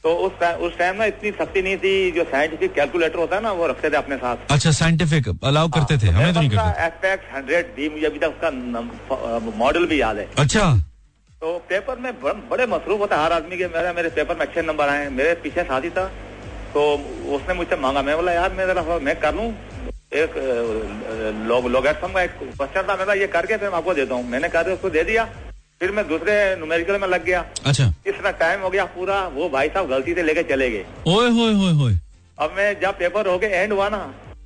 तो 0.05 0.15
उस 0.27 0.33
टाइम 0.41 0.61
उस 0.67 0.77
टाइम 0.79 0.97
ना 0.97 1.05
इतनी 1.05 1.31
सख्ती 1.39 1.63
नहीं 1.63 1.77
थी 1.79 2.11
जो 2.13 2.25
साइंटिफिक 2.27 2.73
कैलकुलेटर 2.75 3.19
होता 3.19 3.37
है 3.37 3.43
ना 3.43 3.53
वो 3.53 3.67
रखते 3.67 3.91
थे 3.91 3.97
अपने 3.97 4.17
साथ। 4.17 4.53
अच्छा 4.53 4.71
साइंटिफिक 4.73 5.29
अलाउ 5.45 5.69
करते 5.71 5.97
थे 5.99 6.09
हमें 6.09 6.35
तो 6.35 6.41
नहीं 6.41 6.51
करते। 6.51 6.85
एफ़ 6.85 7.07
एक्स 7.07 7.35
हंड्रेड 7.35 7.75
डी 7.77 7.89
मुझे 7.89 8.07
अभी 8.07 8.19
तक 8.19 8.31
उसका 8.37 9.51
मॉडल 9.59 9.87
भी 9.87 10.01
याद 10.01 10.19
है। 10.19 10.29
अच्छा। 10.39 10.71
तो 11.43 11.59
पेपर 11.69 11.99
में 11.99 12.13
बड़े 12.23 12.67
मसरूफ 12.69 13.01
होता 13.01 13.17
हर 13.23 13.33
आदमी 13.33 13.57
के 13.57 13.67
मेरा 13.75 13.93
मेरे 13.93 14.09
पेपर 14.13 14.35
में 14.35 14.47
अच्छे 14.47 14.63
नंबर 14.63 14.89
आए 14.89 15.09
मेरे 15.11 15.35
पीछे 15.43 15.63
साथी 15.65 15.91
था 15.91 16.07
तो 16.75 16.83
उसने 17.35 17.55
मुझसे 17.55 17.77
मांगा 17.79 18.03
मैं 18.03 18.17
बोला 18.17 18.33
यार 18.33 18.53
मैं 18.53 18.67
जरा 18.67 18.99
मैं 19.01 19.17
कर 19.21 19.35
लूँ? 19.35 19.51
एक 20.15 20.31
लोग 21.47 21.85
का 21.85 22.23
एक 22.23 22.31
क्वेश्चन 22.33 22.83
था 22.89 22.97
मेरा 22.97 23.15
ये 23.15 23.27
करके 23.29 23.57
फिर 23.57 23.69
मैं 23.69 23.77
आपको 23.77 23.95
देता 23.95 24.15
हूँ। 24.15 24.25
मैंने 24.31 24.49
करके 24.49 24.73
उसको 24.73 24.91
दे 24.91 25.03
दिया। 25.05 25.29
फिर 25.81 25.91
मैं 25.91 26.07
दूसरे 26.09 26.35
न्यूमेरिकल 26.57 26.99
में 27.01 27.07
लग 27.09 27.25
गया। 27.25 27.45
अच्छा। 27.67 27.85
इतना 28.07 28.31
टाइम 28.39 28.61
हो 28.61 28.71
गया 28.71 28.85
पूरा 28.95 29.19
वो 29.35 29.49
भाई 29.49 29.69
साहब 29.69 29.89
गलती 29.89 30.15
से 30.15 30.23
लेके 30.23 30.43
चले 30.45 30.71
गए। 30.71 30.85
ओए 31.09 31.29
होए 31.31 31.53
होए 31.55 31.73
होए। 31.73 31.93
अब 32.39 32.55
मैं 32.57 32.73
जब 32.81 32.99
पेपर 32.99 33.29
हो 33.29 33.39
गए 33.39 33.49
एंड 33.49 33.73
हुआ 33.73 33.89
ना 33.89 33.99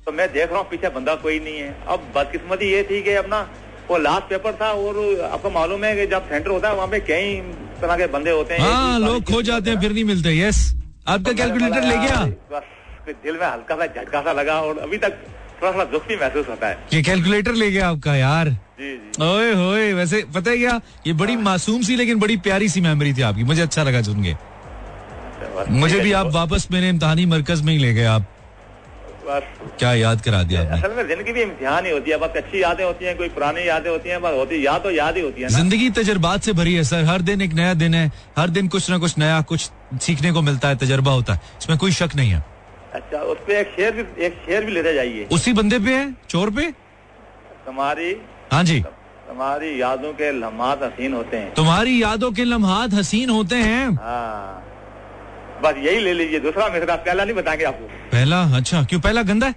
तो 0.05 0.11
मैं 0.11 0.31
देख 0.33 0.49
रहा 0.49 0.59
हूँ 0.59 0.69
पीछे 0.69 0.89
बंदा 0.89 1.15
कोई 1.23 1.39
नहीं 1.39 1.57
है। 1.57 1.75
अब 1.87 2.11
बदकिस्मती 2.15 2.71
ये 2.71 2.83
थी 2.83 3.01
कि 3.03 3.13
अपना 3.15 3.41
वो 3.89 3.97
लास्ट 3.97 4.29
पेपर 4.29 4.53
था 4.61 4.71
और 4.73 4.99
आपको 5.31 5.49
मालूम 5.49 5.83
है 5.83 5.95
कि 5.95 6.05
जब 6.07 6.29
सेंटर 6.29 6.49
होता 6.49 6.69
है 6.69 6.75
वहाँ 6.75 6.87
पे 6.87 6.99
कई 7.09 7.35
तरह 7.81 7.97
के 7.97 8.07
बंदे 8.13 8.31
होते 8.31 8.53
हैं। 8.53 8.61
हाँ 8.61 8.99
लोग 8.99 9.23
खो 9.31 9.41
जाते 9.41 9.69
हैं 9.69 9.79
फिर 9.81 9.91
नहीं 9.91 10.03
मिलते 10.05 10.37
यस 10.39 10.63
आपका 11.07 11.31
तो 11.31 11.37
कैलकुलेटर 11.37 11.83
ले 11.83 11.97
गया? 11.97 12.25
बस 12.51 13.15
दिल 13.23 13.37
में 13.37 13.47
हल्का 13.47 13.75
सा 13.75 13.85
झटका 13.87 14.21
सा 14.21 14.31
लगा 14.33 14.61
और 14.61 14.77
अभी 14.79 14.97
तक 14.97 15.17
थोड़ा 15.63 15.71
सा 15.73 15.97
भी 16.07 16.15
महसूस 16.15 16.47
होता 16.49 16.67
है। 16.67 16.77
ये 16.93 17.01
कैलकुलेटर 17.03 17.53
ले 17.53 17.71
गया 17.71 17.89
आपका 17.89 18.15
यार। 18.15 18.49
जी 18.49 18.91
जी। 18.93 19.25
ओए 19.25 19.53
होए 19.55 19.91
वैसे 19.93 20.23
पता 20.35 20.51
है 20.51 20.57
क्या? 20.57 20.79
ये 21.07 21.13
बड़ी 21.15 21.35
मासूम 21.39 21.81
सी 21.81 21.95
लेकिन 21.95 22.19
बड़ी 22.19 22.37
प्यारी 22.39 22.69
सी 22.69 22.81
मेमोरी 22.81 23.13
थी 23.13 23.21
आपकी। 23.21 23.43
मुझे 23.43 23.61
अच्छा 23.61 23.83
लगा 23.83 24.01
सुन 24.01 24.23
के। 24.23 24.35
मुझे 25.71 25.99
भी 25.99 26.09
है, 26.09 26.15
आप 26.15 26.31
वापस 26.33 26.67
मेरे 26.71 26.89
इम्तहानी 26.89 27.25
मरकज 27.25 27.61
में 27.61 27.73
ही 27.73 27.79
ले 27.79 27.93
गए 27.93 28.05
आप। 28.05 28.27
बस। 29.27 29.43
क्या 29.79 29.93
याद 29.93 30.21
करा 30.21 30.41
दिया 30.43 30.61
आपने? 30.61 30.77
असल 30.77 30.95
में 30.95 31.07
ज़िंदगी 31.07 31.33
भी 31.33 31.41
इम्तिहान 31.41 31.85
ही 31.85 31.91
होती 31.91 32.11
है। 32.11 32.17
बस 32.17 32.37
अच्छी 32.37 32.61
यादें 32.63 32.83
होती 32.85 33.05
हैं 33.05 33.15
कोई 33.17 33.29
पुरानी 33.29 33.67
यादें 33.67 33.89
होती 33.89 34.09
हैं 34.09 34.21
बस 34.21 34.33
होती 34.37 34.65
याद 34.65 34.81
तो 34.83 34.91
याद 34.91 35.17
ही 35.17 35.21
होती 35.23 35.41
है 35.41 35.49
ज़िंदगी 35.49 35.89
तजर्बात 35.89 36.43
से 36.43 36.53
भरी 36.53 36.73
है 36.73 36.83
सर। 36.83 37.03
हर 37.05 37.21
दिन 37.21 37.41
एक 37.41 37.53
नया 37.53 37.73
दिन 37.73 37.93
है। 37.93 38.11
हर 38.37 38.49
दिन 38.49 38.67
कुछ 38.67 38.89
ना 38.89 38.97
कुछ 38.97 39.17
नया 39.17 39.41
कुछ 39.41 39.69
सीखने 40.01 40.31
को 40.31 40.41
मिलता 40.41 40.69
है 40.69 40.75
तजर्बा 40.77 41.11
होता 41.11 41.33
है। 41.33 41.41
इसमें 41.61 41.77
कोई 41.77 41.91
शक 41.91 42.15
नहीं 42.15 42.31
है। 42.31 42.43
अच्छा 42.93 43.19
उस 43.23 43.37
पे 43.47 43.59
एक 43.59 43.67
शेर 43.75 43.91
भी 43.91 44.23
एक 44.25 44.33
शेर 44.45 44.65
भी 44.65 44.71
लेते 44.71 44.93
जाइए। 44.93 45.27
उसी 45.31 45.53
बंदे 45.53 45.79
पे 45.79 45.93
है? 45.95 46.11
चोर 46.29 46.49
पे? 46.49 46.69
तुम्हारी 47.65 48.15
हाँ 48.51 48.63
जी। 48.63 48.79
तुम्हारी 49.27 49.81
यादों 49.81 50.11
के 50.13 50.31
लम्हात 50.31 50.83
हसीन 50.83 51.13
होते 51.13 51.37
हैं। 51.37 51.53
तुम्हारी 51.53 52.01
यादों 52.03 52.31
के 52.31 52.43
लम्हात 52.43 52.93
हसीन 52.93 53.29
होते 53.29 53.55
हैं? 53.55 53.87
हाँ। 53.95 54.63
बस 55.63 55.77
यही 55.77 55.99
ले 55.99 56.13
लीजिए 56.13 56.39
दूसरा 56.39 56.67
मिसरा 56.69 56.95
पहला 56.95 57.23
नहीं 57.23 57.35
बताएँगे 57.35 57.65
आपको। 57.65 57.85
पहला? 58.11 58.41
अच्छा 58.57 58.83
क्यों 58.83 58.99
पहला 59.01 59.21
गंदा 59.23 59.47
है? 59.47 59.55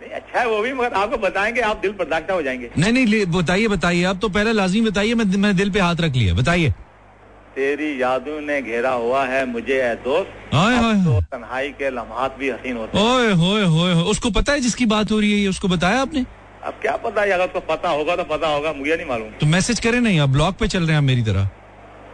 नहीं 0.00 0.10
अच्छा 0.10 0.38
है 0.40 0.46
वो 0.48 0.60
भी 0.62 0.72
मगर 0.72 0.92
आपको 0.92 1.16
बताएँगे 1.16 1.60
आप 1.60 1.76
दिल 1.76 1.92
बर्दाश्त 1.98 2.30
हो 2.30 2.42
जाएँगे। 2.42 2.70
नहीं 2.78 2.92
नहीं 2.92 3.24
बताइए 3.32 3.68
बताइए। 3.68 4.02
आप 4.04 4.18
तो 4.22 4.28
पहला 4.28 4.52
लाजमी 4.52 4.80
बताइए 4.80 5.14
मैं 5.14 5.24
मैंने 5.24 5.54
दिल 5.54 5.70
पे 5.70 5.80
हाथ 5.80 6.00
रख 6.00 6.16
लिया 6.16 6.34
बताइए। 6.34 6.72
तेरी 7.56 7.90
यादों 8.02 8.40
ने 8.40 8.60
घेरा 8.62 8.90
हुआ 8.92 9.24
है 9.26 9.44
मुझे 9.46 9.74
ए 9.74 9.94
दोस्त। 10.04 10.54
अब 10.54 10.54
हाय, 10.54 10.94
तो 11.04 11.20
तन्हाई 11.32 11.68
के 11.72 11.90
लम्हात 11.90 12.36
भी 12.38 12.50
हसीन 12.50 12.76
होते 12.76 12.98
हैं। 12.98 13.04
ओए 13.06 13.32
होए 13.32 13.64
होए 13.64 13.92
उसको 14.10 14.30
पता 14.30 14.52
है 14.52 14.60
जिसकी 14.60 14.86
बात 14.86 15.12
हो 15.12 15.18
रही 15.20 15.32
है 15.32 15.38
ये? 15.38 15.48
उसको 15.48 15.68
बताया 15.68 16.00
आपने? 16.02 16.24
अब 16.64 16.78
क्या 16.82 16.96
पता 16.96 17.22
है? 17.22 17.30
अगर 17.30 17.44
उसको 17.44 17.60
पता 17.68 17.88
होगा 17.90 18.16
तो 18.16 18.24
पता 18.24 18.48
होगा 18.48 18.72
मुझे 18.72 18.96
नहीं 18.96 19.06
मालूम। 19.06 19.30
तो 19.40 19.46
मैसेज 19.46 19.80
करें 19.80 20.00
नहीं 20.00 20.20
आप 20.20 20.28
ब्लॉक 20.28 20.56
पे 20.56 20.68
चल 20.68 20.82
रहे 20.82 20.90
हैं 20.90 20.98
आप 20.98 21.04
मेरी 21.04 21.22
तरह। 21.22 21.48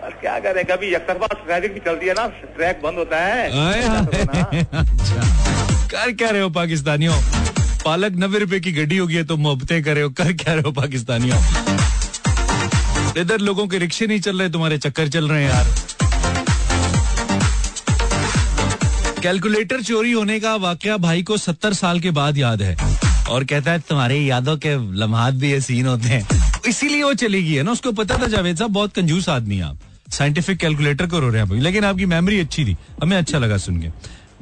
और 0.05 0.11
क्या 0.21 0.39
करें? 0.39 0.65
कभी 0.65 0.95
एक 0.95 1.09
तरफा 1.09 1.27
ट्रैफ़िक 1.37 1.75
भी 1.75 1.81
चलती 1.81 2.07
है 2.07 2.13
ना 2.13 2.27
ट्रैक 2.57 2.81
बंद 2.83 2.99
होता 2.99 3.25
है। 3.25 3.43
आए 3.63 3.83
करो। 3.83 4.25
हाय। 4.33 4.67
अच्छा। 4.73 5.89
कर 5.89 6.13
क्या 6.13 6.31
रहे 6.31 6.43
हो 6.43 6.51
पाकिस्तानियों? 6.51 7.15
पालक 7.85 8.13
नब्बे 8.17 8.39
रुपए 8.39 8.61
की 8.61 8.73
गड्डी 8.73 8.97
होगी 8.97 9.23
तो 9.23 9.37
मोहब्बतें 9.39 9.83
कर 9.83 10.01
हो 10.03 10.09
कर 10.11 10.33
क्या 10.35 10.55
रहे 10.55 10.63
हो 10.63 10.73
पाकिस्तानियों? 10.73 11.39
इधर 13.19 13.41
लोगों 13.41 13.67
के 13.69 13.79
रिक्शे 13.79 14.07
नहीं 14.07 14.21
चल 14.21 14.39
रहे 14.39 14.51
तुम्हारे 14.51 14.79
चक्कर 14.79 15.09
चल 15.09 15.29
रहे 15.29 15.45
हैं 15.45 15.51
यार। 15.51 15.67
कैलकुलेटर 19.23 19.83
चोरी 19.83 20.13
होने 20.13 20.39
का 20.41 20.55
वाकया 20.57 20.97
भाई 20.97 21.23
को 21.23 21.37
सत्तर 21.37 21.73
साल 21.73 22.01
के 22.01 22.11
बाद 22.11 22.39
याद 22.39 22.63
है। 22.63 22.77
और 23.31 23.45
कहता 23.45 23.73
है 23.73 23.79
तुम्हारे 23.79 24.19
यादों 24.19 24.57
के 24.57 24.75
लम्हात 24.97 25.35
भी 25.35 25.55
हसीन 25.55 25.87
होते 25.87 26.09
हैं। 26.09 26.29
इसीलिए 26.69 27.03
वो 27.03 27.13
चली 27.15 27.43
गई 27.43 27.53
है 27.53 27.63
ना 27.63 27.73
उसको 27.73 27.93
पता 27.93 28.19
था 28.19 28.27
जावेद 28.27 28.57
साहब 28.57 28.71
बहुत 28.71 28.95
कंजूस 28.95 29.29
आदमी 29.29 29.61
आप। 29.61 29.79
साइंटिफिक 30.11 30.59
कैलकुलेटर 30.59 31.07
को 31.07 31.19
रो 31.19 31.29
रहे 31.31 31.43
हैं 31.43 31.61
लेकिन 31.63 31.85
आपकी 31.85 32.07
मेमोरी 32.07 32.41
अच्छी 32.41 32.65
थी 32.65 32.77
हमें 33.03 33.17
अच्छा 33.17 33.39
लगा 33.39 33.57
सुन 33.57 33.81
के। 33.81 33.91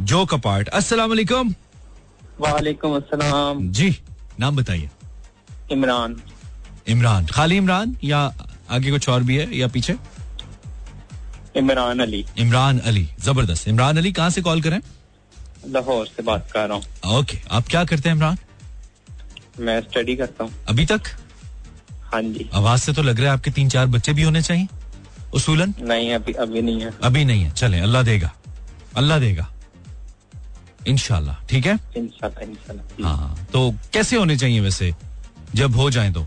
जो 0.01 0.25
कपाट 0.27 0.69
अस्सलाम 0.69 1.09
वालेकुम। 1.09 1.55
वालेकुम 2.41 2.97
अस्सलाम। 2.97 3.69
जी 3.73 3.97
नाम 4.41 4.57
बताइए। 4.57 4.91
इमरान। 5.73 6.17
इमरान 6.89 7.27
खाली 7.27 7.57
इमरान 7.57 7.97
या 8.05 8.21
आगे 8.71 8.91
कुछ 8.91 9.09
और 9.09 9.23
भी 9.23 9.37
है 9.37 9.57
या 9.57 9.69
पीछे? 9.69 9.95
इमरान 11.57 12.01
अली। 12.01 12.25
इमरान 12.39 12.79
अली 12.79 13.09
ज़बरदस्त। 13.21 13.69
इमरान 13.69 13.97
अली 13.99 14.13
कहाँ 14.13 14.31
से 14.31 14.43
कॉल 14.43 14.63
करें? 14.63 14.81
लाहौर 15.69 16.07
से 16.07 16.23
बात 16.23 16.51
कर 16.53 16.69
रहा 16.69 16.77
हूँ। 16.77 17.19
ओके 17.19 17.39
आप 17.51 17.69
क्या 17.69 17.85
करते 17.85 18.09
हैं 18.09 18.17
इमरान? 18.17 18.39
मैं 19.61 19.81
स्टडी 19.83 20.17
करता 20.17 20.45
हूँ। 20.45 20.53
अभी 20.69 20.87
तक? 20.87 21.09
हाँ 22.13 22.23
जी। 22.23 22.49
आवाज़ 22.55 22.81
से 22.81 22.93
तो 22.93 23.03
लग 23.03 23.21
रहा 23.21 23.27
है 23.27 23.33
आपके 23.33 23.51
तीन 23.51 23.69
चार 23.69 23.87
बच्चे 23.87 24.13
भी 24.13 24.23
होने 24.23 24.43
चाहिए 24.43 24.69
उसूलन? 25.35 25.75
नहीं 25.81 26.13
अभी 26.15 26.33
अभी 26.33 26.63
नहीं 26.63 26.81
है। 26.83 26.93
अभी 27.05 27.25
नहीं 27.25 27.43
है। 27.43 27.51
चले 27.53 27.81
अल्लाह 27.81 28.03
देगा। 28.03 28.33
अल्लाह 28.97 29.19
देगा। 29.19 29.49
इनशाला 30.89 31.37
ठीक 31.51 31.67
है? 31.67 31.79
इंशाल्लाह 31.97 32.45
इंशाल्लाह। 32.45 33.09
हाँ 33.09 33.47
तो 33.53 33.71
कैसे 33.93 34.17
होने 34.17 34.37
चाहिए 34.37 34.61
वैसे? 34.61 34.95
जब 35.55 35.77
हो 35.77 35.91
जाए 35.91 36.13
तो। 36.13 36.27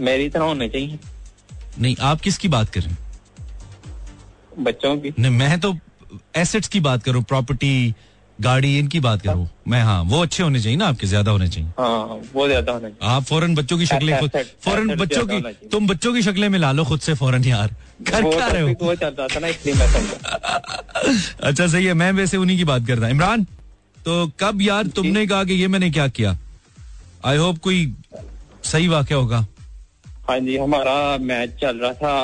मेरी 0.00 0.28
तरह 0.28 0.44
होने 0.44 0.68
चाहिए। 0.68 0.98
नहीं 1.78 1.96
आप 2.02 2.20
किसकी 2.20 2.48
बात 2.48 2.70
कर? 2.70 2.80
रहे 2.80 2.90
हैं 2.90 4.64
बच्चों 4.64 4.96
की। 4.98 5.12
नहीं 5.18 5.32
मैं 5.32 5.58
तो 5.60 5.76
एसेट्स 6.36 6.68
की 6.68 6.80
बात 6.80 7.02
करूँ 7.02 7.22
प्रॉपर्टी 7.24 7.94
गाड़ी 8.38 8.78
इनकी 8.78 9.00
बात 9.00 9.22
करूँ। 9.22 9.48
मैं 9.68 9.80
हाँ 9.82 10.02
वो 10.02 10.22
अच्छे 10.22 10.42
होने 10.42 10.60
चाहिए 10.60 10.78
ना 10.78 10.86
आपके 10.86 11.06
ज़्यादा 11.06 11.30
होने 11.30 11.48
चाहिए। 11.48 11.68
हाँ 11.78 12.20
वो 12.34 12.46
ज़्यादा 12.48 12.72
होने 12.72 12.90
चाहिए। 12.90 13.14
आप 13.14 13.22
फ़ौरन 13.24 13.54
बच्चों 13.54 13.78
की 13.78 13.86
शक्लें 13.86 14.18
खुद 14.20 14.30
फ़ौरन 14.64 14.94
बच्चों 14.96 15.26
की 15.26 15.40
तुम 15.68 15.86
बच्चों 15.86 16.12
की 16.14 16.22
शक्लें 16.22 16.48
मिला 16.48 16.70
लो 16.72 16.84
खुद 16.84 17.00
से 17.00 17.14
फ़ौरन 17.14 17.44
यार। 17.44 17.74
कर 18.10 18.22
क्या 18.24 18.46
रहे 18.48 18.62
हो? 18.62 18.68
वो 18.80 18.94
चल 18.94 19.14
रहा 19.18 19.26
था 19.28 19.40
ना 19.40 19.48
इसलिए 19.48 19.74
मैं 19.74 19.86
अच्छा 21.42 21.66
सही 21.66 21.84
है 21.84 21.94
मैं 21.94 22.10
वैसे 22.12 22.36
उन्हीं 22.36 22.56
की 22.58 22.64
बात 22.64 22.86
कर 22.86 22.98
रहा 22.98 23.08
इमरान 23.10 23.44
तो 24.06 24.26
कब 24.40 24.62
यार 24.62 24.86
तुमने 24.96 25.26
कहा 25.26 25.44
कि 25.44 25.54
ये 25.54 25.68
मैंने 25.68 25.90
क्या 25.90 26.06
किया? 26.08 26.36
आई 27.24 27.36
होप 27.36 27.58
कोई 27.58 27.94
सही 28.64 28.88
वाक्य 28.88 29.14
होगा। 29.14 29.46
हाँ 30.28 30.38
जी 30.40 30.56
हमारा 30.56 30.94
मैच 31.18 31.50
चल 31.60 31.76
रहा 31.76 31.92
था 31.94 32.14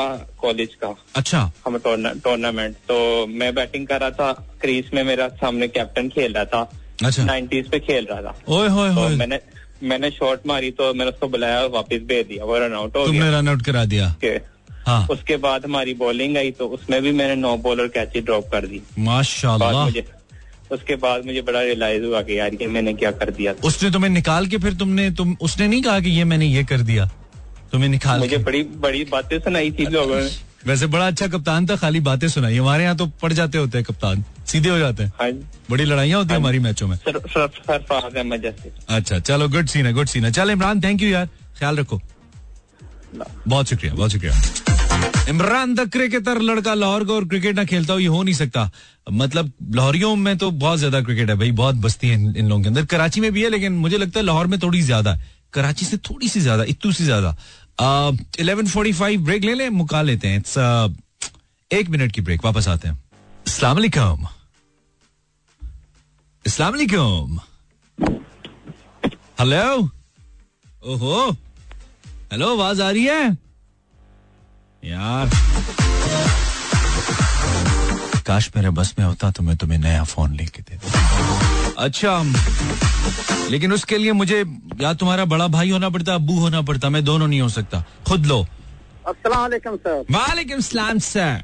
कॉलेज 0.40 0.75
का। 0.75 0.95
अच्छा। 1.17 1.38
हम 1.67 1.79
टूर्नामेंट 1.79 2.75
तो 2.88 2.97
मैं 3.29 3.55
बैटिंग 3.55 3.87
कर 3.87 4.01
रहा 4.01 4.11
था 4.11 4.33
क्रीज 4.61 4.90
में 4.95 5.03
मेरा 5.05 5.29
सामने 5.40 5.69
कैप्टन 5.69 6.09
खेल 6.09 6.33
रहा 6.33 6.45
था। 6.45 6.71
अच्छा। 7.05 7.25
नाइन्टीज 7.25 7.71
पे 7.71 7.81
खेल 7.81 8.07
रहा 8.11 8.21
था। 8.23 8.35
ओए 8.49 8.69
होए 8.69 8.88
तो 8.88 9.01
होए। 9.01 9.17
मैंने 9.17 9.38
मैंने 9.83 10.11
शॉट 10.11 10.47
मारी 10.47 10.71
तो 10.73 10.93
मैंने 10.95 11.11
उसको 11.11 11.29
बुलाया 11.29 11.64
वापस 11.73 12.03
भेज 12.09 12.27
दिया 12.27 12.45
वो 12.45 12.59
रन 12.59 12.75
आउट 12.75 12.97
हो 12.97 13.07
तुमने 13.07 13.31
रन 13.31 13.49
आउट 13.49 13.62
करा 13.62 13.85
दिया। 13.87 14.14
के 14.21 14.35
हाँ। 14.87 15.07
उसके 15.11 15.37
बाद 15.38 15.64
हमारी 15.64 15.95
बॉलिंग 15.97 16.37
आई 16.37 16.51
तो 16.51 16.69
उसमें 16.69 17.01
भी 17.03 17.12
मैंने 17.12 17.35
नो 17.37 17.57
बॉलर 17.64 17.88
कैची 17.88 18.21
ड्रॉप 18.21 18.51
कर 18.53 18.67
दी। 18.67 18.83
माशाल्लाह। 19.01 19.85
मुझे 19.85 20.05
उसके 20.73 20.97
बाद 20.99 21.27
मुझे 21.27 21.43
बड़ा 21.43 21.61
रियलाइज़ 21.62 22.05
हुआ 22.05 22.23
कि 22.23 22.38
यार 22.38 22.55
ये 22.55 22.67
मैंने 22.69 22.93
क्या 22.95 23.11
कर 23.12 23.31
दिया। 23.33 23.55
उसने 23.64 23.90
तुम्हें 23.90 24.11
निकाल 24.11 24.47
के 24.47 24.59
फिर 24.59 24.75
तुमने 24.77 25.11
तुम 25.11 25.37
उसने 25.40 25.69
नहीं 25.69 25.83
कहा 25.83 26.00
कि 26.00 26.11
ये 26.11 26.25
मैंने 26.25 26.46
ये 26.46 26.65
कर 26.65 26.81
दिया? 26.83 27.11
तुम्हें 27.75 27.88
निकाल 27.90 28.18
मुझे 28.20 28.38
बड़ी 28.38 28.62
बड़ी 28.83 29.04
बातें 29.12 29.38
सुनाई 29.40 29.70
थी 29.79 29.87
लोगों 29.90 30.16
ने। 30.16 30.31
वैसे 30.66 30.87
बड़ा 30.87 31.06
अच्छा 31.06 31.27
कप्तान 31.29 31.66
था 31.66 31.77
खाली 31.77 32.00
बातें 32.00 32.29
सुनाई। 32.29 32.56
हमारे 32.56 32.85
यहाँ 32.85 32.96
तो 32.96 33.06
पड़ 33.22 33.33
जाते 33.33 33.58
होते 33.58 33.79
हैं 33.79 33.85
कप्तान 33.85 34.25
सीधे 34.46 34.68
हो 34.68 34.79
जाते 34.79 35.02
हैं। 35.02 35.12
हाँ 35.20 35.31
बड़ी 35.70 35.85
लड़ाइयाँ 35.85 36.18
होती 36.18 36.33
है 36.33 36.38
हमारी 36.40 36.58
मैचों 36.58 36.88
में। 36.88 36.96
सर- 36.96 37.20
सर- 37.31 37.58
सरफराज 37.60 38.46
अच्छा 38.88 39.18
चलो 39.20 39.48
गुड 39.48 39.66
सीन 39.66 39.87
है 39.87 39.92
गुड 39.92 40.06
सीन 40.06 40.25
है। 40.25 40.33
चल 40.33 40.50
इमरान 40.50 40.81
थैंक 40.81 41.02
यू 41.02 41.08
यार। 41.08 41.29
ख्याल 41.58 41.77
रखो। 41.77 42.00
बहुत 43.48 43.68
शुक्रिया 43.68 43.94
बहुत 43.94 44.10
शुक्रिया। 44.10 45.29
इमरान 45.29 45.75
द 45.75 45.88
क्रिकेटर 45.90 46.40
लड़का 46.42 46.75
लाहौर 46.75 47.04
का 47.04 47.12
और 47.12 47.25
क्रिकेट 47.29 47.56
ना 47.56 47.64
खेलता 47.64 47.92
हो 47.92 47.98
ये 47.98 48.06
हो 48.06 48.22
नहीं 48.22 48.35
सकता। 48.35 48.70
मतलब 49.12 49.52
लाहौरियों 49.75 50.14
में 50.16 50.37
तो 50.38 50.50
बहुत 50.50 50.79
ज़्यादा 50.79 51.00
क्रिकेट 51.00 51.31
है 51.31 51.37
भाई 51.37 51.50
बहुत 51.52 51.75
बस्ती 51.75 52.08
है 52.08 52.14
इन, 52.14 52.35
इन 52.37 52.48
लोगों 52.48 52.62
के 52.62 52.68
अंदर। 52.68 52.85
कराची 52.87 53.20
में 53.20 53.33
भी 53.33 53.42
है 53.42 53.50
लेकिन 53.50 53.72
मुझे 53.72 53.98
लगता 53.98 54.20
है 54.20 54.27
लाहौर 54.27 54.46
में 54.46 54.58
थोड़ी 54.60 54.81
ज़्यादा 54.83 55.14
है। 55.14 55.33
कराची 55.52 55.87
से 55.87 55.96
थोड़ी 55.96 56.29
सी 56.29 56.40
ज़्यादा 56.40 56.64
इतू 56.68 56.92
सी 56.92 57.04
ज़्यादा। 57.04 57.37
इलेवन 57.81 58.66
फोर्टी 58.66 58.92
फाइव 58.92 59.25
ब्रेक 59.25 59.44
ले 59.44 59.54
लें 59.54 59.68
मुका 59.70 60.02
लेते 60.02 60.29
हैं। 60.29 60.38
इट्स 60.38 60.58
एक 61.70 61.88
मिनट 61.90 62.12
की 62.12 62.20
ब्रेक 62.20 62.44
वापस 62.44 62.68
आते 62.68 62.88
हैं। 62.88 62.98
अस्सलाम 63.46 63.77
वालेकुम 63.77 64.27
अस्सलाम 66.44 66.72
वालेकुम 66.72 67.38
हेलो 69.40 69.90
ओहो। 70.87 71.31
हेलो 72.33 72.52
आवाज़ 72.54 72.83
आ 72.83 72.90
रही 72.90 73.04
है? 73.04 73.25
यार। 74.85 75.31
काश 78.27 78.50
मेरे 78.56 78.70
बस 78.70 78.94
में 78.98 79.04
होता 79.06 79.31
तो 79.31 79.42
मैं 79.42 79.56
तुम्हें 79.56 79.79
नया 79.79 80.04
फ़ोन 80.04 80.35
लेके 80.37 80.62
देता। 80.62 81.44
अच्छा। 81.79 82.22
लेकिन 83.50 83.72
उसके 83.72 83.98
लिए 83.98 84.12
मुझे 84.12 84.44
या 84.81 84.92
तुम्हारा 84.94 85.25
बड़ा 85.25 85.46
भाई 85.48 85.70
होना 85.70 85.88
पड़ता 85.88 86.14
अबू 86.14 86.38
होना 86.40 86.62
पड़ता 86.62 86.88
मैं 86.90 87.04
दोनों 87.04 87.27
नहीं 87.29 87.40
हो 87.40 87.48
सकता। 87.48 87.85
खुद 88.08 88.27
लो। 88.27 88.46
अस्सलाम 89.08 89.77
सर। 89.77 90.04
वालेकुम 90.10 90.60
सलाम 90.60 90.98
सर। 90.98 91.42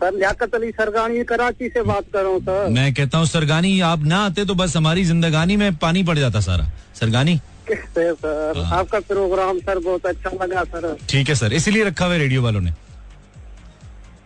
सर 0.00 0.14
लियाकत 0.14 0.54
अली 0.54 0.70
सरगानी 0.70 1.24
कराची 1.24 1.68
से 1.68 1.82
बात 1.82 2.04
कर 2.12 2.22
रहा 2.22 2.32
हूँ 2.32 2.40
सर। 2.40 2.68
मैं 2.68 2.92
कहता 2.94 3.18
हूँ 3.18 3.26
सरगानी 3.26 3.80
आप 3.80 4.02
ना 4.02 4.18
आते 4.24 4.44
तो 4.44 4.54
बस 4.54 4.76
हमारी 4.76 5.04
जिंदगानी 5.04 5.56
में 5.56 5.76
पानी 5.76 6.02
पड़ 6.02 6.18
जाता 6.18 6.40
सारा। 6.40 6.70
सरगानी? 7.00 7.36
कैसे 7.68 8.12
सर 8.22 8.62
आपका 8.74 9.00
प्रोग्राम 9.00 9.58
सर 9.58 9.78
बहुत 9.78 10.06
अच्छा 10.06 10.30
लगा 10.44 10.64
सर। 10.64 10.96
ठीक 11.08 11.28
है 11.28 11.34
सर। 11.34 11.52
इसीलिए 11.52 11.84
रखा 11.84 12.06
हुआ 12.06 12.16
रेडियो 12.16 12.42
वालों 12.42 12.60
ने। 12.60 12.72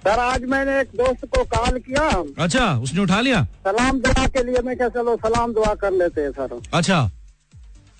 सर 0.07 0.19
आज 0.21 0.43
मैंने 0.45 0.81
एक 0.81 0.89
दोस्त 0.97 1.25
को 1.35 1.43
कॉल 1.45 1.79
किया। 1.79 2.09
अच्छा 2.45 2.65
उसने 2.79 3.01
उठा 3.03 3.21
लिया? 3.21 3.43
सलाम 3.67 4.01
दुआ 4.01 4.27
के 4.27 4.43
लिए 4.45 4.63
मैं 4.65 4.77
क्या 4.77 4.89
चलो 4.89 5.17
सलाम 5.17 5.53
दुआ 5.55 5.75
कर 5.75 5.93
लेते 5.93 6.21
हैं 6.21 6.31
सर. 6.31 6.59
अच्छा। 6.75 6.99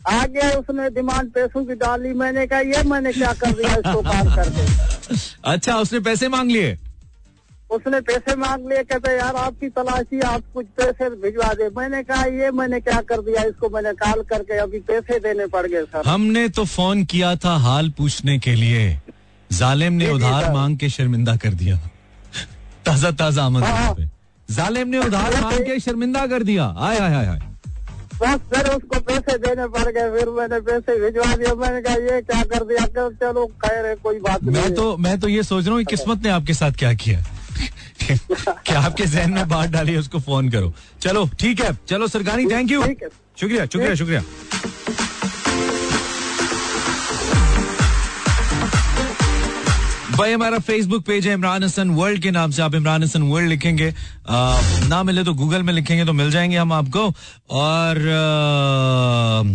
आगे 0.09 0.51
उसने 0.57 0.89
डिमांड 0.91 1.31
पैसों 1.33 1.65
की 1.65 1.75
डाली। 1.75 2.13
मैंने 2.13 2.47
कहा 2.47 2.61
ये 2.61 2.83
मैंने 2.89 3.13
क्या 3.13 3.33
कर 3.33 3.53
दिया 3.53 3.75
इसको 3.75 4.03
कॉल 4.03 4.35
करके 4.35 4.65
अच्छा 5.53 5.77
उसने 5.77 6.01
पैसे 6.01 6.29
मांग 6.29 6.51
लिए? 6.51 6.77
उसने 7.71 8.01
पैसे 8.01 8.35
मांग 8.37 8.69
लिए 8.69 8.83
कहते 8.83 9.17
यार 9.17 9.37
आपकी 9.37 9.69
तलाशी 9.79 10.21
आप 10.33 10.43
कुछ 10.55 10.67
पैसे 10.81 11.09
भिजवा 11.23 11.53
दे। 11.55 11.69
मैंने 11.79 12.03
कहा 12.03 12.25
ये 12.25 12.51
मैंने 12.51 12.81
क्या 12.81 13.01
कर 13.09 13.21
दिया 13.21 13.43
इसको 13.45 13.69
मैंने 13.71 13.93
कॉल 14.05 14.23
करके 14.31 14.59
अभी 14.59 14.79
पैसे 14.91 15.19
देने 15.19 15.47
पड़ 15.57 15.67
गए 15.67 15.83
सर. 15.85 16.03
हमने 16.07 16.49
तो 16.49 16.65
फ़ोन 16.65 17.05
किया 17.05 17.35
था 17.37 17.57
हाल 17.67 17.91
पूछने 17.99 18.39
के 18.39 18.55
लिए। 18.55 18.85
जालिम 19.51 19.93
ने 19.93 20.11
उधार 20.11 20.53
मांग 20.53 20.79
के 20.79 20.89
शर्मिंदा 20.91 21.37
कर 21.37 21.55
दिया। 21.55 21.81
ताज़ा 22.87 23.11
ताज़ा 23.21 23.45
आमद 23.45 23.63
हाँ। 23.65 23.95
जालिम 24.49 24.89
ने 24.89 24.99
उधार 24.99 25.41
मांग 25.41 25.61
के 25.67 25.79
शर्मिंदा 25.81 26.27
कर 26.27 26.43
दिया। 26.43 26.65
आय 26.79 26.99
हाय 26.99 27.39
बस 28.15 28.41
फिर 28.51 28.69
उसको 28.71 29.01
पैसे 29.01 29.37
देने 29.39 29.67
पड़ 29.69 29.89
गए 29.93 30.11
फिर 30.11 30.29
मैंने 30.31 30.61
पैसे 30.67 30.99
भिजवा 31.01 31.35
दिए। 31.37 31.55
मैंने 31.55 31.81
कहा 31.83 31.95
ये 31.95 32.21
क्या 32.23 32.43
कर 32.53 32.65
दिया? 32.65 32.87
चलो 32.87 33.47
खैर 33.65 33.87
है 33.87 33.95
कोई 34.03 34.19
बात 34.21 34.43
नहीं 34.43 34.55
मैं 34.55 34.63
है। 34.63 34.75
तो 34.75 34.97
मैं 34.97 35.19
तो 35.21 35.29
ये 35.29 35.43
सोच 35.43 35.67
रहा 35.67 35.75
हूँ 35.75 35.85
किस्मत 35.85 36.23
ने 36.25 36.31
आपके 36.31 36.55
साथ 36.55 36.73
क्या 36.79 36.93
किया 36.95 37.25
कि 38.11 38.75
आपके 38.75 39.07
जहन 39.07 39.33
में 39.33 39.49
बात 39.49 39.71
डाली 39.71 39.97
उसको 39.97 40.19
फ़ोन 40.21 40.49
करो। 40.51 40.73
चलो 41.03 41.29
ठीक 41.41 41.61
है। 41.61 41.77
चलो 41.89 42.09
सरगानी 42.09 42.47
थैंक 42.47 42.71
यू 42.71 42.83
शुक्रिया 42.83 43.67
शुक्रिया 43.67 43.95
शुक्रिया। 43.95 44.23
भाई 50.17 50.33
हमारा 50.33 50.59
फेसबुक 50.59 51.05
पेज 51.05 51.27
है 51.27 51.33
इमरान 51.35 51.65
हसन 51.65 51.91
वर्ल्ड 51.91 52.23
के 52.23 52.31
नाम 52.31 52.51
से। 52.51 52.63
आप 52.63 52.75
इमरान 52.75 53.03
हसन 53.03 53.23
वर्ल्ड 53.23 53.49
लिखेंगे। 53.49 53.93
आ, 54.29 54.61
ना 54.89 55.03
मिले 55.03 55.25
तो 55.25 55.33
गूगल 55.35 55.63
में 55.63 55.73
लिखेंगे 55.73 56.05
तो 56.05 56.13
मिल 56.13 56.31
जाएँगे 56.31 56.57
हम 56.57 56.73
आपको। 56.73 57.07
और 57.53 57.99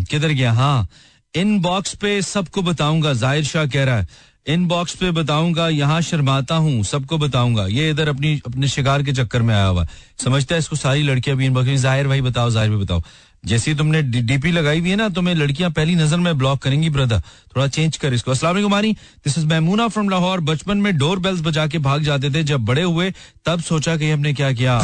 किधर 0.09 0.27
गया? 0.29 0.51
हाँ 0.53 0.87
इनबॉक्स 1.33 1.93
पे 1.95 2.21
सबको 2.21 2.61
बताऊँगा। 2.61 3.13
ज़ाहिर 3.13 3.43
शाह 3.43 3.65
कह 3.67 3.83
रहा 3.83 3.97
है 3.97 4.07
इनबॉक्स 4.47 4.95
पे 4.95 5.11
बताऊँगा 5.11 5.67
यहाँ 5.69 6.01
शर्माता 6.01 6.55
हूँ 6.57 6.83
सबको 6.83 7.17
बताऊँगा। 7.17 7.65
ये 7.67 7.89
इधर 7.89 8.09
अपनी 8.09 8.35
अपने 8.47 8.67
शिकार 8.67 9.03
के 9.03 9.13
चक्कर 9.13 9.41
में 9.41 9.53
आया 9.55 9.65
हुआ 9.65 9.85
समझता 10.19 10.55
है 10.55 10.59
इसको 10.59 10.75
सारी 10.75 11.03
लड़कियाँ 11.03 11.37
भी 11.37 11.45
इनबॉक्स 11.45 11.69
ज़ाहिर 11.81 12.07
भाई 12.07 12.21
बताओ 12.21 12.49
ज़ाहिर 12.49 12.71
भाई 12.71 12.79
बताओ। 12.79 13.01
जैसे 13.43 13.73
तुमने 13.75 14.01
डीपी 14.03 14.51
लगाई 14.51 14.79
हुई 14.79 14.89
है 14.89 14.95
ना 14.95 15.07
तुम्हें 15.09 15.35
लड़कियाँ 15.35 15.69
पहली 15.71 15.95
नज़र 15.95 16.17
में 16.19 16.37
ब्लॉक 16.37 16.61
करेंगी 16.61 16.89
ब्रदर 16.89 17.19
थोड़ा 17.55 17.67
चेंज 17.67 17.97
कर 17.97 18.13
इसको. 18.13 18.31
अस्सलाम 18.31 18.53
वालेकुम 18.53 18.71
Mani 18.71 18.91
this 19.25 19.37
is 19.37 19.45
Maimoona 19.47 19.87
from 19.87 20.09
Lahore 20.09 20.39
बचपन 20.41 20.77
में 20.77 20.97
डोर 20.97 21.19
बेल्स 21.19 21.41
बजा 21.41 21.67
के 21.67 21.77
भाग 21.79 22.03
जाते 22.03 22.29
थे. 22.31 22.43
जब 22.43 22.65
बड़े 22.65 22.81
हुए 22.81 23.11
तब 23.45 23.61
सोचा 23.61 23.97
कि 23.97 24.09
हमने 24.11 24.33
क्या 24.33 24.51
किया? 24.53 24.79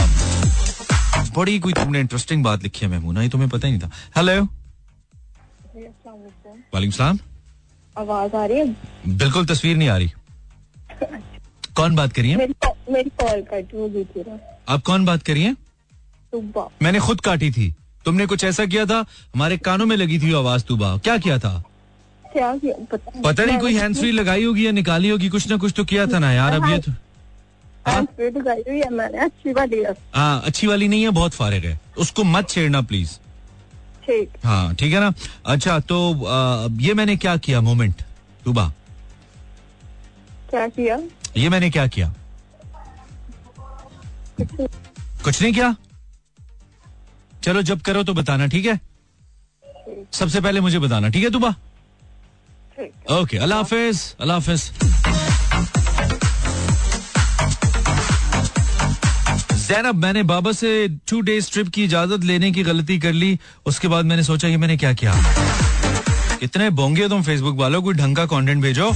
बड़ी 1.35 1.59
कोई 1.59 1.73
तुमने 1.73 1.99
इंटरेस्टिंग 1.99 2.43
बात 2.43 2.63
लिखी 2.63 2.85
है 2.85 2.91
मैमूना 2.91 3.21
ये 3.21 3.29
तुम्हें 3.29 3.49
पता 3.49 3.67
ही 3.67 3.73
नहीं 3.73 3.81
था. 3.81 3.91
हेलो 4.17 4.41
वालेकुम 6.73 6.91
सलाम. 6.91 7.19
आवाज़ 7.95 8.35
आ 8.35 8.45
रही 8.45 8.57
है? 8.57 8.75
बिल्कुल 9.07 9.45
तस्वीर 9.45 9.77
नहीं 9.77 9.89
आ 9.89 9.97
रही. 9.97 10.11
कौन 11.75 11.95
बात 11.95 12.13
करिए 12.13 12.35
मेरी 12.35 12.53
मेरी 12.91 13.09
कॉल 13.21 13.41
कट 13.43 13.73
हो 13.73 13.87
गई 13.89 14.23
आप 14.69 14.81
कौन 14.85 15.05
बात 15.05 15.23
करिए 15.23 15.55
मैंने 16.83 16.99
खुद 16.99 17.21
काटी 17.21 17.51
थी. 17.51 17.73
तुमने 18.05 18.25
कुछ 18.25 18.43
ऐसा 18.43 18.65
किया 18.65 18.85
था? 18.85 18.99
हमारे 19.35 19.57
कानों 19.57 19.85
में 19.85 19.95
लगी 19.97 20.19
थी 20.19 20.33
आवाज़ 20.33 20.63
तुबा 20.63 20.95
क्या 20.97 21.17
किया 21.17 21.37
था? 21.39 21.63
क्या 22.33 22.55
किया? 22.57 22.75
पता 22.91 23.21
पता 23.23 23.43
नहीं 23.45 23.57
कोई 23.59 23.75
हैंड 23.75 23.95
फ्री 23.95 24.11
लगाई 24.11 24.43
होगी 24.43 24.65
या 24.65 24.71
निकाली 24.71 25.09
होगी 25.09 25.29
कुछ 25.29 25.49
ना 25.49 25.57
कुछ 25.57 25.73
तो 25.77 25.83
किया 25.85 26.05
था 26.05 26.19
ना 26.19 26.31
यार 26.31 26.53
अब 26.53 26.69
ये 26.69 26.77
तो 26.79 26.91
लगाई 28.39 28.61
हुई 28.67 28.79
है 28.79 28.89
मैंने 28.89 29.17
अच्छी 29.17 29.51
वाली 29.53 29.83
हाँ। 30.15 30.41
अच्छी 30.45 30.67
वाली 30.67 30.87
नहीं 30.87 31.03
है 31.03 31.09
बहुत 31.09 31.33
फारिग 31.33 31.65
है। 31.65 31.79
उसको 31.97 32.23
मत 32.23 32.49
छेड़ना 32.49 32.81
प्लीज़ 32.81 33.11
ठीक। 34.05 34.29
हाँ 34.45 34.73
ठीक 34.75 34.93
है 34.93 34.99
ना? 34.99 35.11
अच्छा 35.45 35.79
तो 35.79 35.97
आ, 36.25 36.67
ये 36.81 36.93
मैंने 36.93 37.15
क्या 37.17 37.35
किया? 37.37 37.61
मोमेंट 37.61 38.01
तुबा 38.45 38.67
क्या 40.49 40.67
किया? 40.67 40.99
ये 41.37 41.49
मैंने 41.49 41.69
क्या 41.69 41.87
किया? 41.87 42.13
कुछ 44.41 45.41
नहीं 45.41 45.53
किया? 45.53 45.75
चलो 47.45 47.61
जब 47.61 47.81
करो 47.81 48.03
तो 48.03 48.13
बताना, 48.13 48.45
ठीक 48.47 48.65
है? 48.65 48.79
सबसे 50.13 50.41
पहले 50.41 50.59
मुझे 50.61 50.79
बताना, 50.79 51.09
ठीक 51.09 51.23
है 51.23 51.29
तुबा 51.31 51.55
ओके 53.11 53.37
अल्लाह 53.37 53.59
हाफिज 53.59 53.99
अल्लाह 54.21 54.37
हाफिज। 54.37 54.71
जैनब, 59.67 59.95
मैंने 59.95 60.23
बाबा 60.23 60.51
से 60.51 60.87
टू 61.09 61.19
डेज़ 61.21 61.51
ट्रिप 61.51 61.67
की 61.75 61.83
इजाज़त 61.83 62.23
लेने 62.23 62.51
की 62.51 62.63
गलती 62.63 62.97
कर 62.99 63.13
ली, 63.13 63.37
उसके 63.65 63.87
बाद 63.87 64.05
मैंने 64.05 64.23
सोचा 64.23 64.47
ये 64.47 64.57
मैंने 64.57 64.77
क्या 64.77 64.93
किया? 64.93 65.13
इतने 66.43 66.69
बोंगे 66.71 67.07
तुम 67.09 67.23
फेसबुक 67.23 67.57
वालों, 67.57 67.81
कोई 67.81 67.93
ढंग 67.93 68.15
का 68.15 68.25
कंटेंट 68.25 68.61
भेजो। 68.61 68.91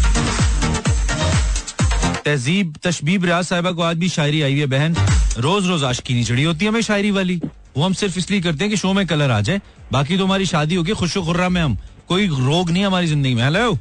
तहजीब, 2.26 2.76
तशबीब 2.84 3.26
रियाज 3.26 3.45
साहिबा 3.45 3.72
को 3.72 3.82
आज 3.84 3.97
भी 3.97 4.10
शायरी 4.10 4.41
आई 4.41 4.60
है, 4.60 4.66
बहन। 4.68 4.95
रोज 5.38 5.68
रोज 5.68 5.84
आशकी 5.84 6.14
नहीं 6.14 6.24
चढ़ी 6.26 6.43
होती 6.43 6.66
है 6.66 6.72
हमें 6.72 6.82
शायरी 6.82 7.12
वाली। 7.12 7.41
वो 7.80 7.86
हम 7.86 7.93
सिर्फ़ 7.93 8.17
इसलिए 8.19 8.41
करते 8.41 8.63
हैं 8.63 8.69
कि 8.71 8.77
शो 8.77 8.91
में 8.93 9.05
कलर 9.07 9.32
आ 9.32 9.39
जाए। 9.41 9.61
बाकी 9.91 10.17
तो 10.17 10.25
हमारी 10.25 10.45
शादी 10.45 10.75
होगी 10.75 10.93
खुशो 10.93 11.21
खुर्रा 11.25 11.47
में 11.49 11.61
हम। 11.61 11.77
कोई 12.07 12.27
रोग 12.30 12.69
नहीं 12.69 12.84
हमारी 12.86 13.07
ज़िंदगी 13.07 13.34
में। 13.36 13.43
हेलो 13.43 13.71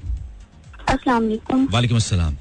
वालेकुम। 0.90 1.66
वालेकुम 1.72 1.96
अस्सलाम। 1.96 2.36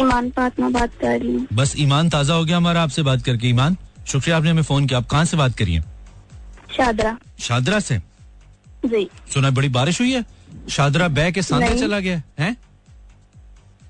ईमान 0.00 0.30
फातमा 0.36 0.68
बात 0.70 0.90
कर 1.00 1.18
रही 1.20 1.32
हूँ। 1.32 1.46
बस 1.52 1.74
ईमान 1.78 2.08
ताज़ा 2.10 2.34
हो 2.34 2.44
गया 2.44 2.56
हमारा 2.56 2.82
आपसे 2.82 3.02
बात 3.02 3.22
करके। 3.24 3.48
ईमान 3.48 3.76
शुक्रिया 4.06 4.36
आपने 4.36 4.50
हमें 4.50 4.62
फ़ोन 4.62 4.86
किया। 4.86 4.98
आप 4.98 5.06
कहाँ 5.10 5.24
से 5.24 5.36
बात 5.36 5.56
करिए? 5.58 5.80
शादरा। 6.76 7.16
शादरा 7.40 7.80
से? 7.80 7.98
जी। 8.86 9.08
सुना 9.34 9.50
बड़ी 9.50 9.68
बारिश 9.70 10.00
हुई 10.00 10.12
है। 10.12 10.24
शादरा 10.70 11.08
बह 11.10 11.30
के 11.30 11.42
सांता। 11.42 11.74
चला 11.76 12.00
गया 12.00 12.22
है 12.38 12.56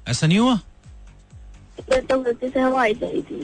ऐसा 0.08 0.26
नहीं 0.26 0.38
हुआ? 0.38 0.58
तो 1.80 2.22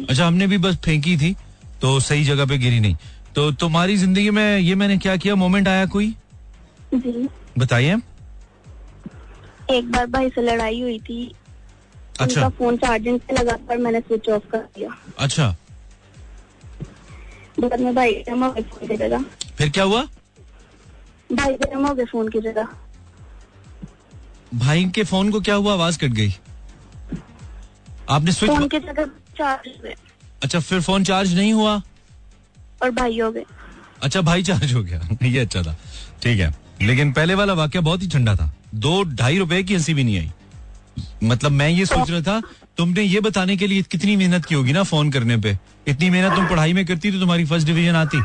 अच्छा 0.06 0.26
हमने 0.26 0.46
भी 0.46 0.58
बस 0.58 0.76
फेंकी 0.84 1.16
थी। 1.16 1.34
तो 1.82 1.98
सही 2.00 2.24
जगह 2.24 2.46
पे 2.46 2.58
गिरी 2.58 2.80
नहीं। 2.80 2.96
तो 3.34 3.50
तुम्हारी 3.52 3.96
ज़िंदगी 3.96 4.30
में 4.30 4.58
ये 4.58 4.74
मैंने 4.74 4.98
क्या 4.98 5.16
किया? 5.16 5.34
मोमेंट 5.34 5.68
आया 5.68 5.86
कोई? 5.86 6.14
जी। 6.94 7.28
बताइए। 7.58 7.96
एक 9.70 9.90
बार 9.92 10.06
भाई 10.06 10.30
से 10.30 10.42
लड़ाई 10.42 10.80
हुई 10.80 10.98
थी। 10.98 11.34
अच्छा। 12.20 12.48
फ़ोन 12.48 12.76
चार्जिंग 12.76 13.18
पे 13.20 13.34
लगा 13.34 13.52
कर 13.68 13.78
मैंने 13.78 14.00
स्विच 14.00 14.28
ऑफ़ 14.28 14.46
कर 14.50 14.58
दिया। 14.58 14.96
अच्छा। 15.18 15.56
बाद 17.60 17.80
में 17.80 17.94
भाई 17.94 18.22
फ़ोन 18.28 18.62
की 18.62 18.96
जगह। 18.96 19.24
फिर 19.58 19.70
क्या 19.70 19.84
हुआ? 19.84 20.02
भाई 21.32 21.52
हो 21.52 21.94
गए 21.94 22.04
फ़ोन 22.04 22.28
की 22.28 22.40
जगह। 22.40 22.68
भाई 24.54 24.84
के 24.84 25.04
फ़ोन 25.04 25.30
को 25.30 25.40
क्या 25.40 25.54
हुआ? 25.54 25.72
आवाज़ 25.72 25.98
कट 25.98 26.12
गई। 26.12 26.34
आपने 28.08 28.32
स्विच 28.32 28.50
फ़ोन 28.50 28.68
की 28.68 28.78
जगह 28.78 29.06
चार्ज 29.38 29.68
अच्छा 30.42 30.60
फिर 30.60 30.80
फ़ोन 30.80 31.04
चार्ज 31.04 31.34
नहीं 31.34 31.52
हुआ? 31.52 31.82
और 32.82 32.90
भाई 32.90 33.20
हो 33.20 33.32
गए। 33.32 33.44
अच्छा 34.02 34.20
भाई 34.20 34.42
चार्ज 34.42 34.74
हो 34.74 34.82
गया। 34.82 35.08
ये 35.22 35.38
अच्छा 35.38 35.62
था। 35.62 35.76
ठीक 36.22 36.40
है। 36.40 36.54
लेकिन 36.82 37.12
पहले 37.12 37.34
वाला 37.34 37.52
वाक्य 37.52 37.80
बहुत 37.80 38.02
ही 38.02 38.08
ठंडा 38.08 38.34
था। 38.34 38.54
दो 38.74 39.02
ढाई 39.02 39.38
रुपए 39.38 39.62
की 39.62 39.74
हँसी 39.74 39.94
भी 39.94 40.04
नहीं 40.04 40.18
आई। 40.18 40.30
मतलब 41.24 41.52
मैं 41.52 41.68
ये 41.68 41.86
सोच 41.86 42.10
रहा 42.10 42.20
था 42.20 42.40
तुमने 42.76 43.02
ये 43.02 43.20
बताने 43.20 43.56
के 43.56 43.66
लिए 43.66 43.82
कितनी 43.82 44.16
मेहनत 44.16 44.44
की 44.44 44.54
होगी 44.54 44.72
ना 44.72 44.82
फ़ोन 44.82 45.10
करने 45.10 45.36
पे? 45.36 45.58
इतनी 45.88 46.10
मेहनत 46.10 46.36
तुम 46.36 46.46
पढ़ाई 46.46 46.72
में 46.72 46.86
करती 46.86 47.12
तो 47.12 47.20
तुम्हारी 47.20 47.44
फ़र्स्ट 47.44 47.66
डिवीज़न 47.66 47.96
आती। 47.96 48.22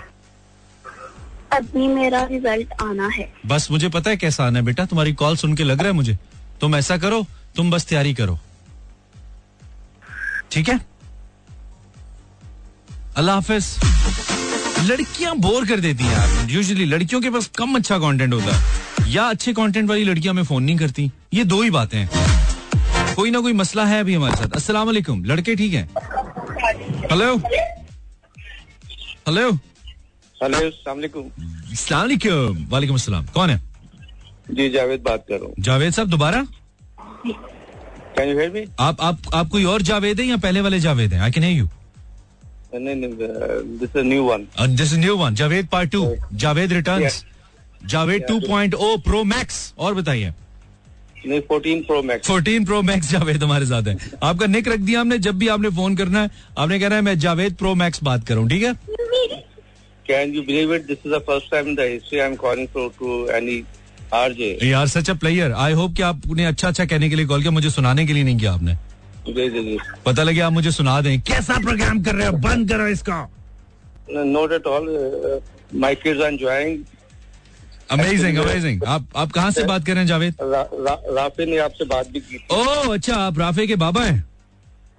अभी 1.53 1.87
मेरा 1.87 2.23
रिज़ल्ट 2.23 2.73
आना 2.81 3.07
है। 3.07 3.33
बस 3.45 3.71
मुझे 3.71 3.89
पता 3.89 4.09
है 4.09 4.17
कैसा 4.17 4.45
आना 4.45 4.59
है 4.59 4.65
बेटा? 4.65 4.85
तुम्हारी 4.85 5.13
कॉल 5.13 5.35
सुन 5.37 5.55
के 5.55 5.63
लग 5.63 5.77
रहा 5.77 5.87
है 5.87 5.93
मुझे। 5.93 6.17
तुम 6.61 6.75
ऐसा 6.75 6.97
करो 6.97 7.25
तुम 7.55 7.71
बस 7.71 7.85
तैयारी 7.85 8.13
करो। 8.13 8.39
ठीक 10.51 10.69
है? 10.69 10.94
अल्लाह 13.17 13.35
हाफिज। 13.35 13.65
लड़कियाँ 14.87 15.35
बोर 15.37 15.65
कर 15.65 15.79
देती 15.79 16.03
हैं 16.03 16.11
यार। 16.11 16.49
यूजुअली 16.51 16.85
लड़कियों 16.85 17.21
के 17.21 17.29
पास 17.29 17.49
कम 17.57 17.75
अच्छा 17.75 17.97
कंटेंट 17.99 18.33
होता 18.33 18.55
है। 18.55 19.11
या 19.11 19.23
अच्छे 19.25 19.53
कंटेंट 19.53 19.89
वाली 19.89 20.03
लड़कियाँ 20.03 20.33
हमें 20.33 20.43
फ़ोन 20.43 20.63
नहीं 20.63 20.77
करती। 20.77 21.11
ये 21.33 21.43
दो 21.43 21.61
ही 21.61 21.69
बातें 21.69 21.97
हैं। 21.97 23.15
कोई 23.15 23.31
ना 23.31 23.39
कोई 23.41 23.53
मसला 23.53 23.85
है 23.85 23.99
अभी 23.99 24.13
हमारे 24.13 24.35
साथ। 24.35 24.55
अस्सलाम 24.55 24.85
वालेकुम। 24.87 25.23
लड़के 25.25 25.55
ठीक 25.55 25.73
हैं? 25.73 25.87
हेलो 27.11 27.35
हेलो 29.27 29.51
हेलो 30.35 30.69
सलामकुम 30.71 31.23
वालेकुम। 31.91 32.65
वालेकुम। 32.71 32.95
अस्सलाम। 32.95 33.25
कौन 33.33 33.49
है? 33.49 33.61
जी 34.51 34.69
जावेद 34.69 35.01
बात 35.01 35.25
कर 35.29 35.35
रहा 35.35 35.45
हूँ। 35.45 35.53
जावेद 35.59 35.93
साहब 35.93 36.07
दोबारा? 36.09 36.39
आप 38.79 39.01
आप 39.01 39.33
आप 39.33 39.49
कोई 39.49 39.63
और 39.65 39.81
जावेद 39.81 40.19
है 40.19 40.25
या 40.25 40.37
पहले 40.37 40.61
वाले 40.61 40.79
जावेद 40.79 41.13
हैं? 41.13 41.21
I 41.21 41.31
can 41.31 41.43
you 41.43 41.67
this 42.75 43.95
is 43.95 44.05
new 44.05 44.23
one 44.23 44.47
this 44.75 44.93
is 44.93 44.99
new 44.99 45.15
one 45.17 45.35
Javed 45.35 45.67
part 45.71 45.91
two 45.91 46.15
Javed 46.33 46.73
returns 46.73 47.23
Javed 47.85 48.25
2.0 48.31 48.97
pro 49.05 49.23
max 49.23 49.73
और 49.77 49.93
बताइए। 49.93 50.33
नहीं 51.27 51.41
14 51.41 51.81
pro 51.85 52.01
max 52.03 52.27
14 52.27 52.65
pro 52.65 52.81
max 52.81 53.11
Javed 53.11 53.43
हमारे 53.43 53.65
साथ 53.65 53.87
है। 53.87 53.97
आपका 54.23 54.45
निक 54.47 54.67
रख 54.67 54.79
दिया 54.79 55.01
हमने 55.01 55.17
जब 55.27 55.37
भी 55.39 55.47
आपने 55.47 55.69
फ़ोन 55.77 55.95
करना 55.95 56.21
है। 56.21 56.29
आपने 56.57 56.79
कहना 56.79 56.95
है 56.95 57.01
मैं 57.01 57.17
जावेद 57.19 57.55
प्रो 57.55 57.73
मैक्स 57.75 58.03
बात 58.03 58.27
करूँ। 58.27 58.47
ठीक 58.49 58.63
है? 58.63 58.73
Can 60.07 60.33
you 60.35 60.41
believe 60.41 60.73
it 60.75 60.85
this 60.87 60.97
is 61.05 61.13
the 61.13 61.19
first 61.27 61.51
time 61.51 61.67
in 61.67 61.75
the 61.75 61.79
history 61.91 62.19
I 62.19 62.27
am 62.27 62.35
calling 62.35 62.67
for 62.73 62.89
to 62.99 63.25
any 63.35 63.63
RJ 64.13 64.57
यार 64.63 64.87
सच 64.87 65.09
अ 65.09 65.13
प्लेयर 65.23 65.51
आई 65.51 65.73
होप 65.73 65.95
कि 65.95 66.01
आपने 66.03 66.45
अच्छा 66.45 66.67
अच्छा 66.67 66.85
कहने 66.85 67.09
के 67.09 67.15
लिए 67.15 67.25
कॉल 67.25 67.41
किया। 67.41 67.51
मुझे 67.51 67.69
सुनाने 67.69 68.05
के 68.05 68.13
लिए 68.13 68.23
नहीं 68.23 68.37
किया 68.37 68.51
आपने। 68.53 68.75
जी 69.27 69.49
जी 69.49 69.63
जी 69.63 69.77
पता 70.05 70.23
लगे 70.23 70.39
आप 70.41 70.53
मुझे 70.53 70.71
सुना 70.71 70.99
दें। 71.01 71.19
कैसा 71.21 71.57
प्रोग्राम 71.61 72.01
कर 72.03 72.15
रहे 72.15 72.27
हो? 72.27 72.33
बंद 72.39 72.69
करो 72.69 72.87
इसका। 72.87 73.17
Not 74.11 74.51
at 74.53 74.67
all 74.67 75.41
my 75.75 75.95
kids 75.95 76.21
are 76.21 76.33
enjoying 76.33 76.83
amazing 77.91 78.37
amazing 78.37 78.83
आप 78.87 79.07
आप 79.15 79.31
कहाँ 79.31 79.51
से 79.51 79.63
बात 79.63 79.85
कर 79.85 79.93
रहे 79.93 80.01
हैं 80.01 80.07
जावेद? 80.07 80.35
रा, 80.41 80.61
रा, 80.61 80.93
राफे 81.15 81.45
ने 81.45 81.57
आपसे 81.59 81.85
बात 81.85 82.07
भी 82.11 82.19
की 82.19 82.45
ओह 82.51 82.93
अच्छा 82.93 83.15
आप 83.15 83.39
राफे 83.39 83.67
के 83.67 83.75
बाबा 83.75 84.03
हैं? 84.03 84.23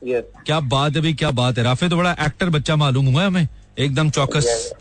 यस 0.04 0.24
क्या 0.46 0.60
बात 0.72 0.96
है 0.96 1.02
भाई 1.02 1.12
क्या 1.14 1.30
बात 1.32 1.58
है। 1.58 1.64
राफे 1.64 1.88
तो 1.88 1.96
बड़ा 1.96 2.16
एक्टर 2.26 2.50
बच्चा 2.50 2.76
मालूम 2.76 3.06
हुआ 3.06 3.22
है 3.22 3.26
हमें। 3.26 3.48
एकदम 3.78 4.10
चौकस। 4.10 4.72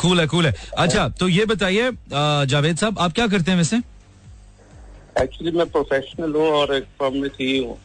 कूल 0.00 0.20
है 0.20 0.26
कूल 0.26 0.46
है। 0.46 0.54
अच्छा 0.78 1.08
तो 1.20 1.28
ये 1.28 1.44
बताइए 1.46 1.90
जावेद 2.12 2.76
साहब 2.76 2.98
आप 2.98 3.12
क्या 3.12 3.26
करते 3.28 3.50
हैं 3.50 3.58
वैसे? 3.58 3.76
एक्चुअली 5.22 5.50
मैं 5.58 5.66
प्रोफेशनल 5.70 6.32
हूँ 6.32 6.48
और 6.50 6.74
एक 6.74 6.84
फर्म 7.00 7.16
में 7.22 7.30
थी 7.30 7.56
हूँ। 7.58 7.78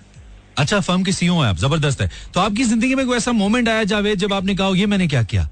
अच्छा 0.59 0.79
फर्म 0.79 1.03
की 1.03 1.11
सीईओ 1.11 1.35
हैं 1.35 1.49
आप 1.49 1.57
ज़बरदस्त 1.57 2.01
है। 2.01 2.09
तो 2.33 2.39
आपकी 2.39 2.63
ज़िंदगी 2.63 2.95
में 2.95 3.05
कोई 3.07 3.17
ऐसा 3.17 3.31
मोमेंट 3.31 3.69
आया 3.69 3.83
जावेद 3.91 4.17
जब 4.19 4.33
आपने 4.33 4.55
कहा 4.55 4.67
ये 4.77 4.85
मैंने 4.85 5.07
क्या 5.07 5.23
किया? 5.23 5.49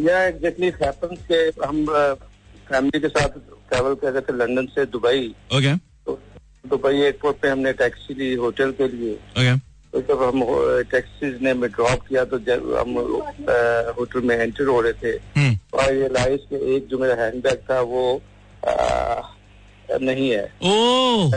या 0.00 0.22
एग्जैक्टली 0.24 0.66
हैपेंस 0.82 1.18
के 1.30 1.38
हम 1.66 1.84
फैमिली 2.68 3.00
के 3.00 3.08
साथ 3.08 3.38
ट्रैवल 3.68 3.94
कर 4.02 4.12
रहे 4.12 4.20
थे 4.22 4.32
लंदन 4.38 4.66
से 4.74 4.84
दुबई 4.92 5.26
ओके 5.56 5.74
तो 6.06 6.18
दुबई 6.68 6.94
एयरपोर्ट 7.00 7.36
पे 7.42 7.48
हमने 7.48 7.72
टैक्सी 7.80 8.14
ली 8.14 8.32
होटल 8.44 8.70
के 8.80 8.88
लिए। 8.88 9.14
ओके 9.14 9.56
तो 9.92 10.00
जब 10.08 10.22
हम 10.22 10.42
टैक्सी 10.90 11.30
ने 11.44 11.50
हमें 11.50 11.70
ड्रॉप 11.70 12.06
किया 12.08 12.24
तो 12.32 12.38
जब 12.48 12.74
हम 12.78 12.96
होटल 13.98 14.20
में 14.28 14.36
एंटर 14.36 14.66
हो 14.66 14.80
रहे 14.80 14.92
थे 15.02 15.12
तो 15.18 15.78
आई 15.80 15.94
रियलाइज़ 15.94 16.40
कि 16.50 16.56
एक 16.76 16.86
जो 16.90 16.98
मेरा 16.98 17.22
हैंडबैग 17.22 17.58
था 17.70 17.80
वो 17.92 18.04
अ, 18.66 19.22
नहीं 20.00 20.30
है। 20.30 20.44
ओ 20.62 21.30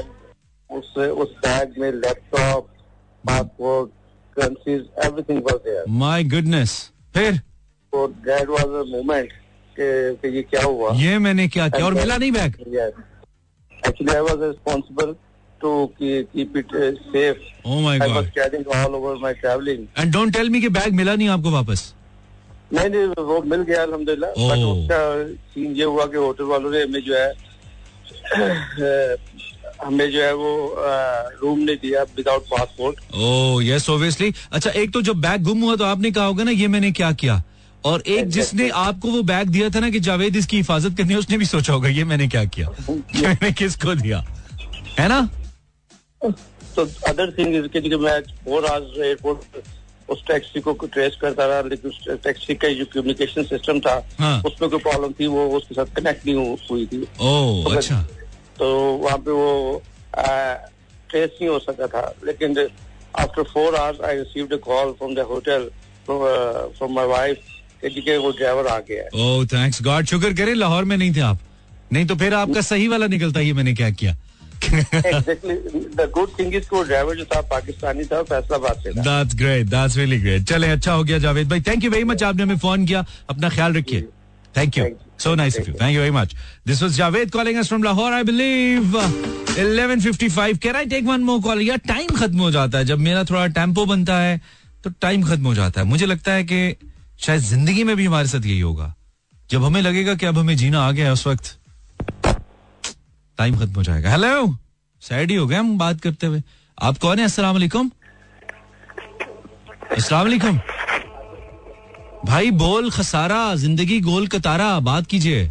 उस 0.78 0.98
उस 0.98 1.30
बैग 1.46 1.74
में 1.80 1.92
laptop 1.92 2.68
passport 3.24 3.90
currencies 4.38 4.82
everything 5.06 5.42
was 5.46 5.60
there 5.68 5.84
my 6.04 6.24
goodness 6.34 6.72
फिर? 7.16 7.38
तो 7.94 8.08
दैट 8.28 8.50
वाज 8.50 8.64
अ 8.64 8.84
मोमेंट 8.92 9.32
कि 9.76 9.88
कि 10.22 10.36
ये 10.36 10.42
क्या 10.44 10.64
हुआ? 10.64 10.94
ये 10.96 11.18
मैंने 11.26 11.48
क्या 11.48 11.68
किया? 11.70 11.86
और 11.86 11.94
मिला 11.94 12.18
नहीं 12.18 12.32
bag 12.32 12.56
Yes. 12.78 12.92
Actually, 13.72 14.16
I 14.16 14.22
was 14.22 14.40
responsible 14.48 15.12
to 15.62 15.70
keep, 15.98 16.32
keep 16.34 16.56
it 16.62 16.76
safe. 17.14 17.40
Oh 17.66 17.80
my 17.82 18.00
I 18.00 18.08
was 18.18 18.28
carrying 18.38 18.66
all 18.78 18.96
over 19.00 19.14
my 19.24 19.34
traveling. 19.44 19.88
And 20.00 20.14
don't 20.14 20.34
tell 20.34 20.50
me 20.50 20.62
कि 20.62 20.70
बैग 20.78 20.94
मिला 20.96 21.16
नहीं 21.16 21.30
आपको 21.30 21.52
वापस? 21.52 21.94
नहीं 22.74 22.90
नहीं 22.90 23.24
वो 23.30 23.42
मिल 23.52 23.62
गया 23.70 23.82
अल्हम्दुलिल्लाह। 23.84 24.32
Oh. 24.32 24.50
बट 24.52 24.66
उसका 24.66 25.00
सीन 25.54 25.76
ये 25.76 25.84
हुआ 25.84 26.06
कि 26.12 26.18
होटल 26.18 26.44
वालों 26.52 26.72
ने 26.72 26.84
हमें 26.84 27.02
जो 27.06 27.16
है 27.18 27.30
हमें 29.84 30.10
जो 30.12 30.22
है 30.24 30.34
वो 30.36 30.76
रूम 31.42 31.60
नहीं 31.60 31.76
दिया 31.76 32.04
without 32.18 32.44
passport 32.48 33.16
oh 33.16 33.62
yes 33.62 33.90
obviously 33.90 34.34
अच्छा 34.52 34.70
एक 34.72 34.92
तो 34.94 35.02
जब 35.02 35.22
बैग 35.22 35.44
गुम 35.44 35.62
हुआ 35.62 35.76
तो 35.76 35.86
आपने 35.86 36.12
कहा 36.12 36.26
होगा 36.26 36.44
ना 36.44 36.52
ये 36.52 36.68
मैंने 36.68 36.92
क्या 36.92 37.12
किया? 37.12 37.42
और 37.86 38.02
एक 38.08 38.28
जिसने 38.30 38.70
आपको 38.70 39.12
वो 39.12 39.22
बैग 39.24 39.50
दिया 39.50 39.70
था 39.70 39.80
ना 39.80 39.90
कि 39.90 40.00
जावेद 40.00 40.36
इसकी 40.36 40.58
हिफाजत 40.58 40.98
करनी 40.98 41.14
है 41.14 41.20
उसने 41.20 41.38
भी 41.38 41.46
सोचा 41.46 41.74
होगा 41.74 41.90
ये 41.90 42.04
मैंने 42.04 42.28
क्या 42.28 42.44
किया? 42.46 42.68
कि 42.90 43.22
मैंने 43.22 43.52
किसको 43.52 43.96
दिया? 43.96 44.20
है 45.00 45.08
ना? 45.08 45.22
तो 46.76 46.86
अदर 47.08 47.32
थिंग 47.38 47.56
इज़ 47.56 47.68
कि 47.80 47.96
मैं 47.96 48.20
फोर 48.46 48.66
आवर्स 48.66 49.00
एयरपोर्ट 49.06 49.64
उस 50.10 50.24
टैक्सी 50.28 50.60
को 50.60 50.74
ट्रेस 50.84 51.18
करता 51.22 51.46
रहा 51.46 51.62
लेकिन 51.62 51.92
उस 51.92 52.22
टैक्सी 52.24 52.56
का 52.56 52.70
जो 52.70 52.86
कम्युनिकेशन 52.94 53.44
सिस्टम 53.50 53.80
था 53.80 53.94
हाँ। 54.20 54.42
उसमें 54.46 54.70
कोई 54.70 54.80
प्रॉब्लम 54.80 55.12
थी 55.20 55.28
वो 55.28 55.48
उसके 55.58 55.76
साथ 55.76 55.94
कनेक्ट 55.96 56.26
नहीं 56.28 56.56
हुई 56.70 56.86
थी। 56.86 57.02
ओ 57.02 57.64
तो 57.64 57.76
अच्छा। 57.76 58.06
तो 58.62 58.68
वहाँ 59.04 59.18
पे 59.18 59.32
वो 59.34 59.82
ट्रेस 61.10 61.30
नहीं 61.32 61.50
हो 61.50 61.60
सका 61.60 61.88
था। 61.88 62.02
लेकिन 62.26 62.58
after 63.20 63.44
four 63.44 63.76
hours 63.76 64.02
I 64.02 64.16
received 64.18 64.54
call 64.62 64.92
from 64.98 65.16
the 65.16 65.20
hotel 65.30 65.70
from 66.08 66.94
my 66.96 67.06
wife 67.08 67.38
कि 67.86 68.18
वो 68.18 68.32
ड्राइवर 68.32 68.68
आ 68.68 68.78
गया 68.90 69.04
है। 69.04 69.10
ओ 69.22 69.46
थैंक्स 69.54 69.82
गॉड 69.84 70.06
शुक्र 70.08 70.34
करें 70.34 70.54
लाहौर 70.56 70.84
में 70.84 70.98
नहीं 70.98 71.14
थे 71.16 71.22
आप। 71.22 71.40
नहीं 71.94 72.06
तो 72.06 72.16
फिर 72.16 72.34
आपका 72.34 72.62
सही 72.64 72.88
वाला 72.88 73.08
निकलता 73.08 73.40
ये 73.40 73.54
मैंने 73.54 73.74
क्या 73.74 73.90
किया? 73.92 74.16
गुड 76.08 76.30
थिंग 76.40 76.56
इज़ 76.56 76.68
वो 76.74 76.84
ड्राइवर 76.84 77.16
जो 77.16 77.26
था 77.26 77.42
पाकिस्तानी 77.52 78.04
था 78.06 78.22
फैसलाबाद 78.24 78.84
से 78.84 78.90
चले 80.44 80.68
अच्छा 80.70 80.94
हो 80.94 81.04
गया 81.04 81.18
जावेद 81.20 81.50
भाई। 81.50 81.62
थैंक 81.62 81.84
यू 81.84 81.92
वेरी 81.92 82.04
मच 82.04 82.24
आपने 82.24 82.44
हमें 82.44 82.58
फ़ोन 82.58 82.86
किया। 82.86 83.06
अपना 83.30 83.50
ख्याल 83.50 83.74
रखिए। 83.74 84.02
Thank 84.58 84.78
you 84.78 84.86
Thank 85.22 85.30
you. 85.30 85.32
So 85.32 85.36
nice 85.36 85.58
of 85.60 85.68
you 85.70 85.74
thank 85.82 85.94
you 85.96 86.02
very 86.02 86.12
much 86.12 86.36
this 86.68 86.82
was 86.84 86.92
Javed 86.98 87.32
calling 87.32 87.58
us 87.60 87.68
from 87.68 87.84
Lahore 87.84 88.14
I 88.14 88.24
believe 88.24 88.98
11:55 88.98 90.58
can 90.58 90.76
I 90.76 90.86
take 90.86 91.04
one 91.06 91.22
more 91.24 91.42
call 91.42 91.62
यार 91.62 91.78
time 91.88 92.08
खत्म 92.16 92.40
हो 92.40 92.52
जाता 92.52 92.78
है 92.78 92.86
जब 92.86 93.00
मेरा 93.00 93.24
थोड़ा 93.24 93.46
टेंपो 93.58 93.86
बनता 93.86 94.18
है 94.20 94.40
तो 94.84 94.90
टाइम 95.02 95.24
खत्म 95.24 95.46
हो 95.46 95.54
जाता 95.56 95.82
है 95.82 95.88
मुझे 95.88 96.06
लगता 96.06 96.34
है 96.34 96.44
कि 96.44 96.76
शायद 97.26 97.42
ज़िंदगी 97.42 97.84
में 97.84 97.96
भी 97.96 98.06
हमारे 98.06 98.28
साथ 98.28 98.46
यही 98.46 98.60
होगा 98.60 98.94
जब 99.50 99.64
हमें 99.64 99.82
लगेगा 99.82 100.16
कि 100.16 100.26
अब 100.26 100.38
हमें 100.38 100.56
जीना 100.58 100.82
आ 100.82 100.92
गया 100.92 101.14
उस 101.14 101.28
वक्त 101.28 101.58
टाइम 103.38 103.60
खत्म 103.60 103.74
हो 103.76 103.84
जाएगा 103.84 104.10
हेलो 104.12 104.56
सैड 105.02 105.32
ही 105.32 105.38
हो 105.38 105.48
गए 105.48 105.56
हम 105.56 105.78
बात 105.78 106.02
करते 106.02 106.28
हुए 106.28 106.42
आप 106.78 106.98
कौन 106.98 107.20
है 107.20 107.26
अस्सलाम 107.26 107.54
वालेकुम 107.56 107.92
भाई 112.26 112.52
बोल 112.52 112.90
खसारा 112.92 113.44
ज़िंदगी 113.56 114.00
गोल 114.02 114.28
कतारा 114.28 114.80
बात 114.80 115.06
कीजिए। 115.08 115.46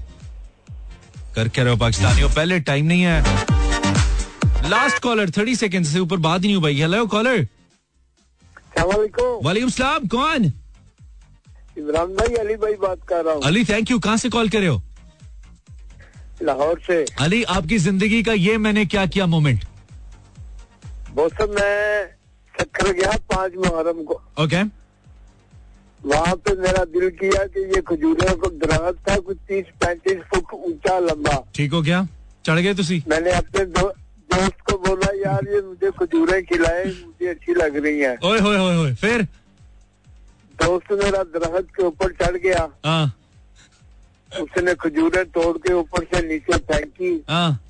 कर 1.35 1.49
क्या 1.49 1.65
रहे 1.65 1.73
हो 1.73 1.79
पाकिस्तानियों? 1.79 2.29
पहले 2.31 2.59
टाइम 2.61 2.87
नहीं 2.87 3.03
है। 3.03 4.69
लास्ट 4.71 5.03
कॉलर 5.03 5.31
थर्टी 5.37 5.55
सेकेंड 5.57 5.87
से 5.87 5.99
ऊपर 6.01 6.17
बात 6.19 6.41
ही 6.41 6.47
नहीं 6.47 6.57
हो 6.57 6.63
पाई। 6.63 6.81
हेलो 6.81 7.05
कॉलर 7.07 7.47
वालेकुम 9.45 9.71
सलाम 9.71 10.07
कौन? 10.09 10.45
इमरान 11.79 12.15
भाई 12.17 12.35
अली 12.37 12.55
भाई 12.57 12.75
बात 12.83 12.99
कर 13.09 13.25
रहा 13.25 13.35
हूँ। 13.35 13.43
अली 13.45 13.65
थैंक 13.65 13.91
यू 13.91 13.99
कहाँ 13.99 14.17
से 14.17 14.29
कॉल 14.31 14.49
कर 14.49 14.59
रहे 14.59 14.69
हो? 14.69 14.83
लाहौर 16.43 16.81
से। 16.87 17.05
अली 17.21 17.43
आपकी 17.55 17.79
ज़िंदगी 17.79 18.23
का 18.23 18.33
ये 18.33 18.57
मैंने 18.59 18.85
क्या 18.87 19.07
किया 19.07 19.27
मोमेंट 19.27 19.65
मौसम 21.17 21.55
मैं 21.55 22.07
चक्कर 22.55 22.93
गया 22.93 23.17
पाँच 23.31 23.53
मुहर्रम 23.57 24.03
को। 24.05 24.23
ओके 24.45 24.63
वहाँ 26.05 26.35
पे 26.37 26.55
मेरा 26.61 26.85
दिल 26.93 27.09
किया 27.21 27.45
कि 27.47 27.61
ये 27.75 27.81
खजूरों 27.89 28.35
का 28.43 28.49
दरख्त 28.61 28.99
था 29.09 29.17
कुछ 29.17 29.37
तीस 29.49 29.67
पैंतीस 29.81 30.23
फुट 30.31 30.55
ऊँचा 30.55 30.99
लंबा। 30.99 31.37
ठीक 31.55 31.73
हो 31.73 31.83
क्या 31.83 32.07
चढ़ 32.47 32.59
गए 32.59 32.75
तुसी? 32.75 33.03
मैंने 33.09 33.31
अपने 33.33 33.65
दो, 33.67 33.89
दोस्त 34.31 34.61
को 34.71 34.77
बोला 34.79 35.13
यार 35.19 35.49
ये 35.49 35.61
मुझे 35.63 35.91
खजूरें 35.99 36.43
खिलाए 36.45 36.85
मुझे 36.85 37.29
अच्छी 37.29 37.55
लग 37.55 37.77
रही 37.85 38.01
है। 38.01 38.17
ओए 38.25 38.39
होए 38.39 38.57
होए 38.57 38.77
होए 38.77 38.95
फिर? 38.95 39.23
दोस्त 40.63 40.93
मेरा 41.05 41.23
दरख्त 41.37 41.75
के 41.77 41.83
ऊपर 41.83 42.13
चढ़ 42.23 42.37
गया। 42.37 42.69
हाँ। 42.87 43.07
उसने 44.31 44.75
खजूरें 44.81 45.25
तोड़ 45.31 45.57
के 45.59 45.73
ऊपर 45.75 46.05
से 46.05 46.27
नीचे 46.29 46.57
फेंकी। 46.57 47.13
हाँ। 47.29 47.61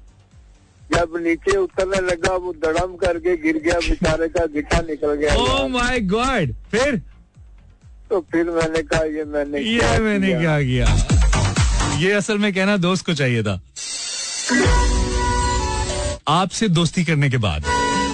जब 0.95 1.17
नीचे 1.17 1.57
उतरने 1.57 2.01
लगा 2.07 2.35
वो 2.37 2.53
दड़म 2.65 2.97
करके 2.97 3.37
गिर 3.43 3.59
गया 3.65 3.79
बेचारे 3.81 4.29
का 4.29 4.47
गिट्टा 4.55 4.81
निकल 4.89 5.15
गया। 5.15 5.35
ओ 5.35 5.69
माय 5.69 6.01
गॉड 6.11 6.55
फिर? 6.71 7.01
तो 8.11 8.21
फिर 8.33 8.51
मैंने 8.51 8.83
कहा 8.83 9.03
ये 9.17 9.25
मैंने 9.33 9.61
ये 9.61 9.99
मैंने 10.03 10.33
क्या? 10.41 10.61
किया 10.63 11.99
ये 12.01 12.13
असल 12.13 12.39
में 12.39 12.53
कहना 12.55 12.77
दोस्त 12.77 13.07
को 13.07 13.15
चाहिए 13.15 13.43
था। 13.43 13.61
आपसे 16.29 16.69
दोस्ती 16.69 17.05
करने 17.05 17.31
के 17.31 17.37
बाद 17.45 17.65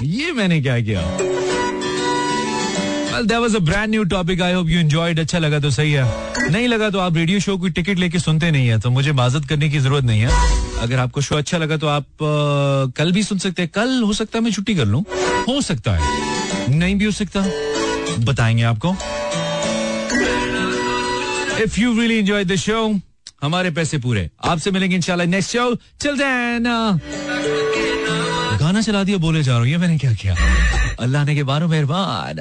ये 0.02 0.32
मैंने 0.32 0.60
क्या 0.62 0.78
किया? 0.80 1.00
Well, 3.10 3.26
that 3.28 3.40
was 3.42 3.54
a 3.54 3.60
brand 3.66 3.94
new 3.94 4.04
topic. 4.12 4.40
I 4.46 4.52
hope 4.54 4.70
you 4.72 4.80
enjoyed. 4.84 5.20
अच्छा 5.20 5.38
लगा 5.38 5.58
तो 5.60 5.70
सही 5.70 5.92
है। 5.92 6.50
नहीं 6.50 6.68
लगा 6.68 6.90
तो 6.90 6.98
आप 6.98 7.16
रेडियो 7.16 7.40
शो 7.40 7.56
की 7.58 7.70
टिकट 7.70 7.98
लेके 7.98 8.18
सुनते 8.18 8.50
नहीं 8.50 8.68
है 8.68 8.78
तो 8.80 8.90
मुझे 8.90 9.12
माजत 9.20 9.48
करने 9.48 9.68
की 9.70 9.78
ज़रूरत 9.78 10.04
नहीं 10.04 10.20
है। 10.20 10.78
अगर 10.80 10.98
आपको 10.98 11.20
शो 11.20 11.36
अच्छा 11.36 11.58
लगा 11.58 11.76
तो 11.76 11.86
आप 11.86 12.02
अ, 12.02 12.92
कल 12.98 13.12
भी 13.12 13.22
सुन 13.22 13.38
सकते 13.38 13.62
हैं। 13.62 13.70
कल 13.74 14.02
हो 14.02 14.12
सकता 14.12 14.38
है 14.38 14.44
मैं 14.44 14.50
छुट्टी 14.52 14.74
कर 14.74 14.84
लूँ। 14.84 15.04
हो 15.48 15.60
सकता 15.62 15.96
है। 15.96 16.74
नहीं 16.76 16.94
भी 16.96 17.04
हो 17.04 17.10
सकता। 17.10 17.44
बताएँगे 18.24 18.62
आपको। 18.62 18.96
If 21.62 21.80
you 21.80 21.92
really 21.98 22.18
enjoy 22.18 22.44
the 22.44 22.56
show 22.56 22.78
हमारे 23.42 23.70
पैसे 23.70 23.98
पूरे। 23.98 24.30
आपसे 24.44 24.70
मिलेंगे 24.70 24.96
इंशाल्लाह 24.96 25.26
नेक्स्ट 25.26 25.52
शो 25.52 25.74
चल 26.00 26.16
देन 26.18 26.64
गाना 28.60 28.80
चला 28.80 29.02
दिया, 29.04 29.18
बोले 29.18 29.42
जा 29.42 29.52
रहा 29.52 29.60
हूँ। 29.60 29.68
ये 29.68 29.76
मैंने 29.78 29.98
क्या 29.98 30.12
किया? 30.14 30.34
अल्लाह 31.00 31.24
ने 31.24 31.34
के 31.34 31.42
बारो 31.44 31.68
मेहरबान। 31.68 32.40